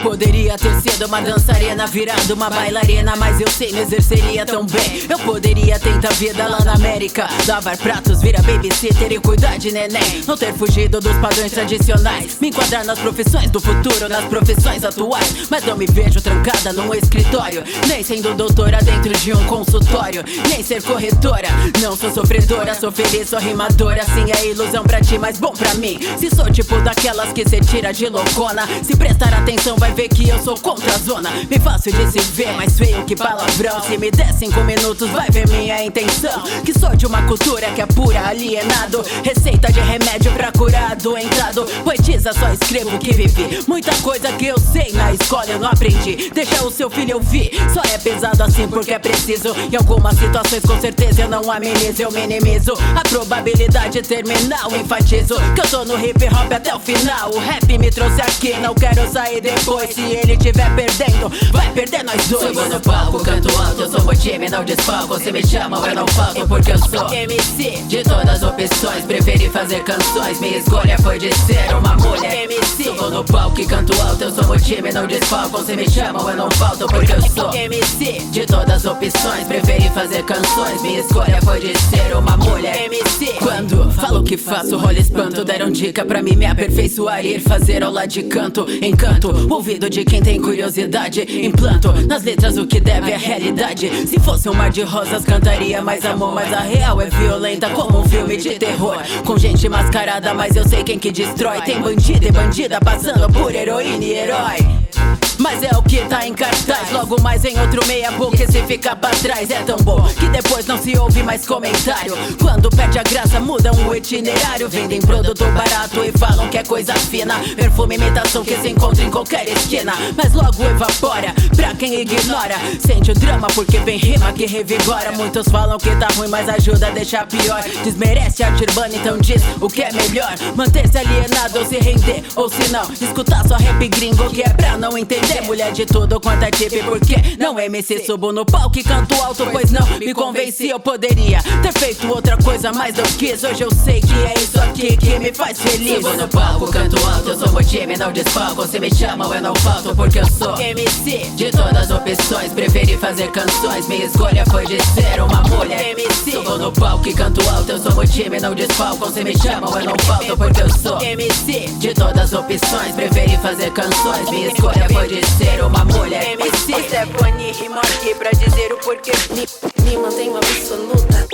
Poderia 0.03 0.59
ter 0.59 0.81
sido 0.81 1.07
uma 1.07 1.21
dançarina, 1.21 1.87
virado 1.87 2.35
uma 2.35 2.51
bailarina, 2.51 3.15
mas 3.17 3.41
eu 3.41 3.49
sei, 3.49 3.73
me 3.73 3.81
exerceria 3.81 4.45
tão 4.45 4.67
bem. 4.67 5.07
Eu 5.09 5.19
poderia 5.21 5.79
tentar 5.79 6.13
vida 6.15 6.47
lá 6.47 6.61
na 6.65 6.75
América, 6.75 7.29
lavar 7.47 7.77
pratos, 7.77 8.21
virar 8.21 8.43
babysitter 8.43 9.13
e 9.13 9.21
cuidar 9.21 9.57
de 9.59 9.71
neném. 9.71 10.23
Não 10.27 10.37
ter 10.37 10.53
fugido 10.53 11.01
dos 11.01 11.17
padrões 11.19 11.53
tradicionais, 11.53 12.37
me 12.41 12.49
enquadrar 12.49 12.85
nas 12.85 12.99
profissões 12.99 13.51
do 13.51 13.61
futuro, 13.61 14.09
nas 14.09 14.25
profissões 14.25 14.85
atuais. 14.85 15.49
Mas 15.49 15.65
não 15.65 15.77
me 15.77 15.87
vejo 15.87 16.21
trancada 16.21 16.73
num 16.73 16.93
escritório, 16.95 17.63
nem 17.87 18.03
sendo 18.03 18.35
doutora 18.35 18.79
dentro 18.83 19.13
de 19.17 19.33
um 19.33 19.47
consultório, 19.47 20.25
nem 20.49 20.63
ser 20.65 20.83
corretora. 20.83 21.49
Não 21.81 21.97
sou 21.97 22.13
sofredora, 22.13 22.75
sou 22.75 22.91
feliz, 22.91 23.29
sou 23.29 23.39
rimadora. 23.39 24.05
Sim, 24.05 24.33
é 24.37 24.47
ilusão 24.47 24.83
pra 24.83 25.01
ti, 25.01 25.17
mas 25.17 25.39
bom 25.39 25.53
pra 25.53 25.75
mim. 25.75 25.99
Se 26.19 26.29
sou 26.35 26.51
tipo 26.51 26.81
daquelas 26.81 27.33
que 27.33 27.49
cê 27.49 27.61
tira 27.61 27.93
de 27.93 28.09
loucona, 28.09 28.67
se 28.83 28.97
prestar 28.97 29.33
atenção, 29.33 29.77
vai 29.77 29.92
ver 29.93 30.09
que 30.09 30.29
eu 30.29 30.43
sou 30.43 30.59
contra 30.59 30.95
a 30.95 30.99
zona. 30.99 31.31
Bem 31.49 31.61
fácil 31.61 31.93
de 31.93 32.11
se 32.11 32.19
ver, 32.33 32.53
mais 32.53 32.77
feio 32.77 33.05
que 33.05 33.15
palavrão. 33.15 33.81
Se 33.83 33.99
me 33.99 34.11
der 34.11 34.33
cinco 34.33 34.61
minutos, 34.65 35.09
vai 35.11 35.29
ver 35.31 35.47
minha 35.49 35.85
intenção. 35.85 36.43
Que 36.65 36.79
sou 36.79 36.95
de 36.97 37.07
uma 37.07 37.23
cultura 37.23 37.67
que 37.73 37.81
é 37.81 37.87
pura, 37.87 38.29
alienado. 38.29 39.05
Receita 39.23 39.73
de 39.73 39.81
remédio 39.81 40.33
pra 40.33 40.51
curar 40.53 40.97
doentado. 40.97 41.65
Poetisa, 41.85 42.33
só 42.33 42.49
escrevo 42.53 42.99
que 42.99 43.13
vivi. 43.13 43.61
Muita 43.67 43.95
coisa 43.97 44.33
que 44.33 44.47
eu 44.47 44.59
sei 44.59 44.93
na 44.93 45.13
escola 45.13 45.47
eu 45.47 45.59
não 45.59 45.69
aprendi. 45.69 46.31
Deixa 46.33 46.65
o 46.65 46.71
seu 46.71 46.89
filho 46.89 47.17
ouvir, 47.17 47.51
só 47.73 47.83
é 47.95 47.99
pesado 47.99 48.43
assim 48.43 48.67
porque 48.69 48.93
é 48.93 48.99
preciso. 48.99 49.55
Em 49.71 49.77
algumas 49.77 50.19
situações, 50.19 50.63
com 50.63 50.81
certeza 50.81 51.23
eu 51.23 51.29
não 51.29 51.51
amenizo, 51.51 52.03
eu 52.03 52.11
minimizo. 52.11 52.73
A 52.97 53.09
probabilidade 53.09 54.01
terminal, 54.03 54.75
enfatizo. 54.75 55.35
Que 55.55 55.61
eu 55.61 55.69
tô 55.69 55.85
no 55.85 55.99
hip 55.99 56.25
hop 56.27 56.53
até 56.53 56.75
o 56.75 56.81
final. 56.81 57.31
O 57.35 57.39
rap 57.39 57.79
me 57.79 57.91
trouxe 57.91 58.21
aqui, 58.23 58.55
não 58.59 58.75
quero 58.75 59.11
sair 59.13 59.41
depois. 59.41 59.82
Se 59.91 60.01
ele 60.01 60.37
tiver 60.37 60.75
perdendo, 60.75 61.31
vai 61.53 61.73
perder 61.73 62.05
nós 62.05 62.29
dois. 62.29 62.57
Subo 62.57 62.69
no 62.69 62.81
palco, 62.81 63.23
canto 63.23 63.49
alto, 63.59 63.83
eu 63.83 63.91
sou 63.91 64.05
meu 64.05 64.17
time, 64.17 64.49
não 64.49 64.65
desfalco. 64.65 65.19
Se 65.19 65.33
me 65.33 65.45
chamam, 65.47 65.85
eu 65.87 65.95
não 65.95 66.07
falto 66.09 66.47
porque 66.47 66.73
eu 66.73 66.79
sou 66.79 67.13
MC. 67.13 67.83
De 67.89 68.03
todas 68.03 68.29
as 68.29 68.43
opções, 68.43 69.05
preferi 69.05 69.49
fazer 69.49 69.83
canções. 69.85 70.41
Minha 70.41 70.59
escolha 70.59 70.97
foi 70.99 71.19
de 71.19 71.35
ser 71.35 71.75
uma 71.75 71.95
mulher. 71.97 72.45
MC. 72.45 72.85
Subo 72.85 73.11
no 73.11 73.25
palco 73.25 73.61
e 73.61 73.67
canto 73.67 73.93
alto, 74.03 74.25
eu 74.25 74.31
sou 74.31 74.47
meu 74.47 74.61
time, 74.61 74.93
não 74.93 75.07
desfalco. 75.07 75.63
Se 75.65 75.77
me 75.77 75.89
chamam, 75.89 76.29
eu 76.31 76.37
não 76.37 76.51
falto 76.53 76.87
porque 76.87 77.13
eu 77.13 77.23
sou 77.23 77.53
MC. 77.55 78.21
De 78.31 78.47
todas 78.47 78.85
as 78.85 78.85
opções, 78.85 79.47
preferi 79.47 79.89
fazer 79.91 80.23
canções. 80.25 80.81
Minha 80.83 81.01
escolha 81.01 81.41
foi 81.43 81.61
de 81.61 81.79
ser 81.79 82.17
uma 82.17 82.37
mulher. 82.37 82.85
MC. 82.87 83.27
Quando 83.41 83.91
falo 83.93 84.23
que 84.23 84.37
faço, 84.37 84.77
rola 84.77 84.99
espanto. 84.99 85.45
Deram 85.45 85.71
dica 85.71 86.05
pra 86.05 86.23
mim 86.23 86.37
me 86.37 86.47
aperfeiçoar 86.47 87.25
e 87.25 87.37
ir 87.37 87.41
fazer 87.41 87.83
aula 87.83 88.07
de 88.07 88.23
canto. 88.25 88.67
Encanto, 88.83 89.33
ouvido 89.73 89.89
de 89.89 90.05
quem 90.05 90.23
tem 90.23 90.41
curiosidade. 90.41 91.23
Implanto 91.47 91.93
nas 92.07 92.23
letras 92.23 92.59
o 92.59 92.67
que 92.67 92.79
deve 92.79 93.13
à 93.13 93.17
realidade. 93.17 94.07
Se 94.07 94.19
fosse 94.21 94.49
um 94.49 94.55
mar 94.55 94.71
de 94.71 94.83
rosas, 94.83 95.25
cantaria 95.25 95.81
mais 95.81 96.05
amor. 96.05 96.35
Mas 96.35 96.53
a 96.53 96.61
real 96.61 97.01
é 97.01 97.09
violenta 97.09 97.71
como 97.71 98.01
um 98.01 98.05
filme 98.05 98.37
de 98.37 98.51
terror. 98.59 98.99
Com 99.25 99.39
gente 99.39 99.69
mascarada, 99.69 100.35
mas 100.35 100.57
eu 100.57 100.69
sei 100.69 100.83
quem 100.83 100.99
que 100.99 101.11
destrói. 101.11 101.63
Tem 101.63 101.81
bandido 101.81 102.27
e 102.27 102.33
bandida 102.33 102.81
passando 102.81 103.33
por 103.33 103.55
heroína 103.55 104.05
e 104.05 104.13
herói. 104.13 105.22
Mas 105.43 105.61
é 105.65 105.77
o 105.77 105.83
que 105.83 105.99
tá 106.05 106.25
em 106.25 106.33
cartaz. 106.33 106.93
Logo 106.93 107.21
mais 107.21 107.45
em 107.45 107.59
outro 107.59 107.85
meia 107.89 108.13
boca, 108.13 108.47
se 108.47 108.63
ficar 108.63 108.95
pra 108.95 109.11
trás 109.11 109.51
é 109.51 109.61
tão 109.63 109.77
bom 109.79 110.01
que 110.17 110.29
depois 110.29 110.67
não 110.67 110.79
se 110.79 110.97
ouve 110.97 111.21
mais 111.25 111.45
comentário. 111.45 112.17
Quando 112.41 112.71
perde 112.71 113.01
a 113.01 113.03
graça, 113.03 113.41
mudam 113.41 113.75
o 113.89 113.95
itinerário. 113.95 114.69
Vendem 114.69 115.01
produto 115.01 115.45
barato 115.47 116.05
e 116.05 116.17
falam 116.17 116.49
que 116.49 116.59
é 116.59 116.63
coisa 116.63 116.95
fina. 116.95 117.35
Perfume 117.57 117.97
imitação 117.97 118.45
que 118.45 118.57
se 118.57 118.69
encontra 118.69 119.03
em 119.03 119.11
qualquer 119.11 119.49
esquina. 119.49 119.93
Mas 120.17 120.33
logo 120.33 120.63
evapora 120.63 121.35
pra 121.57 121.75
quem 121.75 122.01
ignora. 122.01 122.55
Sente 122.79 123.11
o 123.11 123.15
drama 123.15 123.49
porque 123.53 123.79
vem 123.79 123.99
rima 123.99 124.33
que 124.33 124.47
revigora. 124.47 125.11
Muitos 125.11 125.49
falam 125.49 125.77
que 125.77 125.91
tá 125.97 126.07
ruim, 126.17 126.29
mas 126.29 126.49
ajuda 126.49 126.87
a 126.87 126.91
deixar 126.91 127.27
pior. 127.27 127.65
Desmerece 127.83 128.45
a 128.45 128.47
arte 128.47 128.63
urbana, 128.63 128.95
então 128.95 129.19
diz 129.19 129.43
o 129.61 129.69
que 129.69 129.83
é 129.83 129.93
melhor. 129.93 130.35
Manter-se 130.55 130.99
alienado 130.99 131.59
ou 131.59 131.67
se 131.67 131.79
render, 131.79 132.23
ou 132.37 132.49
se 132.49 132.69
não, 132.71 132.85
escutar 132.93 133.47
só 133.49 133.57
rap 133.57 133.89
gringo 133.89 134.31
que 134.31 134.43
é 134.43 134.49
pra 134.49 134.79
não 134.79 134.97
entender. 134.97 135.32
Mulher 135.41 135.73
de 135.73 135.85
tudo 135.85 136.21
quanto 136.21 136.45
é 136.45 136.51
tipo, 136.51 136.85
porque 136.85 137.17
não 137.39 137.59
MC. 137.59 138.05
Subo 138.05 138.33
no 138.33 138.47
palco 138.47 138.79
e 138.79 138.85
canto 138.85 139.15
alto, 139.21 139.47
pois 139.51 139.71
não 139.71 139.87
me 139.99 140.15
convenci. 140.15 140.69
Eu 140.69 140.79
poderia 140.79 141.43
ter 141.63 141.73
feito 141.79 142.09
outra 142.09 142.37
coisa, 142.37 142.73
mas 142.73 142.97
eu 142.97 143.05
quis. 143.19 143.43
Hoje 143.43 143.63
eu 143.63 143.75
sei 143.75 144.01
que 144.01 144.15
é 144.15 144.35
isso 144.41 144.61
aqui 144.61 144.97
que 144.97 145.19
me 145.19 145.33
faz 145.33 145.61
feliz. 145.61 145.97
Subo 145.97 146.17
no 146.17 146.29
palco, 146.29 146.71
canto 146.71 146.97
alto, 147.07 147.31
eu 147.31 147.39
sou 147.39 147.53
motivo 147.53 147.73
time, 147.73 147.97
não 147.97 148.13
desfalco. 148.13 148.67
Se 148.67 148.79
me 148.79 148.95
chamam, 148.95 149.35
eu 149.35 149.41
não 149.41 149.55
falto, 149.57 149.97
porque 149.97 150.19
eu 150.19 150.27
sou 150.27 150.55
MC 150.59 151.31
de 151.37 151.51
todas 151.51 151.75
as 151.75 151.91
opções. 151.91 152.53
Preferi 152.53 152.99
fazer 152.99 153.31
canções, 153.31 153.89
minha 153.89 154.05
escolha 154.05 154.45
foi 154.51 154.67
de 154.67 154.79
ser 154.83 155.23
uma 155.23 155.41
mulher. 155.43 155.93
MC, 155.93 156.33
subo 156.33 156.59
no 156.59 156.71
palco 156.71 157.09
e 157.09 157.15
canto 157.15 157.41
alto. 157.49 157.73
Eu 157.73 157.79
sou 157.79 157.99
o 157.99 158.07
time, 158.07 158.39
não 158.41 158.55
desfalco. 158.55 159.11
Se 159.11 159.25
me 159.25 159.37
chamam, 159.39 159.75
eu 159.79 159.87
não 159.87 159.95
falto, 160.05 160.37
porque 160.37 160.61
eu 160.61 160.71
sou 160.71 161.01
MC 161.01 161.67
de 161.79 161.95
todas 161.95 162.33
as 162.33 162.33
opções. 162.35 162.95
Preferi 162.95 163.39
fazer 163.39 163.71
canções, 163.73 164.31
minha 164.31 164.49
escolha 164.49 164.87
foi 164.93 165.09
de 165.09 165.22
ser 165.27 165.65
uma 165.65 165.85
mulher. 165.85 166.33
MC, 166.33 166.73
Stephanie 166.89 167.53
rima 167.53 167.81
aqui 167.81 168.15
pra 168.15 168.31
dizer 168.31 168.73
o 168.73 168.79
porquê. 168.79 169.13
Me, 169.31 169.47
me 169.85 169.97
mantenho 169.99 170.37
absoluta. 170.37 171.29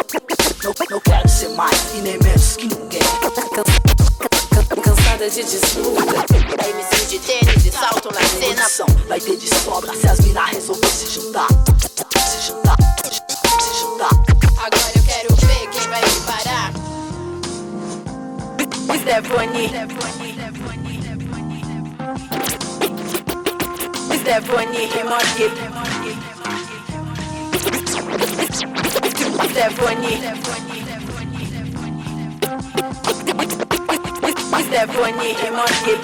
Não, 0.64 0.74
não 0.91 1.01
quero 1.01 1.28
ser 1.28 1.49
mais 1.51 1.95
e 1.95 1.99
nem 1.99 2.18
menos 2.22 2.57
que 2.57 2.66
ninguém. 2.66 3.03
Cansada 4.82 5.30
de 5.30 5.45
disputa. 5.45 6.26
MC 6.68 7.07
de 7.07 7.18
tênis 7.20 7.66
e 7.66 7.70
salto 7.70 8.12
na 8.12 8.20
cena. 8.20 8.66
Vai 9.09 9.20
ter 9.20 9.36
de 9.36 9.49
sobra 9.49 9.95
se 9.95 10.07
as 10.07 10.20
minas 10.20 10.51
resolver 10.51 10.89
se 10.89 11.07
juntar. 11.20 11.49
Se 12.18 12.47
juntar, 12.49 12.76
se 13.61 13.80
juntar. 13.80 14.11
Agora 14.59 14.93
eu 14.97 15.03
quero 15.03 15.34
ver 15.47 15.68
quem 15.70 15.89
vai 15.89 16.01
me 16.01 16.20
parar. 16.26 16.72
Stephanie. 19.01 20.27
Stephanie 24.28 24.86
rima 24.92 25.16
aqui. 25.16 25.48
Stephanie. 29.48 30.16
Stephanie 34.60 35.32
rima 35.32 35.64
aqui. 35.64 35.94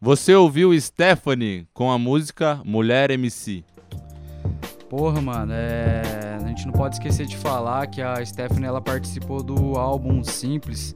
Você 0.00 0.32
ouviu 0.32 0.80
Stephanie 0.80 1.66
com 1.74 1.90
a 1.90 1.98
música 1.98 2.62
Mulher 2.64 3.10
MC. 3.10 3.64
Porra, 4.88 5.20
mano, 5.20 5.52
é... 5.52 6.38
a 6.40 6.46
gente 6.46 6.66
não 6.66 6.72
pode 6.72 6.94
esquecer 6.94 7.26
de 7.26 7.36
falar 7.36 7.84
que 7.88 8.00
a 8.00 8.24
Stephanie 8.24 8.66
ela 8.66 8.80
participou 8.80 9.42
do 9.42 9.76
álbum 9.76 10.22
Simples, 10.22 10.94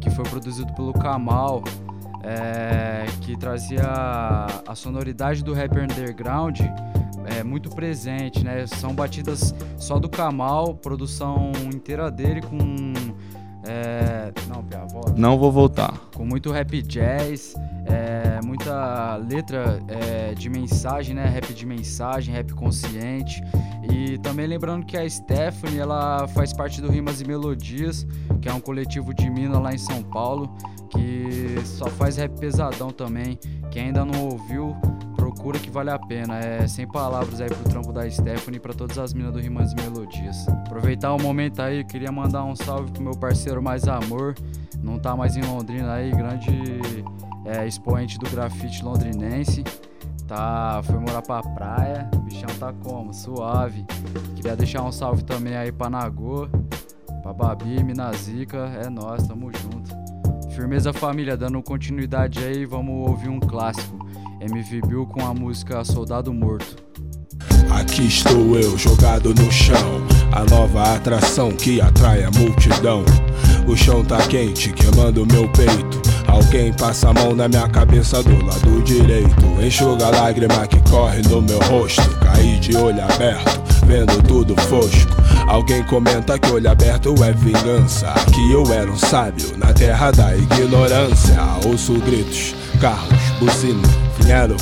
que 0.00 0.08
foi 0.08 0.24
produzido 0.24 0.72
pelo 0.74 0.92
Kamal, 0.92 1.64
é... 2.22 3.06
que 3.22 3.36
trazia 3.36 3.82
a 4.64 4.74
sonoridade 4.76 5.42
do 5.42 5.52
rap 5.52 5.76
underground 5.76 6.60
é, 7.26 7.42
muito 7.42 7.70
presente, 7.70 8.44
né? 8.44 8.68
São 8.68 8.94
batidas 8.94 9.52
só 9.76 9.98
do 9.98 10.08
Kamal, 10.08 10.74
produção 10.74 11.50
inteira 11.72 12.08
dele 12.08 12.40
com. 12.40 12.92
É... 13.66 14.32
Não, 14.46 14.62
Pia, 14.62 14.84
volta. 14.86 15.14
Não 15.16 15.36
vou 15.38 15.50
voltar. 15.50 15.92
Com 16.14 16.24
muito 16.24 16.52
rap 16.52 16.80
jazz, 16.82 17.54
é, 17.94 18.40
muita 18.44 19.16
letra 19.16 19.80
é, 19.86 20.34
de 20.34 20.50
mensagem, 20.50 21.14
né? 21.14 21.26
Rap 21.26 21.54
de 21.54 21.64
mensagem, 21.64 22.34
rap 22.34 22.52
consciente. 22.52 23.42
E 23.88 24.18
também 24.18 24.46
lembrando 24.46 24.84
que 24.84 24.96
a 24.96 25.08
Stephanie, 25.08 25.78
ela 25.78 26.26
faz 26.28 26.52
parte 26.52 26.80
do 26.80 26.90
Rimas 26.90 27.20
e 27.20 27.24
Melodias, 27.24 28.06
que 28.40 28.48
é 28.48 28.52
um 28.52 28.60
coletivo 28.60 29.14
de 29.14 29.30
mina 29.30 29.58
lá 29.58 29.72
em 29.72 29.78
São 29.78 30.02
Paulo, 30.02 30.52
que 30.90 31.60
só 31.64 31.86
faz 31.86 32.16
rap 32.16 32.38
pesadão 32.38 32.90
também. 32.90 33.38
Quem 33.70 33.84
ainda 33.86 34.04
não 34.04 34.24
ouviu, 34.24 34.76
procura 35.44 35.58
que 35.58 35.70
vale 35.70 35.90
a 35.90 35.98
pena. 35.98 36.38
É 36.38 36.66
sem 36.66 36.86
palavras 36.86 37.38
aí 37.38 37.48
pro 37.48 37.64
trampo 37.64 37.92
da 37.92 38.08
Stephanie 38.10 38.56
e 38.56 38.60
pra 38.60 38.72
todas 38.72 38.96
as 38.98 39.12
minas 39.12 39.30
do 39.30 39.38
Rimas 39.38 39.72
e 39.72 39.76
Melodias. 39.76 40.48
Aproveitar 40.48 41.12
o 41.12 41.20
momento 41.20 41.60
aí, 41.60 41.84
queria 41.84 42.10
mandar 42.10 42.44
um 42.44 42.56
salve 42.56 42.90
pro 42.90 43.02
meu 43.02 43.12
parceiro 43.12 43.62
Mais 43.62 43.86
Amor. 43.86 44.34
Não 44.82 44.98
tá 44.98 45.14
mais 45.14 45.36
em 45.36 45.42
Londrina 45.42 45.92
aí, 45.92 46.10
grande 46.10 46.50
é, 47.44 47.66
expoente 47.66 48.18
do 48.18 48.30
grafite 48.30 48.82
londrinense. 48.82 49.62
Tá, 50.26 50.80
foi 50.82 50.98
morar 50.98 51.20
pra 51.20 51.42
praia, 51.42 52.08
o 52.14 52.20
bichão 52.20 52.48
tá 52.58 52.72
como? 52.72 53.12
Suave. 53.12 53.84
Queria 54.34 54.56
deixar 54.56 54.82
um 54.82 54.90
salve 54.90 55.24
também 55.24 55.54
aí 55.54 55.70
pra 55.70 55.90
Nagô, 55.90 56.48
pra 57.22 57.34
Babi, 57.34 57.84
Minazica, 57.84 58.72
é 58.82 58.88
nós, 58.88 59.26
tamo 59.26 59.50
junto. 59.52 59.94
Firmeza 60.54 60.90
família, 60.90 61.36
dando 61.36 61.62
continuidade 61.62 62.42
aí, 62.42 62.64
vamos 62.64 63.10
ouvir 63.10 63.28
um 63.28 63.40
clássico. 63.40 64.03
MV 64.44 64.86
Bill 64.86 65.06
com 65.06 65.24
a 65.24 65.32
música 65.32 65.82
Soldado 65.84 66.30
Morto. 66.30 66.76
Aqui 67.70 68.06
estou 68.06 68.58
eu, 68.58 68.76
jogado 68.76 69.34
no 69.34 69.50
chão. 69.50 70.06
A 70.32 70.44
nova 70.44 70.94
atração 70.94 71.50
que 71.50 71.80
atrai 71.80 72.24
a 72.24 72.30
multidão. 72.30 73.02
O 73.66 73.74
chão 73.74 74.04
tá 74.04 74.18
quente, 74.28 74.70
queimando 74.70 75.26
meu 75.26 75.48
peito. 75.48 76.02
Alguém 76.28 76.74
passa 76.74 77.08
a 77.08 77.14
mão 77.14 77.34
na 77.34 77.48
minha 77.48 77.66
cabeça 77.70 78.22
do 78.22 78.44
lado 78.44 78.82
direito. 78.82 79.64
Enxuga 79.64 80.08
a 80.08 80.10
lágrima 80.10 80.66
que 80.66 80.78
corre 80.90 81.22
no 81.22 81.40
meu 81.40 81.58
rosto. 81.60 82.02
Caí 82.18 82.58
de 82.60 82.76
olho 82.76 83.02
aberto, 83.02 83.62
vendo 83.86 84.22
tudo 84.24 84.54
fosco. 84.62 85.10
Alguém 85.46 85.82
comenta 85.84 86.38
que 86.38 86.50
olho 86.50 86.70
aberto 86.70 87.14
é 87.24 87.32
vingança. 87.32 88.12
Que 88.34 88.52
eu 88.52 88.70
era 88.70 88.90
um 88.90 88.98
sábio 88.98 89.56
na 89.56 89.72
terra 89.72 90.10
da 90.10 90.36
ignorância. 90.36 91.40
Ouço 91.64 91.94
gritos, 92.00 92.54
carros, 92.78 93.30
buzina. 93.40 94.03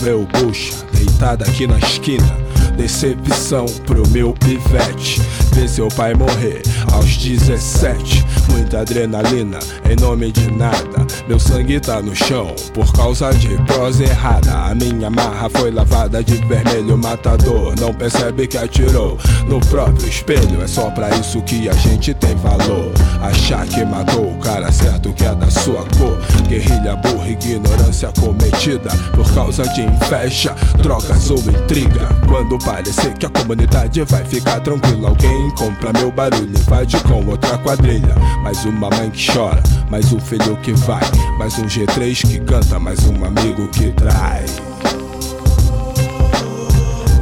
Ver 0.03 0.15
o 0.15 0.27
bucha, 0.27 0.75
deitado 0.93 1.45
aqui 1.45 1.67
na 1.67 1.79
esquina. 1.79 2.52
Decepção 2.77 3.67
pro 3.87 4.07
meu 4.09 4.33
pivete. 4.35 5.21
Ver 5.53 5.69
seu 5.69 5.89
pai 5.89 6.15
morrer 6.15 6.63
aos 6.93 7.17
17. 7.17 8.25
Muita 8.51 8.81
adrenalina 8.81 9.59
em 9.89 9.97
nome 9.97 10.33
de 10.33 10.51
nada. 10.51 11.07
Meu 11.29 11.39
sangue 11.39 11.79
tá 11.81 12.01
no 12.01 12.15
chão 12.15 12.55
por 12.75 12.93
causa 12.93 13.33
de 13.33 13.49
prosa 13.65 14.05
errada. 14.05 14.53
A 14.53 14.75
minha 14.75 15.11
marra 15.11 15.49
foi 15.51 15.71
lavada 15.71 16.23
de 16.23 16.37
vermelho 16.47 16.97
matador. 16.97 17.75
Não 17.81 17.93
percebe 17.93 18.47
que 18.47 18.59
atirou 18.59 19.19
no 19.47 19.61
próprio 19.61 20.09
espelho. 20.09 20.63
É 20.63 20.67
só 20.67 20.91
pra 20.91 21.11
isso 21.11 21.43
que 21.43 21.69
a 21.69 21.75
gente 21.75 22.15
tem 22.15 22.35
valor. 22.37 22.93
Achar 23.23 23.67
que 23.67 23.85
matou 23.85 24.33
o 24.33 24.39
cara 24.39 24.71
certo 24.73 25.13
que 25.13 25.25
é 25.25 25.35
da 25.35 25.51
sua 25.51 25.85
cor. 25.99 26.19
Guerrilha 26.49 26.97
burra, 26.97 27.29
ignorância 27.29 28.13
cometida 28.19 28.91
por 29.15 29.31
causa 29.35 29.63
de 29.69 29.83
inveja, 29.83 30.55
drogas 30.83 31.31
ou 31.31 31.39
intriga. 31.39 32.09
Quando 32.29 32.59
parecer 32.65 33.13
que 33.15 33.27
a 33.27 33.31
comunidade 33.31 34.03
vai 34.05 34.25
ficar 34.25 34.61
tranquila, 34.61 35.09
alguém 35.09 35.51
compra 35.51 35.93
meu 35.93 36.11
barulho, 36.11 36.49
invade 36.49 36.99
com 37.01 37.25
outra 37.27 37.59
quadrilha. 37.59 38.15
Mais 38.43 38.65
uma 38.65 38.89
mãe 38.91 39.11
que 39.11 39.33
chora, 39.33 39.63
mais 39.91 40.13
um 40.13 40.21
filho 40.21 40.57
que 40.59 40.73
vai, 40.73 41.03
mais 41.39 41.59
um 41.59 41.67
G3 41.67 42.27
que 42.27 42.41
canta, 42.41 42.79
mais 42.79 43.05
um 43.07 43.25
amigo 43.25 43.69
que 43.69 43.91
trai. 43.93 44.45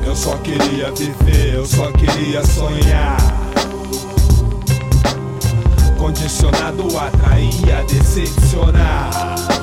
Eu 0.05 0.17
só 0.17 0.37
queria 0.39 0.93
viver, 0.93 1.55
eu 1.55 1.67
só 1.67 1.91
queria 1.93 2.45
sonhar. 2.45 3.19
Condicionado 5.99 6.97
a 6.99 7.07
atrair, 7.07 7.79
a 7.79 7.83
decepcionar. 7.83 9.60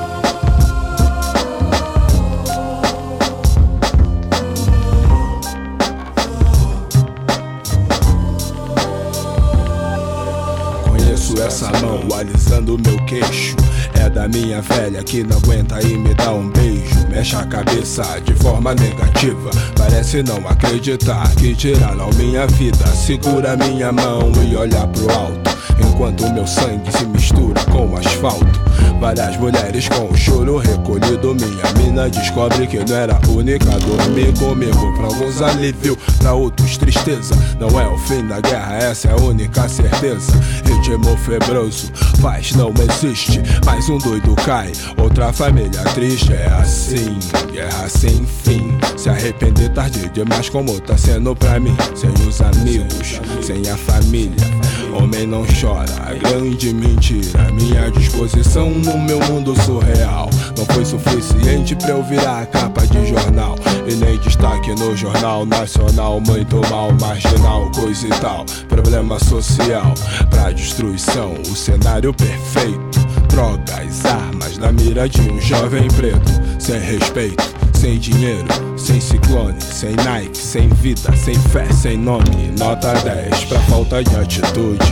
Essa 11.42 11.72
mão 11.80 12.00
alisando 12.16 12.78
meu 12.78 12.98
queixo. 13.06 13.56
É 13.94 14.10
da 14.10 14.28
minha 14.28 14.62
velha 14.62 15.04
que 15.04 15.24
não 15.24 15.38
aguenta 15.38 15.82
e 15.82 15.98
me 15.98 16.14
dá 16.14 16.32
um 16.32 16.50
beijo. 16.50 17.08
Mexe 17.10 17.36
a 17.36 17.46
cabeça 17.46 18.04
de 18.22 18.34
forma 18.36 18.74
negativa. 18.76 19.50
Parece 19.78 20.24
não 20.24 20.48
acreditar 20.48 21.30
que 21.36 21.56
tiraram 21.56 22.10
minha 22.16 22.48
vida. 22.48 22.86
Segura 22.88 23.56
minha 23.58 23.92
mão 23.92 24.32
e 24.50 24.56
olha 24.56 24.88
pro 24.88 25.12
alto. 25.12 25.58
Enquanto 25.80 26.32
meu 26.34 26.48
sangue 26.48 26.92
se 26.92 27.06
mistura 27.06 27.64
com 27.66 27.96
asfalto. 27.96 28.67
Várias 29.00 29.38
mulheres 29.38 29.88
com 29.90 30.12
o 30.12 30.18
choro 30.18 30.58
recolhido. 30.58 31.36
Minha 31.36 31.74
mina 31.78 32.10
descobre 32.10 32.66
que 32.68 32.78
não 32.78 32.96
era 32.96 33.20
única 33.30 33.66
dormir 33.80 34.34
comigo. 34.38 34.94
Pra 34.96 35.06
alguns 35.06 35.42
alívio, 35.42 35.98
pra 36.18 36.34
outros 36.34 36.78
tristeza. 36.78 37.36
Não 37.60 37.80
é 37.80 37.88
o 37.88 37.98
fim 38.00 38.26
da 38.28 38.42
guerra, 38.42 38.78
essa 38.78 39.08
é 39.08 39.12
a 39.12 39.16
única 39.18 39.70
certeza. 39.70 40.32
Ritmo 40.66 41.16
febroso, 41.18 41.92
paz 42.22 42.54
não 42.54 42.74
existe. 42.90 43.42
Mais 43.66 43.88
um 43.88 43.98
doido 44.00 44.36
cai, 44.46 44.72
outra 44.98 45.32
família 45.32 45.84
triste. 45.94 46.34
É 46.34 46.48
assim, 46.60 47.20
guerra 47.52 47.88
sem 47.88 48.26
fim. 48.44 48.78
Se 48.98 49.10
arrepender 49.10 49.70
tarde 49.74 50.10
demais, 50.10 50.50
como 50.50 50.80
tá 50.82 50.98
sendo 50.98 51.36
pra 51.36 51.60
mim. 51.60 51.76
Sem 51.96 52.10
os 52.28 52.42
amigos, 52.42 53.22
sem 53.42 53.62
a 53.70 53.78
família. 53.78 54.57
Homem 54.98 55.28
não 55.28 55.46
chora, 55.46 56.16
grande 56.20 56.74
mentira. 56.74 57.52
Minha 57.52 57.92
disposição 57.92 58.70
no 58.72 58.98
meu 58.98 59.20
mundo 59.28 59.56
surreal. 59.62 60.28
Não 60.58 60.66
foi 60.66 60.84
suficiente 60.84 61.76
pra 61.76 61.90
eu 61.90 62.04
virar 62.04 62.42
a 62.42 62.46
capa 62.48 62.86
de 62.88 63.06
jornal. 63.06 63.56
E 63.88 63.94
nem 63.94 64.18
destaque 64.18 64.72
no 64.72 64.98
jornal 64.98 65.46
nacional. 65.46 66.20
Muito 66.20 66.60
mal, 66.70 66.92
marginal, 67.00 67.72
coisa 67.72 68.08
e 68.08 68.10
tal. 68.20 68.44
Problema 68.68 69.20
social 69.20 69.94
pra 70.32 70.52
destruição. 70.52 71.34
O 71.34 71.56
cenário 71.56 72.12
perfeito. 72.14 73.00
Drogas, 73.30 74.04
armas 74.04 74.58
na 74.58 74.72
mira 74.72 75.08
de 75.08 75.22
um 75.22 75.40
jovem 75.40 75.88
preto. 75.90 76.32
Sem 76.60 76.80
respeito, 76.80 77.44
sem 77.78 78.00
dinheiro, 78.00 78.48
sem 78.76 79.00
ciclone, 79.00 79.62
sem 79.62 79.96
Nike, 79.96 80.36
sem 80.38 80.68
vida, 80.70 81.16
sem 81.16 81.36
fé, 81.36 81.72
sem 81.72 81.96
nome. 81.96 82.52
Nota 82.58 82.94
10 82.94 83.46
pra 83.46 83.60
falta 83.62 84.04
de 84.04 84.16
atitude. 84.16 84.86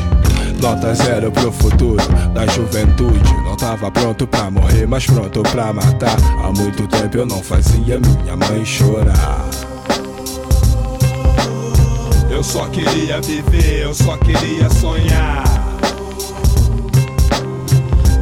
Nota 0.62 0.94
zero 0.94 1.32
pro 1.32 1.52
futuro 1.52 2.02
da 2.34 2.46
juventude. 2.46 3.34
Não 3.44 3.58
tava 3.58 3.90
pronto 3.90 4.28
pra 4.28 4.52
morrer, 4.52 4.88
mas 4.88 5.06
pronto 5.08 5.42
pra 5.44 5.74
matar. 5.74 6.16
Há 6.44 6.52
muito 6.52 6.88
tempo 6.88 7.18
eu 7.18 7.26
não 7.26 7.42
fazia 7.42 8.00
minha 8.00 8.36
mãe 8.36 8.64
chorar. 8.64 9.46
Eu 12.30 12.44
só 12.44 12.68
queria 12.68 13.20
viver, 13.22 13.84
eu 13.84 13.94
só 13.96 14.16
queria 14.18 14.70
sonhar. 14.70 15.44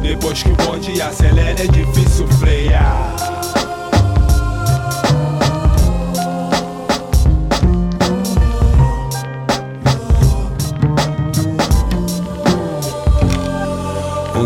Depois 0.00 0.42
que 0.42 0.50
o 0.50 0.56
bonde 0.56 1.00
acelera 1.02 1.62
é 1.62 1.66
difícil 1.66 2.26
frear. 2.38 3.33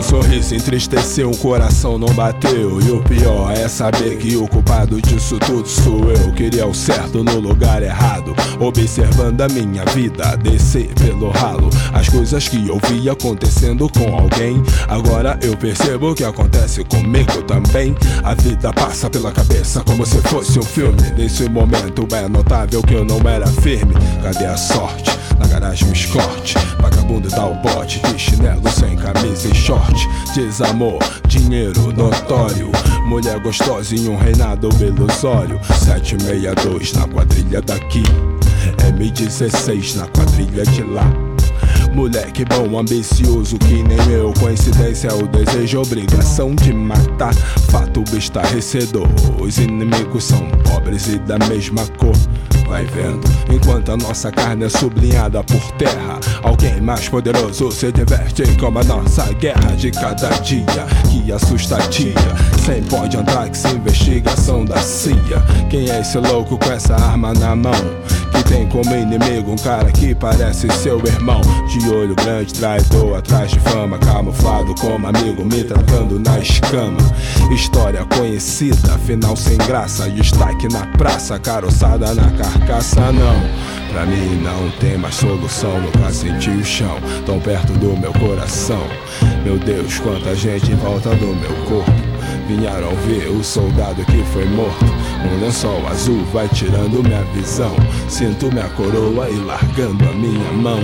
Sorriso 0.09 0.54
entristeceu, 0.54 1.28
um 1.28 1.34
coração 1.34 1.98
não 1.98 2.09
bateu. 2.14 2.80
E 2.80 2.90
o 2.90 3.02
pior 3.02 3.52
é 3.52 3.68
saber 3.68 4.16
que 4.16 4.36
o 4.36 4.48
culpado 4.48 5.00
disso 5.02 5.38
tudo 5.38 5.68
sou 5.68 6.11
eu. 6.11 6.32
Queria 6.32 6.66
o 6.66 6.74
certo 6.74 7.22
no 7.22 7.38
lugar 7.38 7.82
errado. 7.82 8.34
Observando 8.59 9.42
a 9.42 9.48
minha 9.48 9.84
vida 9.86 10.34
descer 10.36 10.88
pelo 10.94 11.30
ralo. 11.30 11.68
As 11.92 12.09
coisas 12.09 12.48
que 12.48 12.68
eu 12.68 12.78
vi 12.88 13.11
acontecendo 13.11 13.88
com 13.90 14.16
alguém. 14.16 14.62
Agora 14.88 15.38
eu 15.42 15.56
percebo 15.56 16.14
que 16.14 16.24
acontece 16.24 16.82
comigo 16.84 17.42
também. 17.42 17.94
A 18.24 18.34
vida 18.34 18.72
passa 18.72 19.11
pela 19.11 19.30
cabeça 19.30 19.82
como 19.84 20.06
se 20.06 20.20
fosse 20.22 20.59
um 20.59 20.62
filme. 20.62 21.02
Nesse 21.16 21.48
momento 21.50 22.09
é 22.14 22.26
notável 22.28 22.82
que 22.82 22.94
eu 22.94 23.04
não 23.04 23.20
era 23.28 23.46
firme. 23.46 23.94
Cadê 24.22 24.46
a 24.46 24.56
sorte? 24.56 25.18
Na 25.38 25.46
garagem 25.46 25.88
um 25.88 25.92
escorte 25.92 26.54
Vagabundo 26.80 27.28
dá 27.28 27.46
o 27.46 27.54
bote 27.56 28.00
De 28.00 28.18
chinelo 28.18 28.68
sem 28.70 28.96
camisa 28.96 29.48
e 29.48 29.54
short 29.54 29.97
Desamor, 30.34 30.99
dinheiro 31.26 31.92
notório 31.92 32.70
Mulher 33.09 33.40
gostosa 33.40 33.94
em 33.94 34.07
um 34.07 34.16
reinado 34.16 34.68
ilusório. 34.84 35.59
762 35.64 36.92
na 36.92 37.09
quadrilha 37.09 37.62
daqui 37.62 38.03
M16 38.99 39.96
na 39.96 40.07
quadrilha 40.09 40.64
de 40.64 40.82
lá. 40.82 41.11
Moleque 41.94 42.44
bom, 42.44 42.78
ambicioso 42.78 43.59
que 43.59 43.82
nem 43.82 43.99
eu 44.11 44.32
Coincidência, 44.38 45.14
o 45.14 45.26
desejo, 45.26 45.80
obrigação 45.80 46.55
de 46.55 46.72
matar. 46.72 47.34
Fato 47.70 48.05
estarrecedor 48.16 49.09
Os 49.40 49.59
inimigos 49.59 50.24
são 50.24 50.46
pobres 50.70 51.07
e 51.09 51.18
da 51.18 51.38
mesma 51.49 51.86
cor. 51.96 52.14
Vai 52.68 52.84
vendo, 52.84 53.28
enquanto 53.79 53.93
a 53.93 53.97
nossa 53.97 54.31
carne 54.31 54.64
é 54.64 54.68
sublinhada 54.68 55.43
por 55.45 55.72
terra. 55.72 56.18
Alguém 56.43 56.81
mais 56.81 57.09
poderoso 57.09 57.70
se 57.70 57.93
diverte 57.93 58.43
como 58.59 58.79
a 58.79 58.85
nossa 58.85 59.24
guerra 59.35 59.76
de 59.76 59.91
cada 59.91 60.29
dia 60.41 60.87
Que 61.11 61.33
assusta 61.33 61.76
a 61.76 61.81
tia. 61.89 62.14
Sem 62.64 62.83
pode 62.85 63.16
andar 63.16 63.49
que 63.49 63.57
se 63.57 63.68
investigação 63.68 64.64
da 64.64 64.79
CIA. 64.79 65.43
Quem 65.70 65.89
é 65.91 66.01
esse 66.01 66.18
louco 66.18 66.59
com 66.59 66.72
essa 66.72 66.95
arma 66.95 67.33
na 67.35 67.55
mão? 67.55 67.72
Que 68.39 68.45
tem 68.45 68.68
como 68.68 68.95
inimigo 68.95 69.51
um 69.51 69.57
cara 69.57 69.91
que 69.91 70.14
parece 70.14 70.68
seu 70.70 71.05
irmão. 71.05 71.41
De 71.66 71.89
olho 71.91 72.14
grande, 72.14 72.55
traidor, 72.55 73.18
atrás 73.18 73.51
de 73.51 73.59
fama 73.59 73.99
Camuflado 73.99 74.74
como 74.76 75.09
amigo, 75.09 75.45
me 75.45 75.64
tratando 75.64 76.20
na 76.20 76.39
escama. 76.39 76.99
História 77.53 78.05
conhecida, 78.05 78.97
final 78.99 79.34
sem 79.34 79.57
graça 79.57 80.09
Destaque 80.11 80.68
na 80.72 80.86
praça, 80.99 81.39
caroçada 81.39 82.14
na 82.14 82.30
carcaça 82.30 83.01
Não, 83.12 83.93
pra 83.93 84.07
mim 84.07 84.41
não 84.43 84.70
tem 84.78 84.97
mais 84.99 85.14
solução 85.14 85.80
Nunca 85.80 86.12
senti 86.12 86.51
o 86.51 86.64
chão, 86.64 86.99
tão 87.26 87.41
perto 87.41 87.72
do 87.72 87.97
meu 87.97 88.12
coração. 88.12 88.86
Meu 89.45 89.59
Deus, 89.59 89.99
quanta 89.99 90.34
gente 90.36 90.70
em 90.70 90.76
volta 90.76 91.11
do 91.11 91.26
meu 91.26 91.55
corpo 91.66 92.07
Vieram 92.49 92.96
ver 93.07 93.28
o 93.28 93.44
soldado 93.44 94.03
que 94.07 94.24
foi 94.32 94.46
morto. 94.46 94.86
Um 95.22 95.38
lençol 95.38 95.86
azul 95.86 96.24
vai 96.32 96.49
tirando 96.49 97.03
minha 97.03 97.22
visão. 97.34 97.76
Sinto 98.09 98.51
minha 98.51 98.66
coroa 98.70 99.28
e 99.28 99.36
largando 99.40 100.03
a 100.09 100.12
minha 100.14 100.51
mão. 100.53 100.80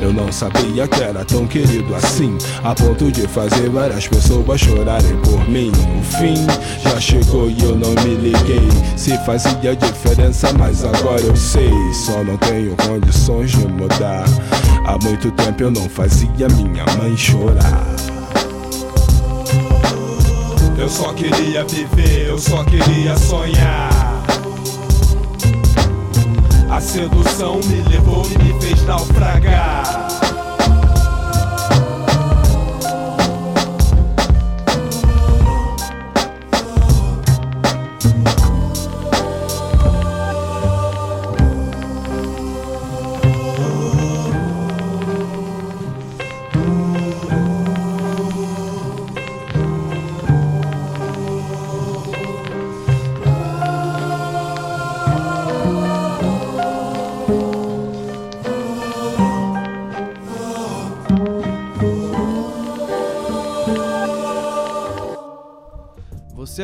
Eu 0.00 0.12
não 0.12 0.30
sabia 0.30 0.86
que 0.86 1.02
era 1.02 1.24
tão 1.24 1.44
querido 1.44 1.92
assim. 1.96 2.38
A 2.62 2.72
ponto 2.72 3.10
de 3.10 3.26
fazer 3.26 3.68
várias 3.68 4.06
pessoas 4.06 4.60
chorarem 4.60 5.16
por 5.22 5.48
mim. 5.50 5.72
O 5.98 6.02
fim 6.04 6.36
já 6.84 7.00
chegou 7.00 7.50
e 7.50 7.60
eu 7.64 7.74
não 7.74 7.90
me 8.04 8.14
liguei. 8.14 8.68
Se 8.96 9.18
fazia 9.26 9.74
diferença, 9.74 10.52
mas 10.56 10.84
agora 10.84 11.20
eu 11.20 11.34
sei. 11.34 11.72
Só 12.06 12.22
não 12.22 12.36
tenho 12.36 12.76
condições 12.76 13.50
de 13.50 13.66
mudar. 13.66 14.24
Há 14.86 14.96
muito 15.02 15.32
tempo 15.32 15.64
eu 15.64 15.70
não 15.72 15.88
fazia 15.88 16.48
minha 16.56 16.84
mãe 16.96 17.16
chorar. 17.16 18.17
Eu 20.78 20.88
só 20.88 21.12
queria 21.12 21.64
viver, 21.64 22.28
eu 22.28 22.38
só 22.38 22.62
queria 22.62 23.16
sonhar. 23.16 23.90
A 26.70 26.80
sedução 26.80 27.58
me 27.64 27.82
levou 27.90 28.24
e 28.30 28.38
me 28.38 28.60
fez 28.60 28.86
naufragar. 28.86 30.07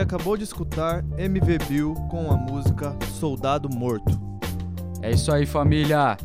Acabou 0.04 0.36
de 0.36 0.44
escutar 0.44 1.02
MV 1.16 1.58
Bill 1.66 1.94
com 2.10 2.30
a 2.30 2.36
música 2.36 2.94
Soldado 3.18 3.70
Morto. 3.70 4.20
É 5.00 5.10
isso 5.10 5.32
aí, 5.32 5.46
família. 5.46 6.16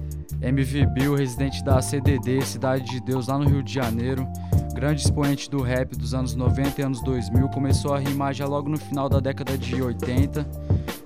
MV 0.41 0.85
Bill, 0.87 1.15
residente 1.15 1.63
da 1.63 1.81
CDD, 1.81 2.41
Cidade 2.41 2.83
de 2.83 2.99
Deus, 2.99 3.27
lá 3.27 3.37
no 3.37 3.47
Rio 3.47 3.63
de 3.63 3.73
Janeiro. 3.73 4.27
Grande 4.73 5.01
expoente 5.01 5.49
do 5.49 5.61
rap 5.61 5.95
dos 5.95 6.13
anos 6.13 6.35
90 6.35 6.81
e 6.81 6.83
anos 6.83 7.01
2000. 7.03 7.47
Começou 7.49 7.93
a 7.93 7.99
rimar 7.99 8.33
já 8.33 8.45
logo 8.45 8.69
no 8.69 8.77
final 8.77 9.07
da 9.07 9.21
década 9.21 9.57
de 9.57 9.81
80. 9.81 10.45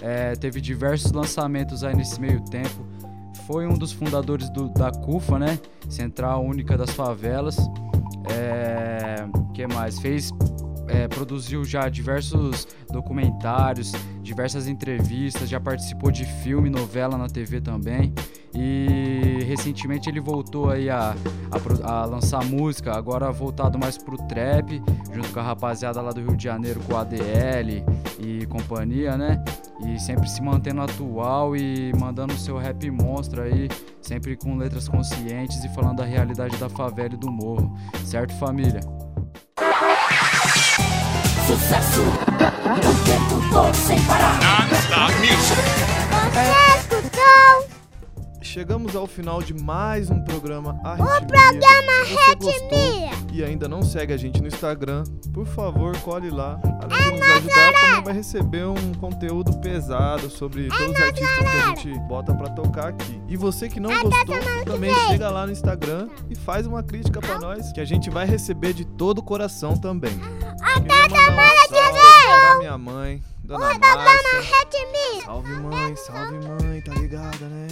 É, 0.02 0.36
teve 0.36 0.60
diversos 0.60 1.12
lançamentos 1.12 1.84
aí 1.84 1.96
nesse 1.96 2.20
meio 2.20 2.42
tempo. 2.42 2.86
Foi 3.46 3.68
um 3.68 3.78
dos 3.78 3.92
fundadores 3.92 4.50
do, 4.50 4.68
da 4.70 4.92
CUFA, 4.92 5.38
né? 5.38 5.60
Central 5.88 6.44
Única 6.44 6.76
das 6.76 6.90
Favelas. 6.90 7.58
É, 8.32 9.26
que 9.54 9.68
mais? 9.68 10.00
Fez 10.00 10.32
é, 10.88 11.08
produziu 11.08 11.64
já 11.64 11.88
diversos 11.90 12.68
documentários, 12.92 13.92
diversas 14.22 14.68
entrevistas, 14.68 15.50
já 15.50 15.60
participou 15.60 16.12
de 16.12 16.26
filme, 16.26 16.70
novela 16.70 17.18
na 17.18 17.28
TV 17.28 17.62
também. 17.62 18.14
E 18.56 19.44
recentemente 19.46 20.10
ele 20.10 20.20
voltou 20.20 20.70
aí 20.70 20.90
a, 20.90 21.16
a, 21.84 21.92
a, 21.92 22.06
lançar 22.06 22.46
música, 22.46 22.94
agora 22.96 23.32
voltado 23.32 23.80
mais 23.80 23.98
pro 23.98 24.16
trap, 24.28 24.82
junto 25.12 25.30
com 25.34 25.40
a 25.40 25.44
rapaziada 25.44 26.00
lá 26.02 26.12
do 26.12 26.22
Rio 26.22 26.38
de 26.38 26.44
Janeiro, 26.44 26.80
com 26.82 26.96
a 26.96 27.02
ADL 27.02 27.84
e 28.20 28.46
companhia, 28.46 29.18
né? 29.18 29.44
E 29.86 30.00
sempre 30.00 30.30
se 30.30 30.42
mantendo 30.42 30.82
atual 30.82 31.58
e 31.58 31.92
mandando 32.00 32.34
seu 32.34 32.58
rap 32.58 32.90
monstro 32.92 33.42
aí, 33.42 33.68
sempre 34.02 34.38
com 34.38 34.56
letras 34.56 34.88
conscientes 34.88 35.64
e 35.64 35.70
falando 35.70 35.98
da 35.98 36.06
realidade 36.06 36.56
da 36.58 36.70
favela 36.70 37.16
e 37.16 37.18
do 37.18 37.32
morro. 37.32 37.76
Certo, 38.06 38.34
família? 38.36 38.82
Sucesso. 41.54 42.02
O 42.02 43.06
tempo 43.06 43.54
todo 43.54 43.76
sem 43.76 44.02
parar. 44.06 44.34
Chegamos 48.54 48.96
ao 48.96 49.08
final 49.08 49.42
de 49.42 49.52
mais 49.52 50.12
um 50.12 50.24
programa 50.24 50.80
O 50.84 50.88
Arritmia. 50.88 51.22
programa 51.22 52.06
Se 52.06 52.36
você 52.36 52.50
Arritmia. 52.52 53.10
E 53.34 53.44
ainda 53.44 53.68
não 53.68 53.82
segue 53.82 54.14
a 54.14 54.18
gente 54.18 54.40
no 54.40 54.48
Instagram, 54.48 55.04
por 55.34 55.48
favor, 55.48 55.98
colhe 56.02 56.30
lá. 56.30 56.62
Além 56.84 57.16
de 57.16 57.20
nos 57.20 57.30
ajudar, 57.30 57.74
também 57.74 58.04
vai 58.04 58.14
receber 58.14 58.68
um 58.68 58.94
conteúdo 59.00 59.58
pesado 59.58 60.30
sobre 60.30 60.68
todos 60.68 60.96
os 60.96 61.02
artistas 61.02 61.38
que 61.40 61.48
a 61.48 61.66
gente 61.66 62.00
bota 62.02 62.32
pra 62.36 62.52
tocar 62.52 62.90
aqui. 62.90 63.20
E 63.28 63.36
você 63.36 63.68
que 63.68 63.80
não 63.80 63.90
gostou, 63.90 64.36
também 64.66 64.94
chega 65.08 65.32
lá 65.32 65.48
no 65.48 65.52
Instagram 65.52 66.10
e 66.30 66.36
faz 66.36 66.68
uma 66.68 66.84
crítica 66.84 67.20
pra 67.20 67.40
nós, 67.40 67.72
que 67.72 67.82
a 67.82 67.86
gente 67.86 68.12
vai 68.12 68.28
receber 68.28 68.74
de 68.74 68.86
todo 68.86 69.18
o 69.18 69.24
coração 69.24 69.76
também. 69.76 70.14
Mandar 70.14 71.06
um 71.06 71.76
salve 71.76 72.00
pra 72.30 72.58
minha 72.60 72.78
mãe, 72.78 73.24
Dona 73.54 73.78
Márcia. 73.80 75.24
Salve 75.26 75.54
mãe, 75.54 75.96
salve 75.96 76.40
mãe, 76.48 76.82
tá 76.82 76.94
ligada, 76.96 77.46
né? 77.48 77.68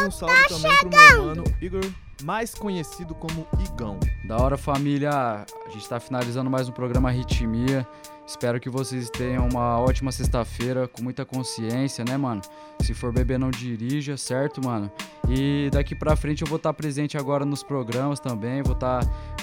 E 0.00 0.04
um 0.04 0.10
salve 0.10 0.34
também 0.48 0.76
pro 0.78 0.88
meu 0.88 1.24
mano 1.24 1.44
Igor, 1.60 1.84
mais 2.22 2.54
conhecido 2.54 3.14
como 3.14 3.46
Igão. 3.58 3.98
Da 4.24 4.36
hora, 4.36 4.56
família. 4.56 5.10
A 5.10 5.70
gente 5.70 5.88
tá 5.88 5.98
finalizando 5.98 6.48
mais 6.48 6.68
um 6.68 6.72
programa 6.72 7.10
Ritmia. 7.10 7.86
Espero 8.30 8.60
que 8.60 8.70
vocês 8.70 9.10
tenham 9.10 9.48
uma 9.48 9.80
ótima 9.80 10.12
sexta-feira 10.12 10.86
com 10.86 11.02
muita 11.02 11.24
consciência, 11.24 12.04
né, 12.04 12.16
mano? 12.16 12.40
Se 12.80 12.94
for 12.94 13.12
beber, 13.12 13.40
não 13.40 13.50
dirija, 13.50 14.16
certo, 14.16 14.64
mano? 14.64 14.88
E 15.28 15.68
daqui 15.72 15.96
pra 15.96 16.14
frente 16.14 16.42
eu 16.42 16.46
vou 16.46 16.56
estar 16.56 16.72
presente 16.72 17.18
agora 17.18 17.44
nos 17.44 17.64
programas 17.64 18.20
também. 18.20 18.62
Vou 18.62 18.74
estar 18.74 19.00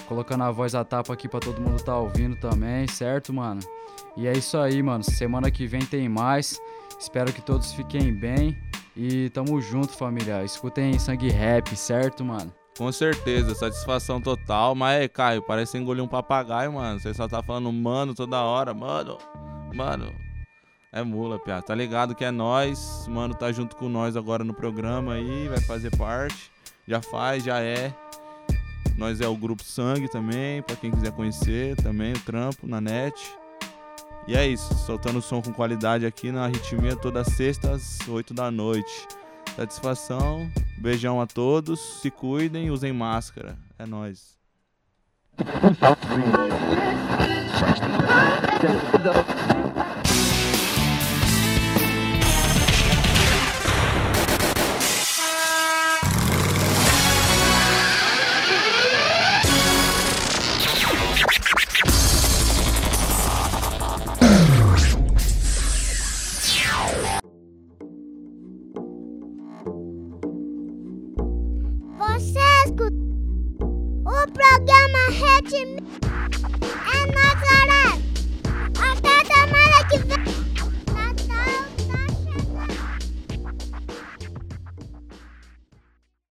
colocando 0.07 0.45
a 0.45 0.51
voz 0.51 0.73
a 0.73 0.85
tapa 0.85 1.11
aqui 1.11 1.27
pra 1.27 1.41
todo 1.41 1.61
mundo 1.61 1.83
tá 1.83 1.97
ouvindo 1.97 2.37
também, 2.37 2.87
certo, 2.87 3.33
mano? 3.33 3.59
E 4.15 4.25
é 4.25 4.31
isso 4.31 4.57
aí, 4.57 4.81
mano. 4.81 5.03
Semana 5.03 5.51
que 5.51 5.67
vem 5.67 5.81
tem 5.81 6.07
mais. 6.07 6.57
Espero 6.97 7.33
que 7.33 7.41
todos 7.41 7.73
fiquem 7.73 8.13
bem. 8.13 8.57
E 8.95 9.29
tamo 9.31 9.59
junto, 9.59 9.91
família. 9.97 10.45
Escutem 10.45 10.97
sangue 10.97 11.29
rap, 11.29 11.75
certo, 11.75 12.23
mano? 12.23 12.53
Com 12.77 12.91
certeza, 12.91 13.55
satisfação 13.55 14.21
total. 14.21 14.75
Mas, 14.75 15.01
é, 15.01 15.07
Caio, 15.07 15.41
parece 15.41 15.77
engolir 15.77 16.03
um 16.03 16.07
papagaio, 16.07 16.73
mano. 16.73 16.99
Você 16.99 17.13
só 17.13 17.27
tá 17.27 17.41
falando 17.41 17.71
mano 17.71 18.13
toda 18.13 18.39
hora. 18.43 18.73
Mano, 18.73 19.17
mano. 19.73 20.13
É 20.91 21.01
mula, 21.01 21.39
piá. 21.39 21.61
Tá 21.61 21.73
ligado 21.73 22.13
que 22.13 22.23
é 22.23 22.29
nós. 22.29 23.07
Mano, 23.07 23.33
tá 23.33 23.51
junto 23.51 23.75
com 23.75 23.89
nós 23.89 24.15
agora 24.15 24.43
no 24.43 24.53
programa 24.53 25.13
aí. 25.13 25.47
Vai 25.47 25.59
fazer 25.61 25.95
parte. 25.97 26.51
Já 26.87 27.01
faz, 27.01 27.43
já 27.43 27.59
é. 27.59 27.91
Nós 28.95 29.21
é 29.21 29.27
o 29.27 29.35
grupo 29.35 29.63
Sangue 29.63 30.07
também. 30.07 30.61
Pra 30.61 30.75
quem 30.75 30.91
quiser 30.91 31.11
conhecer 31.11 31.75
também. 31.77 32.13
O 32.13 32.19
trampo 32.19 32.67
na 32.67 32.79
net. 32.79 33.15
E 34.27 34.35
é 34.35 34.47
isso. 34.47 34.71
Soltando 34.85 35.19
som 35.19 35.41
com 35.41 35.51
qualidade 35.51 36.05
aqui 36.05 36.31
na 36.31 36.45
Ritmia 36.47 36.95
toda 36.95 37.23
sexta 37.23 37.71
às 37.71 38.07
8 38.07 38.35
da 38.35 38.51
noite. 38.51 39.07
Satisfação. 39.57 40.51
Beijão 40.77 41.19
a 41.19 41.25
todos. 41.25 41.79
Se 41.79 42.11
cuidem, 42.11 42.69
usem 42.69 42.93
máscara. 42.93 43.57
É 43.79 43.87
Imagine 75.37 75.77
and 76.01 77.13
not 77.13 77.37
Attack 78.73 79.25
the 79.27 79.41
Malachi. 79.51 80.26